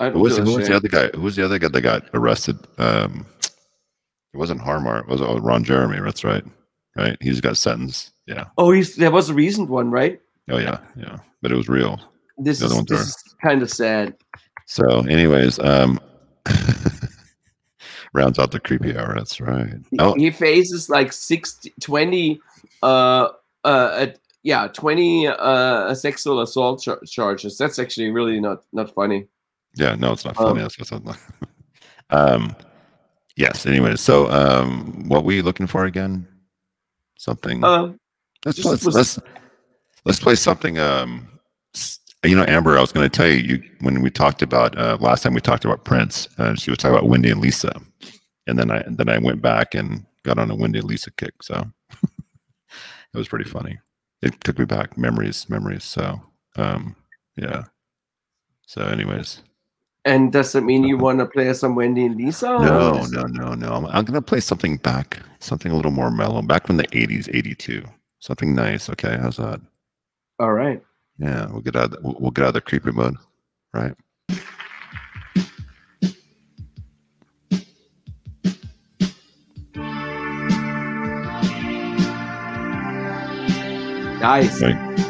I 0.00 0.10
Who 0.10 0.20
was, 0.20 0.38
who 0.38 0.56
was 0.56 0.68
the 0.68 0.76
other 0.76 0.88
guy? 0.88 1.08
Who 1.08 1.22
was 1.22 1.36
the 1.36 1.44
other 1.44 1.58
guy 1.58 1.68
that 1.68 1.80
got 1.80 2.08
arrested? 2.14 2.56
Um, 2.78 3.26
it 4.32 4.36
wasn't 4.36 4.60
Har 4.60 4.80
Mar. 4.80 5.00
It 5.00 5.08
was 5.08 5.20
oh, 5.20 5.38
Ron 5.38 5.64
Jeremy. 5.64 6.00
That's 6.00 6.24
right. 6.24 6.44
Right. 6.96 7.16
He 7.20 7.30
just 7.30 7.42
got 7.42 7.56
sentenced. 7.56 8.12
Yeah. 8.28 8.44
Oh, 8.58 8.72
he's, 8.72 8.94
there 8.96 9.10
was 9.10 9.30
a 9.30 9.34
recent 9.34 9.70
one, 9.70 9.90
right? 9.90 10.20
Oh 10.50 10.58
yeah. 10.58 10.78
Yeah. 10.96 11.16
But 11.40 11.50
it 11.52 11.56
was 11.56 11.68
real. 11.68 11.98
This 12.36 12.60
is 12.60 12.70
this 12.84 13.00
is 13.00 13.16
kind 13.42 13.62
of 13.62 13.70
sad. 13.70 14.14
So, 14.66 14.84
anyways, 15.08 15.58
um, 15.60 15.98
rounds 18.12 18.38
out 18.38 18.50
the 18.50 18.60
creepy 18.60 18.96
hour. 18.96 19.14
That's 19.16 19.40
right. 19.40 19.74
He- 19.90 19.96
Oh, 19.98 20.14
He 20.14 20.30
faces 20.30 20.88
like 20.90 21.12
60, 21.12 21.72
20, 21.80 22.40
uh, 22.82 23.28
uh, 23.64 24.06
yeah, 24.42 24.68
20 24.68 25.26
uh, 25.28 25.94
sexual 25.94 26.40
assault 26.40 26.82
char- 26.82 27.00
charges. 27.06 27.56
That's 27.58 27.78
actually 27.78 28.10
really 28.10 28.40
not 28.40 28.62
not 28.72 28.94
funny. 28.94 29.26
yeah. 29.74 29.94
No, 29.94 30.12
it's 30.12 30.24
not 30.24 30.36
Um, 30.38 30.48
funny. 30.48 30.60
That's 30.62 30.78
what's 30.78 30.92
not. 30.92 31.18
um, 32.10 32.54
yes. 33.36 33.66
Anyways, 33.66 34.00
so 34.00 34.30
um, 34.30 35.08
what 35.08 35.24
were 35.24 35.32
you 35.32 35.42
looking 35.42 35.66
for 35.66 35.84
again? 35.86 36.26
Something. 37.18 37.64
Uh, 37.64 37.94
let's 38.44 38.56
just 38.58 38.68
let's, 38.68 38.86
let's 38.86 39.18
let's 40.04 40.20
play 40.20 40.34
something. 40.34 40.78
Um, 40.78 41.28
you 42.24 42.36
know, 42.36 42.44
Amber, 42.48 42.76
I 42.76 42.80
was 42.80 42.92
going 42.92 43.08
to 43.08 43.16
tell 43.16 43.28
you, 43.28 43.36
you 43.36 43.62
when 43.80 44.02
we 44.02 44.10
talked 44.10 44.42
about 44.42 44.76
uh, 44.78 44.98
last 45.00 45.22
time 45.22 45.34
we 45.34 45.40
talked 45.40 45.64
about 45.64 45.84
Prince, 45.84 46.28
uh, 46.38 46.54
she 46.56 46.70
was 46.70 46.78
talking 46.78 46.96
about 46.96 47.08
Wendy 47.08 47.30
and 47.30 47.40
Lisa, 47.40 47.80
and 48.46 48.58
then 48.58 48.70
I 48.70 48.84
then 48.88 49.08
I 49.08 49.18
went 49.18 49.42
back 49.42 49.74
and 49.74 50.04
got 50.24 50.38
on 50.38 50.50
a 50.50 50.56
Wendy 50.56 50.80
and 50.80 50.88
Lisa 50.88 51.10
kick. 51.12 51.42
So 51.42 51.64
it 52.02 53.18
was 53.18 53.28
pretty 53.28 53.48
funny. 53.48 53.78
It 54.22 54.40
took 54.42 54.58
me 54.58 54.64
back 54.64 54.98
memories, 54.98 55.48
memories. 55.48 55.84
So 55.84 56.20
um, 56.56 56.96
yeah, 57.36 57.64
So, 58.66 58.82
anyways, 58.82 59.42
And 60.04 60.32
does 60.32 60.52
that 60.52 60.62
mean 60.62 60.84
you 60.84 60.98
want 60.98 61.20
to 61.20 61.26
play 61.26 61.52
some 61.54 61.74
Wendy 61.76 62.06
and 62.06 62.16
Lisa? 62.16 62.46
no, 62.58 63.06
no, 63.06 63.22
no, 63.24 63.54
no. 63.54 63.72
I'm, 63.74 63.86
I'm 63.86 64.04
gonna 64.04 64.22
play 64.22 64.40
something 64.40 64.78
back, 64.78 65.20
something 65.40 65.72
a 65.72 65.76
little 65.76 65.92
more 65.92 66.10
mellow, 66.10 66.42
back 66.42 66.66
from 66.66 66.78
the 66.78 66.88
'80s, 66.88 67.28
'82. 67.34 67.84
Something 68.20 68.54
nice. 68.54 68.90
Okay, 68.90 69.16
how's 69.20 69.36
that? 69.36 69.60
All 70.40 70.52
right. 70.52 70.82
Yeah, 71.18 71.46
we'll 71.50 71.62
get 71.62 71.76
out. 71.76 71.84
Of 71.84 71.90
the, 71.92 72.00
we'll 72.02 72.16
we'll 72.18 72.30
get 72.30 72.44
out 72.44 72.48
of 72.48 72.54
the 72.54 72.60
creepy 72.60 72.92
mode, 72.92 73.16
right? 73.72 73.94
Nice. 84.20 84.60
Right. 84.60 85.07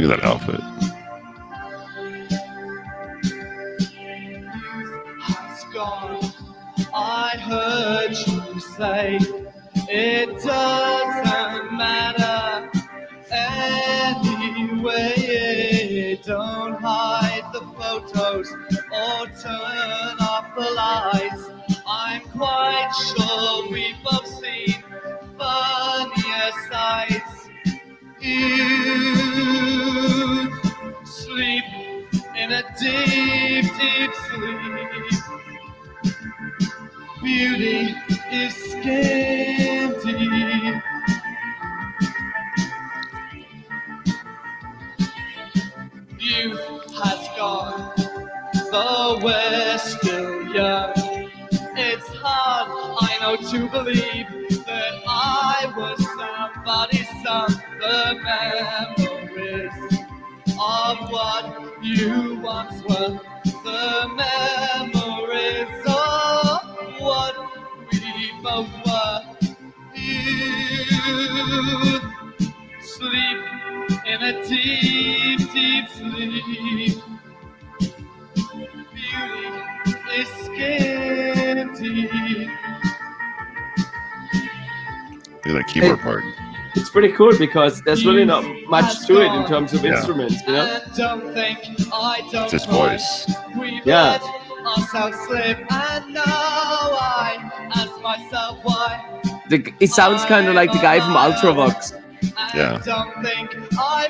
Look 0.00 0.12
at 0.12 0.22
that 0.22 0.28
outfit. 0.30 0.60
I 6.92 7.36
heard 7.36 8.10
you 8.10 8.60
say 8.78 9.18
it 9.88 10.28
doesn't 10.42 11.76
matter 11.76 12.70
anyway. 14.10 15.10
Don't 16.24 16.80
hide 16.80 17.52
the 17.52 17.60
photos 17.60 18.50
or 18.50 19.26
turn 19.38 20.16
off 20.20 20.54
the 20.56 20.70
lights. 20.70 21.44
I'm 21.86 22.22
quite 22.30 22.90
sure 23.06 23.19
deep, 33.80 34.14
sleep. 34.14 35.24
Beauty 37.22 37.94
is 38.32 38.54
scanty. 38.54 40.12
Youth 46.18 46.94
has 47.02 47.28
gone, 47.36 47.92
though 48.70 49.20
we're 49.22 49.78
still 49.78 50.54
young. 50.54 50.92
It's 51.76 52.08
hard, 52.08 52.68
I 53.00 53.18
know, 53.20 53.36
to 53.36 53.68
believe 53.70 54.28
that 54.66 54.94
I 55.08 55.72
was 55.76 55.98
somebody's 56.18 57.08
son. 57.24 57.62
The 57.80 58.20
memories 58.24 58.99
Look 85.74 85.84
at 85.84 85.88
that 85.88 85.98
keyboard 85.98 86.00
part. 86.00 86.24
It's 86.74 86.90
pretty 86.90 87.12
cool 87.12 87.36
because 87.38 87.82
there's 87.82 88.04
really 88.06 88.24
not 88.24 88.44
much 88.68 89.06
to 89.06 89.20
it 89.20 89.32
in 89.34 89.46
terms 89.46 89.72
of 89.72 89.84
Yeah. 89.84 89.96
instruments, 89.96 90.36
you 90.46 90.52
know? 90.52 90.80
And 90.84 90.94
don't 90.96 91.34
think 91.34 91.58
I 91.92 92.22
don't 92.32 92.44
It's 92.44 92.52
his 92.52 92.64
voice. 92.64 93.26
We've 93.56 93.84
Yeah. 93.84 94.18
slip, 95.26 95.58
and 95.72 96.14
now 96.14 96.22
I 96.24 97.50
ask 97.74 98.00
myself 98.02 98.58
why. 98.62 99.00
The, 99.48 99.72
it 99.80 99.90
sounds 99.90 100.24
kind 100.24 100.48
of 100.48 100.54
like 100.54 100.72
the 100.72 100.78
guy 100.78 101.00
from 101.00 101.14
Ultravox. 101.14 101.92
And 101.92 102.54
Yeah. 102.54 102.78
don't 102.84 103.22
think 103.24 103.56
I 103.78 104.08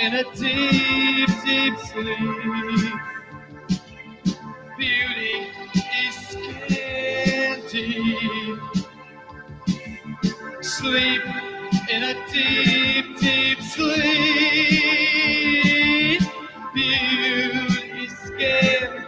in 0.00 0.14
a 0.14 0.24
deep, 0.34 1.28
deep 1.44 1.78
sleep. 1.78 2.94
Beauty 4.78 5.52
is 6.04 6.16
scanty. 6.28 8.16
Sleep 10.62 11.22
in 11.90 12.02
a 12.04 12.14
deep, 12.32 13.18
deep 13.20 13.60
sleep. 13.62 13.94
Beauty 16.74 18.04
is 18.04 18.12
scanty. 18.18 19.03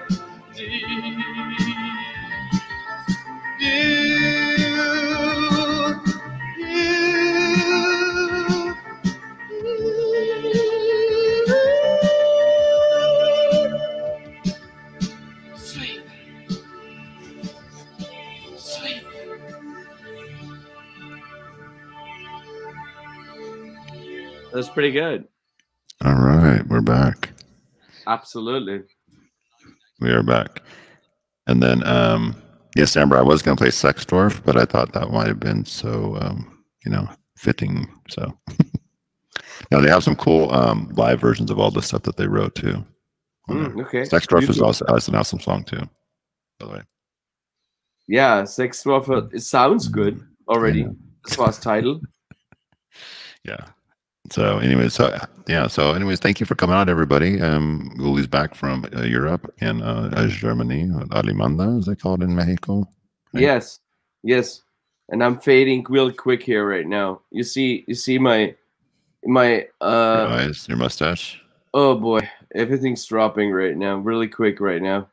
That's 24.56 24.70
pretty 24.70 24.90
good. 24.90 25.26
All 26.02 26.14
right, 26.14 26.66
we're 26.66 26.80
back. 26.80 27.30
Absolutely. 28.06 28.84
We 30.00 30.10
are 30.12 30.22
back. 30.22 30.62
And 31.46 31.62
then, 31.62 31.86
um, 31.86 32.40
yes, 32.74 32.96
Amber, 32.96 33.18
I 33.18 33.22
was 33.22 33.42
going 33.42 33.54
to 33.54 33.60
play 33.62 33.70
Sex 33.70 34.02
Dwarf, 34.06 34.42
but 34.46 34.56
I 34.56 34.64
thought 34.64 34.94
that 34.94 35.10
might 35.10 35.26
have 35.26 35.40
been 35.40 35.66
so, 35.66 36.16
um, 36.22 36.64
you 36.86 36.90
know, 36.90 37.06
fitting. 37.36 37.86
So, 38.08 38.32
now 39.70 39.80
they 39.82 39.90
have 39.90 40.02
some 40.02 40.16
cool 40.16 40.50
um, 40.54 40.90
live 40.96 41.20
versions 41.20 41.50
of 41.50 41.58
all 41.60 41.70
the 41.70 41.82
stuff 41.82 42.04
that 42.04 42.16
they 42.16 42.26
wrote 42.26 42.54
too. 42.54 42.82
Mm, 43.50 43.82
okay. 43.84 44.04
Sex 44.06 44.24
Dwarf 44.26 44.38
is 44.40 44.46
Beautiful. 44.46 44.66
also 44.68 44.86
that's 44.88 45.08
an 45.08 45.16
awesome 45.16 45.40
song 45.40 45.64
too. 45.64 45.82
By 46.58 46.66
the 46.66 46.68
way, 46.68 46.80
Yeah, 48.08 48.44
Sex 48.44 48.82
Dwarf. 48.82 49.10
uh, 49.10 49.28
It 49.34 49.40
sounds 49.42 49.86
good 49.88 50.18
already 50.48 50.86
as 51.26 51.34
far 51.36 51.50
as 51.50 51.58
title. 51.58 52.00
yeah. 53.44 53.66
So, 54.30 54.58
anyways, 54.58 54.94
so 54.94 55.16
yeah. 55.48 55.66
So, 55.66 55.92
anyways, 55.92 56.20
thank 56.20 56.40
you 56.40 56.46
for 56.46 56.54
coming 56.54 56.76
out, 56.76 56.88
everybody. 56.88 57.40
Um, 57.40 57.90
Guli's 57.96 58.26
back 58.26 58.54
from 58.54 58.86
uh, 58.96 59.02
Europe 59.02 59.52
and 59.60 59.82
uh, 59.82 60.10
uh, 60.12 60.28
Germany. 60.28 60.86
Alimanda, 61.10 61.78
is 61.78 61.88
it 61.88 62.00
called 62.00 62.22
in 62.22 62.34
Mexico? 62.34 62.88
Right. 63.32 63.42
Yes, 63.42 63.80
yes. 64.22 64.62
And 65.08 65.22
I'm 65.22 65.38
fading 65.38 65.86
real 65.88 66.12
quick 66.12 66.42
here 66.42 66.68
right 66.68 66.86
now. 66.86 67.20
You 67.30 67.44
see, 67.44 67.84
you 67.86 67.94
see 67.94 68.18
my, 68.18 68.54
my. 69.24 69.48
Your 69.50 69.68
uh 69.80 70.28
eyes, 70.28 70.66
your 70.68 70.78
mustache. 70.78 71.40
Oh 71.74 71.94
boy, 71.94 72.20
everything's 72.54 73.04
dropping 73.04 73.50
right 73.50 73.76
now, 73.76 73.96
really 73.96 74.28
quick 74.28 74.60
right 74.60 74.82
now. 74.82 75.08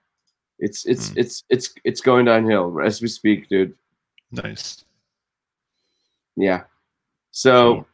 It's 0.59 0.85
it's 0.85 1.09
Mm. 1.09 1.17
it's 1.17 1.43
it's 1.49 1.73
it's 1.83 2.01
going 2.01 2.25
downhill 2.25 2.79
as 2.81 3.01
we 3.01 3.07
speak, 3.07 3.49
dude. 3.49 3.75
Nice. 4.31 4.85
Yeah. 6.35 6.63
So 7.31 7.85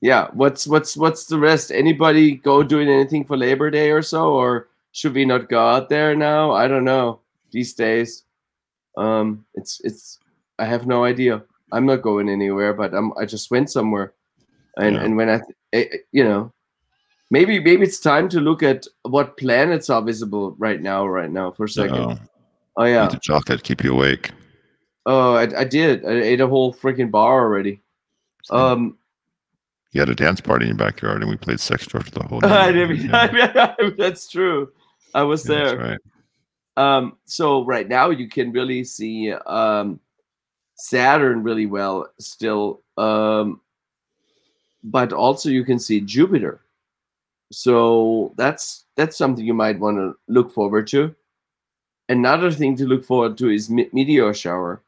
yeah, 0.00 0.28
what's 0.32 0.66
what's 0.66 0.96
what's 0.96 1.26
the 1.26 1.38
rest? 1.38 1.70
Anybody 1.70 2.36
go 2.36 2.62
doing 2.62 2.88
anything 2.88 3.24
for 3.24 3.36
Labor 3.36 3.70
Day 3.70 3.90
or 3.90 4.02
so, 4.02 4.32
or 4.32 4.68
should 4.92 5.14
we 5.14 5.24
not 5.24 5.48
go 5.48 5.60
out 5.66 5.88
there 5.88 6.14
now? 6.14 6.52
I 6.52 6.68
don't 6.68 6.84
know. 6.84 7.20
These 7.50 7.74
days, 7.74 8.24
um, 8.96 9.44
it's 9.54 9.80
it's. 9.84 10.18
I 10.58 10.64
have 10.64 10.86
no 10.86 11.04
idea. 11.04 11.42
I'm 11.72 11.86
not 11.86 12.02
going 12.02 12.28
anywhere, 12.28 12.72
but 12.74 12.94
I'm. 12.94 13.12
I 13.18 13.24
just 13.24 13.50
went 13.50 13.70
somewhere, 13.70 14.12
and 14.76 14.96
Yeah. 14.96 15.02
and 15.04 15.16
when 15.16 15.28
I, 15.30 15.40
eh, 15.72 15.84
eh, 15.92 15.96
you 16.12 16.24
know, 16.24 16.52
maybe 17.30 17.58
maybe 17.60 17.82
it's 17.84 18.00
time 18.00 18.28
to 18.30 18.40
look 18.40 18.62
at 18.62 18.86
what 19.02 19.36
planets 19.36 19.90
are 19.90 20.02
visible 20.02 20.54
right 20.58 20.80
now. 20.80 21.06
Right 21.06 21.30
now, 21.30 21.50
for 21.52 21.64
a 21.64 21.68
second. 21.68 21.96
Uh-oh. 21.98 22.18
Oh 22.78 22.84
yeah. 22.84 23.08
The 23.08 23.18
chocolate, 23.20 23.62
keep 23.62 23.82
you 23.82 23.94
awake. 23.94 24.32
Oh, 25.06 25.34
I, 25.34 25.60
I 25.60 25.64
did. 25.64 26.04
I 26.04 26.12
ate 26.20 26.40
a 26.40 26.46
whole 26.46 26.74
freaking 26.74 27.10
bar 27.10 27.40
already. 27.40 27.80
So, 28.42 28.54
Um. 28.56 28.98
You 29.96 30.00
had 30.02 30.10
a 30.10 30.14
dance 30.14 30.42
party 30.42 30.66
in 30.66 30.68
your 30.68 30.76
backyard, 30.76 31.22
and 31.22 31.30
we 31.30 31.36
played 31.38 31.58
sex 31.58 31.84
for 31.84 32.00
the 32.00 32.22
whole 32.22 32.40
I 32.44 32.70
night. 32.70 32.72
didn't, 32.72 33.00
Yeah, 33.00 33.74
that's 33.98 34.28
true. 34.28 34.70
I 35.14 35.22
was 35.22 35.48
yeah, 35.48 35.56
that's 35.56 35.70
there. 35.72 35.78
right. 35.80 35.98
Um, 36.76 37.16
so 37.24 37.64
right 37.64 37.88
now 37.88 38.10
you 38.10 38.28
can 38.28 38.52
really 38.52 38.84
see 38.84 39.32
um, 39.32 39.98
Saturn 40.74 41.42
really 41.42 41.64
well 41.64 42.06
still. 42.20 42.82
Um, 42.98 43.62
but 44.84 45.14
also 45.14 45.48
you 45.48 45.64
can 45.64 45.78
see 45.78 46.02
Jupiter. 46.02 46.60
So 47.50 48.34
that's 48.36 48.84
that's 48.96 49.16
something 49.16 49.46
you 49.46 49.54
might 49.54 49.78
want 49.78 49.96
to 49.96 50.14
look 50.28 50.52
forward 50.52 50.86
to. 50.88 51.14
Another 52.10 52.50
thing 52.50 52.76
to 52.76 52.84
look 52.84 53.02
forward 53.04 53.38
to 53.38 53.48
is 53.48 53.70
me- 53.70 53.88
meteor 53.94 54.34
shower. 54.34 54.82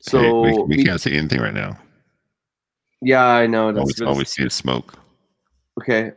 So 0.00 0.18
Hey, 0.18 0.52
we, 0.66 0.76
we 0.76 0.84
can't 0.84 1.00
see 1.00 1.14
anything 1.14 1.40
right 1.40 1.52
now. 1.54 1.76
Yeah, 3.00 3.24
I 3.24 3.46
know 3.46 3.72
that's 3.72 4.00
really- 4.00 4.18
we 4.18 4.24
see 4.24 4.44
is 4.44 4.54
smoke. 4.54 4.94
okay. 5.80 6.12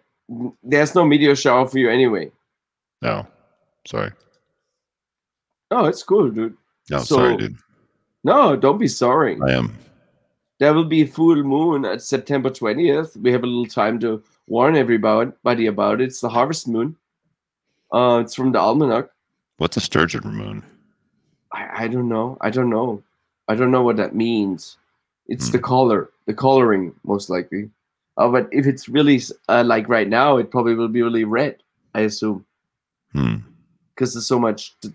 There's 0.63 0.95
no 0.95 1.03
meteor 1.05 1.35
shower 1.35 1.67
for 1.67 1.77
you 1.77 1.89
anyway. 1.89 2.31
No, 3.01 3.27
sorry. 3.85 4.11
Oh, 5.71 5.85
it's 5.85 6.03
cool, 6.03 6.29
dude. 6.29 6.55
No, 6.89 6.99
So- 6.99 7.15
sorry, 7.15 7.37
dude. 7.37 7.57
No, 8.23 8.55
don't 8.55 8.77
be 8.77 8.87
sorry. 8.87 9.39
I 9.41 9.51
am. 9.53 9.75
There 10.59 10.73
will 10.73 10.85
be 10.85 11.05
full 11.05 11.41
moon 11.43 11.85
at 11.85 12.01
September 12.03 12.49
20th. 12.51 13.17
We 13.17 13.31
have 13.31 13.43
a 13.43 13.47
little 13.47 13.65
time 13.65 13.99
to 14.01 14.21
warn 14.47 14.75
everybody 14.75 15.65
about 15.65 16.01
it. 16.01 16.05
It's 16.05 16.21
the 16.21 16.29
harvest 16.29 16.67
moon. 16.67 16.95
Uh, 17.91 18.19
it's 18.23 18.35
from 18.35 18.51
the 18.51 18.59
almanac. 18.59 19.09
What's 19.57 19.75
a 19.77 19.81
sturgeon 19.81 20.21
moon? 20.23 20.63
I, 21.51 21.85
I 21.85 21.87
don't 21.87 22.07
know. 22.07 22.37
I 22.41 22.51
don't 22.51 22.69
know. 22.69 23.01
I 23.47 23.55
don't 23.55 23.71
know 23.71 23.81
what 23.81 23.97
that 23.97 24.13
means. 24.15 24.77
It's 25.31 25.47
Hmm. 25.47 25.53
the 25.55 25.59
color, 25.59 26.09
the 26.27 26.33
coloring, 26.35 26.93
most 27.03 27.29
likely. 27.29 27.69
Uh, 28.17 28.27
but 28.27 28.49
if 28.51 28.67
it's 28.67 28.89
really 28.89 29.21
uh, 29.47 29.63
like 29.65 29.87
right 29.87 30.09
now, 30.09 30.37
it 30.37 30.51
probably 30.51 30.75
will 30.75 30.89
be 30.91 31.01
really 31.01 31.23
red. 31.23 31.55
I 31.95 32.01
assume 32.01 32.45
Hmm. 33.13 33.37
because 33.95 34.13
there's 34.13 34.27
so 34.27 34.39
much 34.39 34.75
t- 34.81 34.93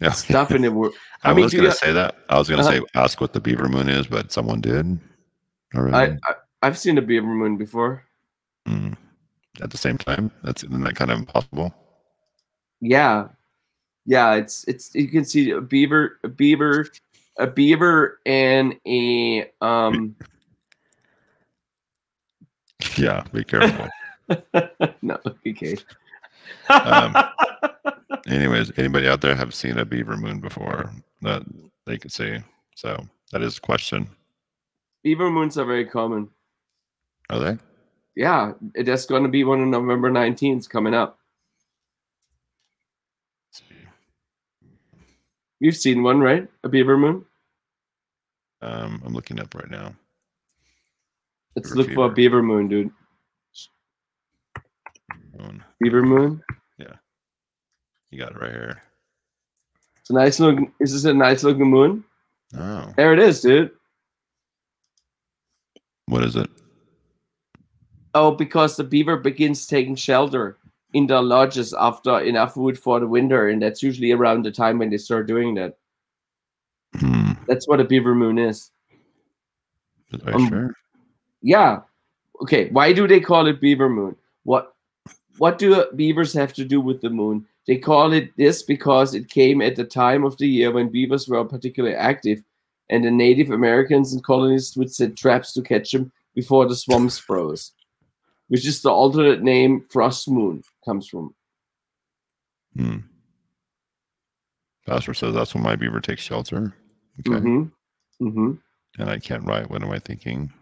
Yeah. 0.00 0.12
stuff 0.14 0.50
in 0.52 0.62
world. 0.74 0.94
I, 1.24 1.30
I 1.30 1.34
mean, 1.34 1.44
was 1.44 1.52
going 1.52 1.64
you- 1.64 1.70
to 1.70 1.76
say 1.76 1.92
that. 1.92 2.14
I 2.28 2.38
was 2.38 2.48
going 2.48 2.62
to 2.62 2.68
Uh-huh. 2.68 2.78
say 2.80 3.00
ask 3.04 3.20
what 3.20 3.32
the 3.32 3.40
beaver 3.40 3.68
moon 3.68 3.88
is, 3.88 4.06
but 4.06 4.30
someone 4.32 4.60
did. 4.60 4.98
Already. 5.74 5.96
I, 5.96 6.30
I 6.30 6.34
I've 6.62 6.78
seen 6.78 6.96
a 6.98 7.02
beaver 7.02 7.26
moon 7.34 7.56
before. 7.56 8.04
Hmm. 8.66 8.94
At 9.60 9.70
the 9.70 9.78
same 9.78 9.98
time, 9.98 10.30
that's 10.44 10.62
isn't 10.62 10.84
that 10.84 10.94
kind 10.96 11.10
of 11.10 11.18
impossible? 11.18 11.74
Yeah, 12.80 13.28
yeah. 14.06 14.34
It's 14.34 14.64
it's 14.68 14.94
you 14.94 15.08
can 15.08 15.24
see 15.24 15.50
a 15.50 15.60
beaver, 15.60 16.18
a 16.24 16.28
beaver, 16.28 16.86
a 17.38 17.46
beaver, 17.46 18.20
and 18.26 18.76
a 18.86 19.50
um. 19.60 20.16
Yeah, 22.96 23.22
be 23.32 23.44
careful. 23.44 23.88
no, 25.02 25.18
okay. 25.46 25.76
Um, 26.68 27.14
Anyways, 28.26 28.72
anybody 28.76 29.08
out 29.08 29.20
there 29.20 29.34
have 29.34 29.54
seen 29.54 29.78
a 29.78 29.84
beaver 29.84 30.16
moon 30.16 30.40
before 30.40 30.90
that 31.22 31.42
they 31.86 31.98
could 31.98 32.12
see? 32.12 32.38
So 32.76 33.04
that 33.32 33.42
is 33.42 33.58
a 33.58 33.60
question. 33.60 34.08
beaver 35.02 35.30
moons 35.30 35.58
are 35.58 35.64
very 35.64 35.86
common. 35.86 36.28
Are 37.30 37.38
they? 37.38 37.58
Yeah, 38.14 38.52
there's 38.74 39.06
going 39.06 39.22
to 39.22 39.28
be 39.28 39.44
one 39.44 39.60
of 39.62 39.68
November 39.68 40.10
19th 40.10 40.68
coming 40.68 40.94
up. 40.94 41.18
Let's 43.48 43.58
see. 43.60 43.88
You've 45.62 45.76
seen 45.76 46.02
one, 46.02 46.18
right? 46.18 46.48
A 46.64 46.68
beaver 46.68 46.98
moon. 46.98 47.24
Um, 48.62 49.00
I'm 49.06 49.12
looking 49.14 49.38
up 49.38 49.54
right 49.54 49.70
now. 49.70 49.94
Let's 51.54 51.70
look 51.76 51.92
for 51.92 52.06
a 52.06 52.12
beaver 52.12 52.42
moon, 52.42 52.66
dude. 52.66 52.90
Moon. 55.38 55.62
Beaver 55.80 56.02
moon. 56.02 56.42
Yeah, 56.78 56.94
you 58.10 58.18
got 58.18 58.32
it 58.32 58.40
right 58.40 58.50
here. 58.50 58.82
It's 60.00 60.10
a 60.10 60.14
nice 60.14 60.40
looking. 60.40 60.72
Is 60.80 60.92
this 60.94 61.04
a 61.04 61.14
nice 61.14 61.44
looking 61.44 61.70
moon? 61.70 62.02
Oh, 62.58 62.92
There 62.96 63.12
it 63.12 63.20
is, 63.20 63.40
dude. 63.40 63.70
what 66.06 66.24
is 66.24 66.34
it? 66.34 66.50
Oh, 68.14 68.32
because 68.32 68.76
the 68.76 68.82
beaver 68.82 69.16
begins 69.16 69.68
taking 69.68 69.94
shelter 69.94 70.58
in 70.92 71.06
their 71.06 71.22
lodges 71.22 71.72
after 71.74 72.20
enough 72.20 72.56
wood 72.56 72.78
for 72.78 73.00
the 73.00 73.06
winter, 73.06 73.48
and 73.48 73.62
that's 73.62 73.82
usually 73.82 74.12
around 74.12 74.44
the 74.44 74.50
time 74.50 74.78
when 74.78 74.90
they 74.90 74.98
start 74.98 75.26
doing 75.26 75.54
that. 75.54 75.76
Hmm. 76.96 77.32
That's 77.46 77.66
what 77.66 77.80
a 77.80 77.84
beaver 77.84 78.14
moon 78.14 78.38
is. 78.38 78.70
Um, 80.26 80.48
sure? 80.48 80.74
Yeah. 81.40 81.80
Okay. 82.42 82.68
Why 82.70 82.92
do 82.92 83.08
they 83.08 83.20
call 83.20 83.46
it 83.46 83.60
beaver 83.60 83.88
moon? 83.88 84.16
What 84.44 84.74
what 85.38 85.58
do 85.58 85.86
beavers 85.96 86.32
have 86.34 86.52
to 86.54 86.64
do 86.64 86.80
with 86.80 87.00
the 87.00 87.10
moon? 87.10 87.46
They 87.66 87.78
call 87.78 88.12
it 88.12 88.36
this 88.36 88.62
because 88.62 89.14
it 89.14 89.30
came 89.30 89.62
at 89.62 89.76
the 89.76 89.84
time 89.84 90.24
of 90.24 90.36
the 90.36 90.48
year 90.48 90.72
when 90.72 90.88
beavers 90.88 91.28
were 91.28 91.44
particularly 91.44 91.96
active, 91.96 92.42
and 92.90 93.04
the 93.04 93.10
Native 93.10 93.50
Americans 93.50 94.12
and 94.12 94.22
colonists 94.22 94.76
would 94.76 94.92
set 94.92 95.16
traps 95.16 95.52
to 95.54 95.62
catch 95.62 95.92
them 95.92 96.12
before 96.34 96.66
the 96.66 96.76
swamps 96.76 97.18
froze, 97.18 97.72
which 98.52 98.66
is 98.66 98.82
the 98.82 98.90
alternate 98.90 99.42
name 99.42 99.82
frost 99.88 100.28
moon 100.28 100.62
comes 100.84 101.08
from. 101.08 101.34
Hmm. 102.76 102.98
Pastor 104.86 105.14
says 105.14 105.32
that's 105.32 105.54
when 105.54 105.62
my 105.62 105.74
beaver 105.74 106.02
takes 106.02 106.20
shelter. 106.20 106.74
Okay. 107.20 107.38
Mm-hmm. 107.40 108.26
Mm-hmm. 108.28 108.52
And 108.98 109.08
I 109.10 109.18
can't 109.20 109.46
write. 109.46 109.70
What 109.70 109.82
am 109.82 109.90
I 109.90 109.98
thinking? 109.98 110.52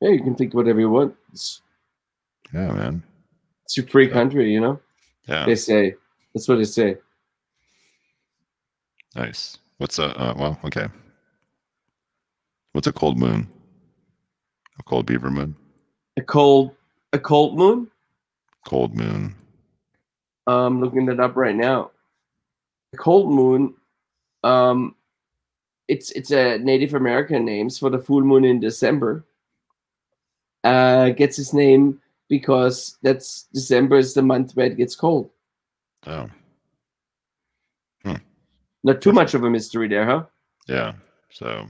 Yeah, 0.00 0.10
you 0.10 0.20
can 0.20 0.34
think 0.34 0.52
whatever 0.52 0.80
you 0.80 0.90
want. 0.90 1.14
It's, 1.32 1.62
Yeah, 2.52 2.72
man. 2.72 3.04
it's 3.64 3.76
your 3.76 3.86
free 3.86 4.08
country, 4.08 4.52
you 4.52 4.60
know. 4.60 4.80
Yeah. 5.28 5.46
They 5.46 5.54
say 5.54 5.94
that's 6.34 6.48
what 6.48 6.56
they 6.58 6.64
say. 6.64 6.96
Nice. 9.14 9.58
What's 9.78 10.00
a 10.00 10.06
uh, 10.20 10.34
well? 10.36 10.58
Okay. 10.64 10.88
What's 12.72 12.88
a 12.88 12.92
cold 12.92 13.16
moon? 13.16 13.46
A 14.80 14.82
cold 14.82 15.06
beaver 15.06 15.30
moon. 15.30 15.54
A 16.16 16.22
cold, 16.22 16.72
a 17.12 17.18
cold 17.18 17.56
moon. 17.56 17.90
Cold 18.66 18.94
moon. 18.94 19.34
I'm 20.46 20.80
looking 20.80 21.06
that 21.06 21.20
up 21.20 21.36
right 21.36 21.54
now. 21.54 21.90
The 22.92 22.98
cold 22.98 23.30
moon, 23.32 23.74
um, 24.42 24.94
it's 25.88 26.10
it's 26.12 26.30
a 26.30 26.58
Native 26.58 26.94
American 26.94 27.44
names 27.44 27.78
for 27.78 27.90
the 27.90 27.98
full 27.98 28.22
moon 28.22 28.44
in 28.44 28.60
December. 28.60 29.24
Uh, 30.64 31.10
gets 31.10 31.38
its 31.38 31.54
name 31.54 32.00
because 32.28 32.98
that's 33.02 33.44
December 33.54 33.96
is 33.96 34.14
the 34.14 34.22
month 34.22 34.52
where 34.56 34.66
it 34.66 34.76
gets 34.76 34.94
cold. 34.94 35.30
Oh, 36.06 36.28
Not 38.82 39.02
too 39.02 39.12
much 39.12 39.34
of 39.34 39.44
a 39.44 39.50
mystery 39.50 39.88
there, 39.88 40.06
huh? 40.06 40.24
yeah. 40.66 40.94
So, 41.30 41.66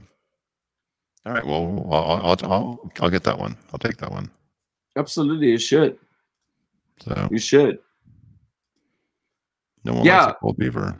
all 1.25 1.33
right. 1.33 1.45
Well, 1.45 1.87
I'll 1.91 2.21
I'll, 2.23 2.51
I'll 2.51 2.91
I'll 3.01 3.09
get 3.09 3.23
that 3.23 3.37
one. 3.37 3.57
I'll 3.73 3.79
take 3.79 3.97
that 3.97 4.11
one. 4.11 4.29
Absolutely, 4.97 5.49
you 5.51 5.57
should. 5.57 5.97
So 6.99 7.27
You 7.31 7.39
should. 7.39 7.79
no 9.83 9.93
one 9.93 10.05
Yeah. 10.05 10.25
likes 10.25 10.31
a 10.37 10.39
cold 10.39 10.57
beaver. 10.57 10.95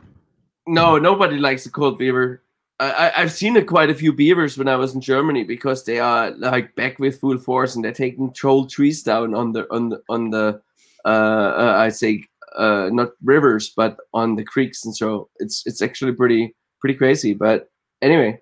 No, 0.66 0.98
nobody 0.98 1.36
likes 1.38 1.66
a 1.66 1.70
cold 1.70 1.98
beaver. 1.98 2.42
I, 2.80 2.90
I 2.90 3.20
I've 3.22 3.32
seen 3.32 3.56
a, 3.56 3.64
quite 3.64 3.90
a 3.90 3.94
few 3.94 4.12
beavers 4.12 4.56
when 4.58 4.68
I 4.68 4.76
was 4.76 4.94
in 4.94 5.00
Germany 5.00 5.44
because 5.44 5.84
they 5.84 5.98
are 6.00 6.30
like 6.32 6.74
back 6.74 6.98
with 6.98 7.20
full 7.20 7.38
force 7.38 7.74
and 7.74 7.84
they're 7.84 7.92
taking 7.92 8.32
troll 8.32 8.66
trees 8.66 9.02
down 9.02 9.34
on 9.34 9.52
the 9.52 9.66
on 9.72 9.90
the 9.90 10.02
on 10.08 10.30
the 10.30 10.60
uh, 11.04 11.08
uh 11.08 11.74
I 11.78 11.90
say 11.90 12.24
uh 12.56 12.90
not 12.92 13.10
rivers 13.22 13.70
but 13.76 13.96
on 14.14 14.36
the 14.36 14.44
creeks 14.44 14.84
and 14.84 14.94
so 14.96 15.28
it's 15.38 15.62
it's 15.66 15.82
actually 15.82 16.12
pretty 16.12 16.54
pretty 16.80 16.94
crazy. 16.94 17.34
But 17.34 17.70
anyway, 18.00 18.40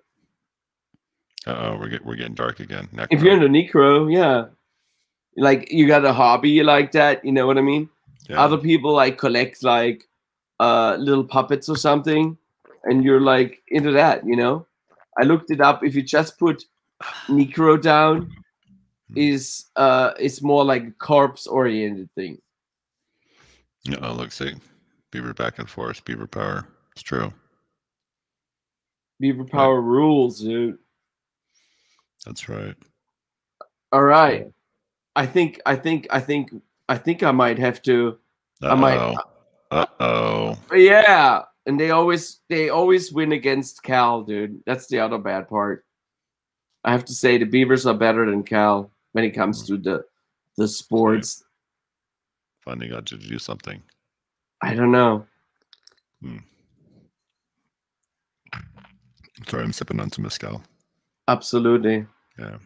Uh 1.45 1.51
oh, 1.73 1.77
we're 1.79 1.89
get, 1.89 2.05
we're 2.05 2.15
getting 2.15 2.35
dark 2.35 2.59
again. 2.59 2.87
if 3.11 3.21
you're 3.21 3.33
into 3.33 3.47
necro, 3.47 4.11
yeah, 4.11 4.45
like 5.37 5.71
you 5.71 5.87
got 5.87 6.05
a 6.05 6.13
hobby 6.13 6.63
like 6.63 6.91
that, 6.91 7.23
you 7.23 7.31
know 7.31 7.47
what 7.47 7.57
I 7.57 7.61
mean? 7.61 7.89
yeah. 8.31 8.41
other 8.41 8.57
people 8.57 8.93
like 8.93 9.17
collect 9.17 9.63
like 9.63 10.07
uh 10.59 10.95
little 10.99 11.23
puppets 11.23 11.67
or 11.69 11.75
something 11.75 12.37
and 12.85 13.03
you're 13.03 13.21
like 13.21 13.61
into 13.69 13.91
that 13.91 14.25
you 14.25 14.35
know 14.35 14.65
i 15.19 15.23
looked 15.23 15.51
it 15.51 15.61
up 15.61 15.83
if 15.83 15.95
you 15.95 16.01
just 16.01 16.39
put 16.39 16.63
necro 17.27 17.81
down 17.81 18.31
is 19.15 19.65
uh 19.75 20.11
it's 20.19 20.41
more 20.41 20.63
like 20.63 20.83
a 20.83 20.91
corpse 20.91 21.45
oriented 21.47 22.09
thing 22.15 22.37
oh, 24.01 24.13
look, 24.13 24.31
see, 24.31 24.53
beaver 25.09 25.33
back 25.33 25.57
and 25.57 25.67
forth, 25.67 26.05
beaver 26.05 26.27
power. 26.27 26.67
It's 26.91 27.01
true. 27.01 27.33
beaver 29.19 29.43
power 29.43 29.81
rules 29.81 30.39
dude 30.39 30.77
That's 32.25 32.47
right. 32.47 32.75
all 33.91 34.03
right 34.03 34.47
i 35.15 35.25
think 35.25 35.59
i 35.65 35.75
think 35.75 36.07
i 36.09 36.19
think 36.19 36.51
i 36.89 36.97
think 36.97 37.23
i 37.23 37.31
might 37.31 37.59
have 37.59 37.81
to 37.83 38.17
I 38.61 38.75
might- 38.75 38.97
Uh-oh. 38.97 39.17
Uh-oh. 39.71 40.75
yeah 40.75 41.43
and 41.65 41.79
they 41.79 41.91
always 41.91 42.41
they 42.49 42.69
always 42.69 43.11
win 43.11 43.31
against 43.31 43.83
cal 43.83 44.21
dude 44.23 44.61
that's 44.65 44.87
the 44.87 44.99
other 44.99 45.17
bad 45.17 45.47
part 45.47 45.85
i 46.83 46.91
have 46.91 47.05
to 47.05 47.13
say 47.13 47.37
the 47.37 47.45
beavers 47.45 47.85
are 47.85 47.93
better 47.93 48.29
than 48.29 48.43
cal 48.43 48.91
when 49.13 49.23
it 49.23 49.31
comes 49.31 49.61
hmm. 49.61 49.75
to 49.75 49.81
the 49.81 50.05
the 50.57 50.67
sports 50.67 51.43
Finally 52.63 52.89
got 52.89 53.07
to 53.07 53.17
do 53.17 53.39
something. 53.39 53.81
i 54.61 54.75
don't 54.75 54.91
know 54.91 55.25
hmm. 56.21 56.37
Sorry, 59.47 59.63
I'm 59.63 59.73
sipping 59.73 59.99
on 59.99 60.11
some 60.11 60.23
mezcal. 60.23 60.61
Absolutely. 61.27 62.05
Yeah. 62.37 62.57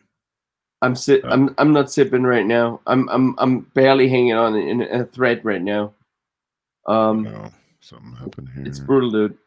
I'm 0.85 0.95
si- 0.95 1.21
Uh, 1.21 1.29
I'm 1.29 1.53
I'm 1.57 1.73
not 1.73 1.91
sipping 1.91 2.23
right 2.23 2.45
now. 2.45 2.79
I'm 2.87 3.09
I'm 3.09 3.35
I'm 3.37 3.61
barely 3.73 4.07
hanging 4.07 4.33
on 4.33 4.55
in 4.55 4.81
a 4.83 5.05
thread 5.05 5.43
right 5.43 5.61
now. 5.61 5.93
Um, 6.87 7.23
No, 7.23 7.51
something 7.81 8.13
happened 8.13 8.49
here. 8.53 8.65
it's 8.65 8.79
brutal, 8.79 9.09
dude. 9.11 9.37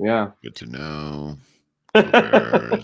Yeah. 0.00 0.30
Good 0.42 0.56
to 0.56 0.66
know. 0.66 1.36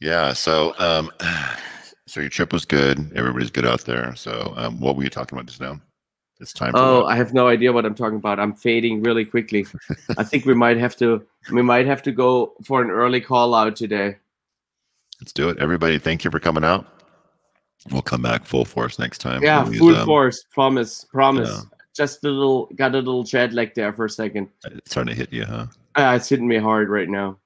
Yeah. 0.00 0.32
So, 0.32 0.74
um, 0.78 1.10
so 2.06 2.20
your 2.20 2.30
trip 2.30 2.52
was 2.52 2.64
good. 2.64 3.12
Everybody's 3.14 3.50
good 3.50 3.66
out 3.66 3.82
there. 3.84 4.14
So, 4.16 4.52
um, 4.56 4.80
what 4.80 4.96
were 4.96 5.04
you 5.04 5.10
talking 5.10 5.38
about 5.38 5.46
just 5.46 5.60
now? 5.60 5.80
It's 6.40 6.52
time. 6.52 6.72
For 6.72 6.78
Oh, 6.78 7.00
what? 7.02 7.12
I 7.12 7.16
have 7.16 7.32
no 7.34 7.46
idea 7.46 7.72
what 7.72 7.84
I'm 7.86 7.94
talking 7.94 8.16
about. 8.18 8.40
I'm 8.40 8.54
fading 8.54 9.02
really 9.02 9.24
quickly. 9.24 9.64
I 10.18 10.24
think 10.24 10.44
we 10.44 10.54
might 10.54 10.76
have 10.76 10.96
to 10.96 11.24
we 11.52 11.62
might 11.62 11.86
have 11.86 12.02
to 12.02 12.12
go 12.12 12.54
for 12.64 12.82
an 12.82 12.90
early 12.90 13.20
call 13.20 13.54
out 13.54 13.76
today. 13.76 14.16
Let's 15.22 15.32
do 15.32 15.48
it. 15.48 15.58
Everybody, 15.58 15.98
thank 15.98 16.24
you 16.24 16.32
for 16.32 16.40
coming 16.40 16.64
out. 16.64 16.84
We'll 17.92 18.02
come 18.02 18.22
back 18.22 18.44
full 18.44 18.64
force 18.64 18.98
next 18.98 19.18
time. 19.18 19.40
Yeah, 19.42 19.62
Please, 19.62 19.78
full 19.78 19.96
um, 19.96 20.04
force. 20.04 20.44
Promise. 20.50 21.04
Promise. 21.12 21.48
yeah. 21.48 21.60
Just 21.94 22.24
a 22.24 22.28
little 22.28 22.66
got 22.74 22.94
a 22.94 22.98
little 22.98 23.22
jet 23.22 23.52
lag 23.52 23.74
there 23.74 23.92
for 23.92 24.06
a 24.06 24.10
second. 24.10 24.48
It's 24.64 24.90
starting 24.90 25.14
to 25.14 25.18
hit 25.18 25.32
you, 25.32 25.44
huh? 25.44 25.66
Uh, 25.94 26.14
it's 26.16 26.28
hitting 26.28 26.48
me 26.48 26.56
hard 26.56 26.88
right 26.88 27.08
now. 27.08 27.38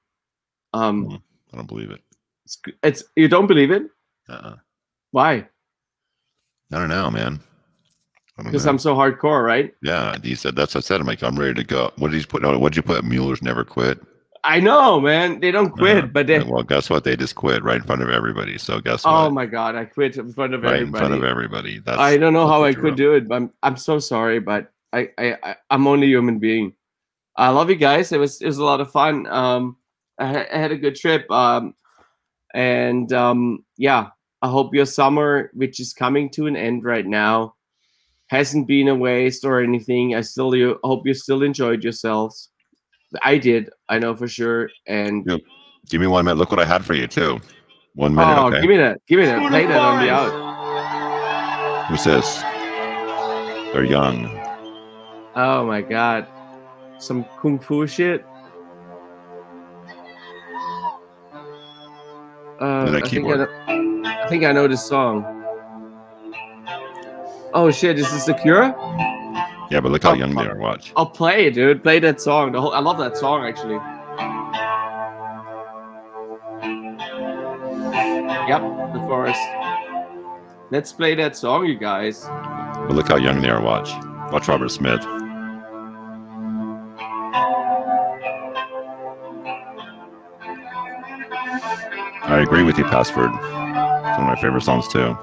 Um 0.73 1.21
I 1.53 1.57
don't 1.57 1.67
believe 1.67 1.91
it. 1.91 2.01
it's, 2.45 2.57
it's 2.81 3.03
you 3.15 3.27
don't 3.27 3.47
believe 3.47 3.71
it? 3.71 3.83
Uh-uh. 4.29 4.55
Why? 5.11 5.47
I 6.71 6.79
don't 6.79 6.89
know, 6.89 7.11
man. 7.11 7.41
Because. 8.37 8.65
I'm 8.65 8.77
so 8.77 8.95
hardcore, 8.95 9.43
right? 9.43 9.73
Yeah, 9.81 10.15
he 10.23 10.35
said 10.35 10.55
that's 10.55 10.75
what 10.75 10.83
I 10.83 10.87
said. 10.87 11.01
I'm 11.01 11.07
like, 11.07 11.23
I'm 11.23 11.37
ready 11.37 11.55
to 11.55 11.63
go. 11.63 11.91
What 11.97 12.11
did 12.11 12.19
he 12.19 12.25
put? 12.25 12.41
No, 12.41 12.57
what 12.57 12.71
did 12.71 12.77
you 12.77 12.83
put? 12.83 13.03
Mueller's 13.03 13.41
never 13.41 13.63
quit. 13.63 13.99
I 14.47 14.61
know, 14.61 15.01
man. 15.01 15.41
They 15.41 15.51
don't 15.51 15.69
quit, 15.71 16.05
Uh, 16.05 16.07
but 16.07 16.25
they 16.27 16.39
well, 16.39 16.63
guess 16.63 16.89
what? 16.89 17.03
They 17.03 17.17
just 17.17 17.35
quit 17.35 17.63
right 17.63 17.77
in 17.81 17.83
front 17.83 18.01
of 18.01 18.09
everybody. 18.09 18.57
So 18.57 18.79
guess 18.79 19.05
Oh 19.05 19.11
what? 19.11 19.27
Oh 19.27 19.29
my 19.29 19.45
god, 19.45 19.75
I 19.75 19.83
quit 19.85 20.15
in 20.17 20.31
front 20.31 20.53
of 20.53 20.63
right 20.63 20.75
everybody. 20.75 20.87
in 20.87 21.09
front 21.09 21.13
of 21.13 21.23
everybody. 21.25 21.79
That's 21.79 21.99
I 21.99 22.15
don't 22.17 22.33
know 22.33 22.47
how 22.47 22.63
I 22.63 22.73
could 22.73 22.95
do 22.95 23.13
it, 23.13 23.27
but 23.27 23.35
I'm 23.35 23.51
I'm 23.61 23.75
so 23.77 23.99
sorry, 23.99 24.39
but 24.39 24.71
I, 24.93 25.09
I, 25.17 25.55
I'm 25.69 25.85
only 25.85 26.07
human 26.07 26.39
being. 26.39 26.73
I 27.35 27.49
love 27.49 27.69
you 27.69 27.75
guys. 27.75 28.11
It 28.13 28.19
was 28.19 28.41
it 28.41 28.47
was 28.47 28.57
a 28.57 28.63
lot 28.65 28.79
of 28.81 28.89
fun. 28.89 29.27
Um, 29.27 29.75
I, 30.17 30.47
I 30.51 30.57
had 30.57 30.71
a 30.71 30.77
good 30.77 30.95
trip. 30.95 31.29
Um, 31.29 31.75
and 32.53 33.11
um, 33.11 33.65
yeah, 33.77 34.07
I 34.41 34.47
hope 34.47 34.73
your 34.73 34.85
summer, 34.85 35.51
which 35.53 35.79
is 35.81 35.93
coming 35.93 36.29
to 36.31 36.47
an 36.47 36.55
end 36.55 36.85
right 36.85 37.05
now, 37.05 37.55
hasn't 38.27 38.65
been 38.67 38.87
a 38.87 38.95
waste 38.95 39.43
or 39.43 39.61
anything. 39.61 40.15
I 40.15 40.21
still 40.21 40.55
you 40.55 40.79
hope 40.83 41.05
you 41.05 41.13
still 41.13 41.43
enjoyed 41.43 41.83
yourselves. 41.83 42.49
I 43.21 43.37
did. 43.37 43.69
I 43.89 43.99
know 43.99 44.15
for 44.15 44.27
sure. 44.27 44.69
And 44.85 45.25
Yep. 45.25 45.41
Give 45.89 46.01
me 46.01 46.07
one 46.07 46.25
minute. 46.25 46.37
Look 46.37 46.51
what 46.51 46.59
I 46.59 46.65
had 46.65 46.83
for 46.83 46.93
you 46.93 47.07
too. 47.07 47.39
One 47.95 48.13
minute. 48.13 48.37
oh, 48.37 48.47
okay. 48.47 48.61
give 48.61 48.69
me 48.69 48.77
that. 48.77 48.99
Give 49.07 49.19
me 49.19 49.25
that. 49.25 49.49
Play 49.49 49.65
that 49.65 49.79
on 49.79 50.03
the 50.03 50.11
out. 50.11 51.87
Who's 51.89 52.03
this? 52.03 52.41
They're 53.73 53.85
young. 53.85 54.25
Oh 55.35 55.65
my 55.65 55.81
god. 55.81 56.27
Some 56.99 57.23
kung 57.41 57.59
fu 57.59 57.87
shit. 57.87 58.25
Uh, 62.59 62.85
Look 62.85 62.87
at 62.87 62.91
that 62.91 63.05
I, 63.05 63.09
think 63.09 63.27
I, 63.27 63.35
know, 63.35 64.03
I 64.05 64.27
think 64.27 64.43
I 64.43 64.51
know 64.51 64.67
this 64.67 64.85
song. 64.85 65.23
Oh 67.53 67.71
shit, 67.71 67.97
is 67.99 68.11
this 68.11 68.25
the 68.25 68.33
Cure? 68.33 68.75
Yeah, 69.69 69.81
but 69.81 69.91
look 69.91 70.03
how 70.03 70.13
young 70.13 70.33
they 70.33 70.45
are. 70.45 70.57
Watch. 70.57 70.93
I'll 70.95 71.05
play 71.05 71.49
dude. 71.49 71.83
Play 71.83 71.99
that 71.99 72.21
song. 72.21 72.53
The 72.53 72.61
whole, 72.61 72.73
I 72.73 72.79
love 72.79 72.97
that 72.99 73.17
song 73.17 73.45
actually. 73.45 73.79
Yep, 78.47 78.61
the 78.93 78.99
forest. 79.07 79.41
Let's 80.71 80.93
play 80.93 81.15
that 81.15 81.35
song, 81.35 81.65
you 81.65 81.75
guys. 81.75 82.25
But 82.25 82.91
look 82.91 83.09
how 83.09 83.17
young 83.17 83.41
they 83.41 83.49
are. 83.49 83.61
Watch. 83.61 83.91
Watch 84.31 84.47
Robert 84.47 84.69
Smith. 84.69 85.05
I 92.23 92.41
agree 92.41 92.63
with 92.63 92.77
you, 92.77 92.83
Password. 92.85 93.31
It's 93.33 94.17
one 94.17 94.21
of 94.21 94.27
my 94.27 94.35
favorite 94.41 94.63
songs 94.63 94.87
too. 94.87 95.17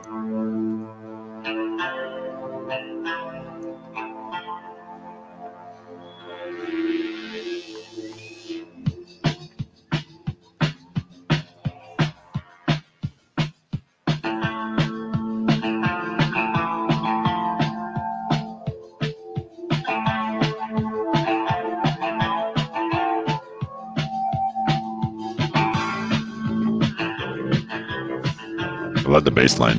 Bass 29.45 29.59
line. 29.59 29.79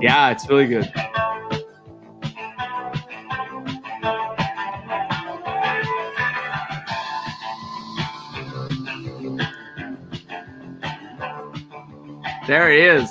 Yeah, 0.00 0.30
it's 0.30 0.48
really 0.48 0.66
good. 0.66 0.90
There 12.46 12.70
he 12.72 12.78
is. 12.78 13.10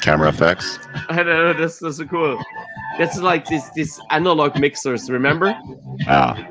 Camera 0.00 0.28
effects. 0.28 0.78
I 1.08 1.22
know, 1.22 1.52
this, 1.52 1.78
this 1.78 1.98
is 1.98 2.08
cool. 2.08 2.42
This 2.98 3.14
is 3.14 3.22
like 3.22 3.46
this 3.46 3.68
this 3.70 4.00
analog 4.10 4.58
mixers, 4.58 5.10
remember? 5.10 5.58
Ah. 6.06 6.47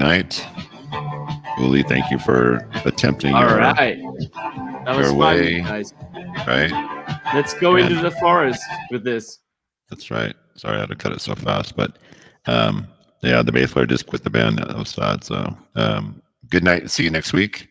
Night. 0.00 0.44
Uli, 1.58 1.82
thank 1.84 2.10
you 2.10 2.18
for 2.18 2.66
attempting 2.84 3.34
All 3.34 3.42
your 3.42 3.58
right. 3.58 4.00
That 4.84 4.96
was 4.96 5.06
your 5.06 5.06
fun, 5.06 5.16
way. 5.18 5.60
guys. 5.60 5.94
right. 6.46 6.72
Let's 7.34 7.54
go 7.54 7.76
Yeah. 7.76 7.86
into 7.86 8.02
the 8.02 8.10
forest 8.12 8.62
with 8.90 9.04
this. 9.04 9.38
That's 9.90 10.10
right. 10.10 10.34
Sorry 10.56 10.76
I 10.76 10.80
had 10.80 10.88
to 10.88 10.96
cut 10.96 11.12
it 11.12 11.20
so 11.20 11.34
fast, 11.34 11.76
but 11.76 11.98
um, 12.46 12.86
yeah, 13.22 13.42
the 13.42 13.52
bass 13.52 13.72
player 13.72 13.86
just 13.86 14.06
quit 14.06 14.24
the 14.24 14.30
band. 14.30 14.58
That 14.58 14.76
was 14.76 14.88
sad. 14.88 15.22
So 15.22 15.56
um, 15.76 16.22
good 16.48 16.64
night. 16.64 16.90
See 16.90 17.04
you 17.04 17.10
next 17.10 17.32
week. 17.32 17.68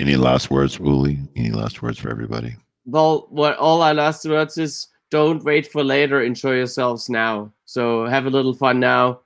Any 0.00 0.16
last 0.16 0.50
words, 0.50 0.78
Uli? 0.78 1.18
Any 1.36 1.50
last 1.50 1.82
words 1.82 1.98
for 1.98 2.10
everybody? 2.10 2.56
Well, 2.86 3.26
what 3.30 3.56
all 3.58 3.82
our 3.82 3.94
last 3.94 4.24
words 4.24 4.56
is 4.58 4.88
don't 5.10 5.42
wait 5.44 5.70
for 5.70 5.82
later. 5.84 6.22
Enjoy 6.22 6.52
yourselves 6.54 7.08
now. 7.08 7.52
So 7.64 8.06
have 8.06 8.26
a 8.26 8.30
little 8.30 8.54
fun 8.54 8.78
now. 8.80 9.20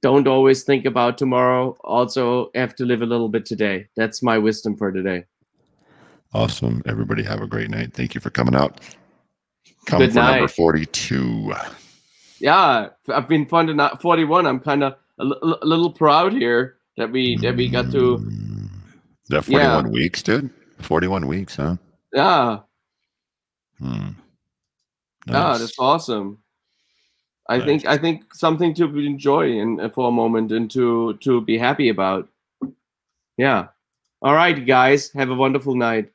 Don't 0.00 0.28
always 0.28 0.62
think 0.62 0.84
about 0.84 1.18
tomorrow. 1.18 1.76
Also, 1.82 2.50
have 2.54 2.74
to 2.76 2.84
live 2.84 3.02
a 3.02 3.06
little 3.06 3.28
bit 3.28 3.44
today. 3.44 3.88
That's 3.96 4.22
my 4.22 4.38
wisdom 4.38 4.76
for 4.76 4.92
today. 4.92 5.24
Awesome. 6.32 6.82
Everybody 6.86 7.22
have 7.24 7.40
a 7.40 7.46
great 7.46 7.70
night. 7.70 7.94
Thank 7.94 8.14
you 8.14 8.20
for 8.20 8.30
coming 8.30 8.54
out. 8.54 8.80
Come 9.86 10.00
Good 10.00 10.12
for 10.12 10.20
number 10.20 10.48
42. 10.48 11.52
Yeah, 12.40 12.88
I've 13.08 13.28
been 13.28 13.46
fun 13.46 13.66
to 13.66 13.74
not 13.74 14.00
41. 14.00 14.46
I'm 14.46 14.60
kind 14.60 14.84
of 14.84 14.94
a, 15.18 15.24
little 15.24 15.90
proud 15.90 16.32
here 16.32 16.76
that 16.96 17.10
we 17.10 17.36
that 17.38 17.56
we 17.56 17.68
got 17.68 17.90
to. 17.92 18.18
Mm. 18.18 18.68
That 19.30 19.48
Yeah. 19.48 19.80
41 19.80 19.90
weeks, 19.90 20.22
dude? 20.22 20.50
41 20.80 21.26
weeks, 21.26 21.56
huh? 21.56 21.76
Yeah, 22.12 22.58
Hmm. 23.78 24.10
yeah, 25.26 25.56
that's 25.58 25.78
awesome. 25.78 26.38
I 27.48 27.60
think 27.64 27.86
I 27.86 27.96
think 27.96 28.34
something 28.34 28.74
to 28.74 28.84
enjoy 28.98 29.58
and 29.58 29.80
uh, 29.80 29.88
for 29.88 30.08
a 30.08 30.12
moment 30.12 30.52
and 30.52 30.70
to 30.72 31.14
to 31.18 31.40
be 31.40 31.56
happy 31.56 31.88
about. 31.88 32.28
Yeah. 33.36 33.68
All 34.20 34.34
right, 34.34 34.66
guys. 34.66 35.12
Have 35.12 35.30
a 35.30 35.34
wonderful 35.34 35.74
night. 35.74 36.10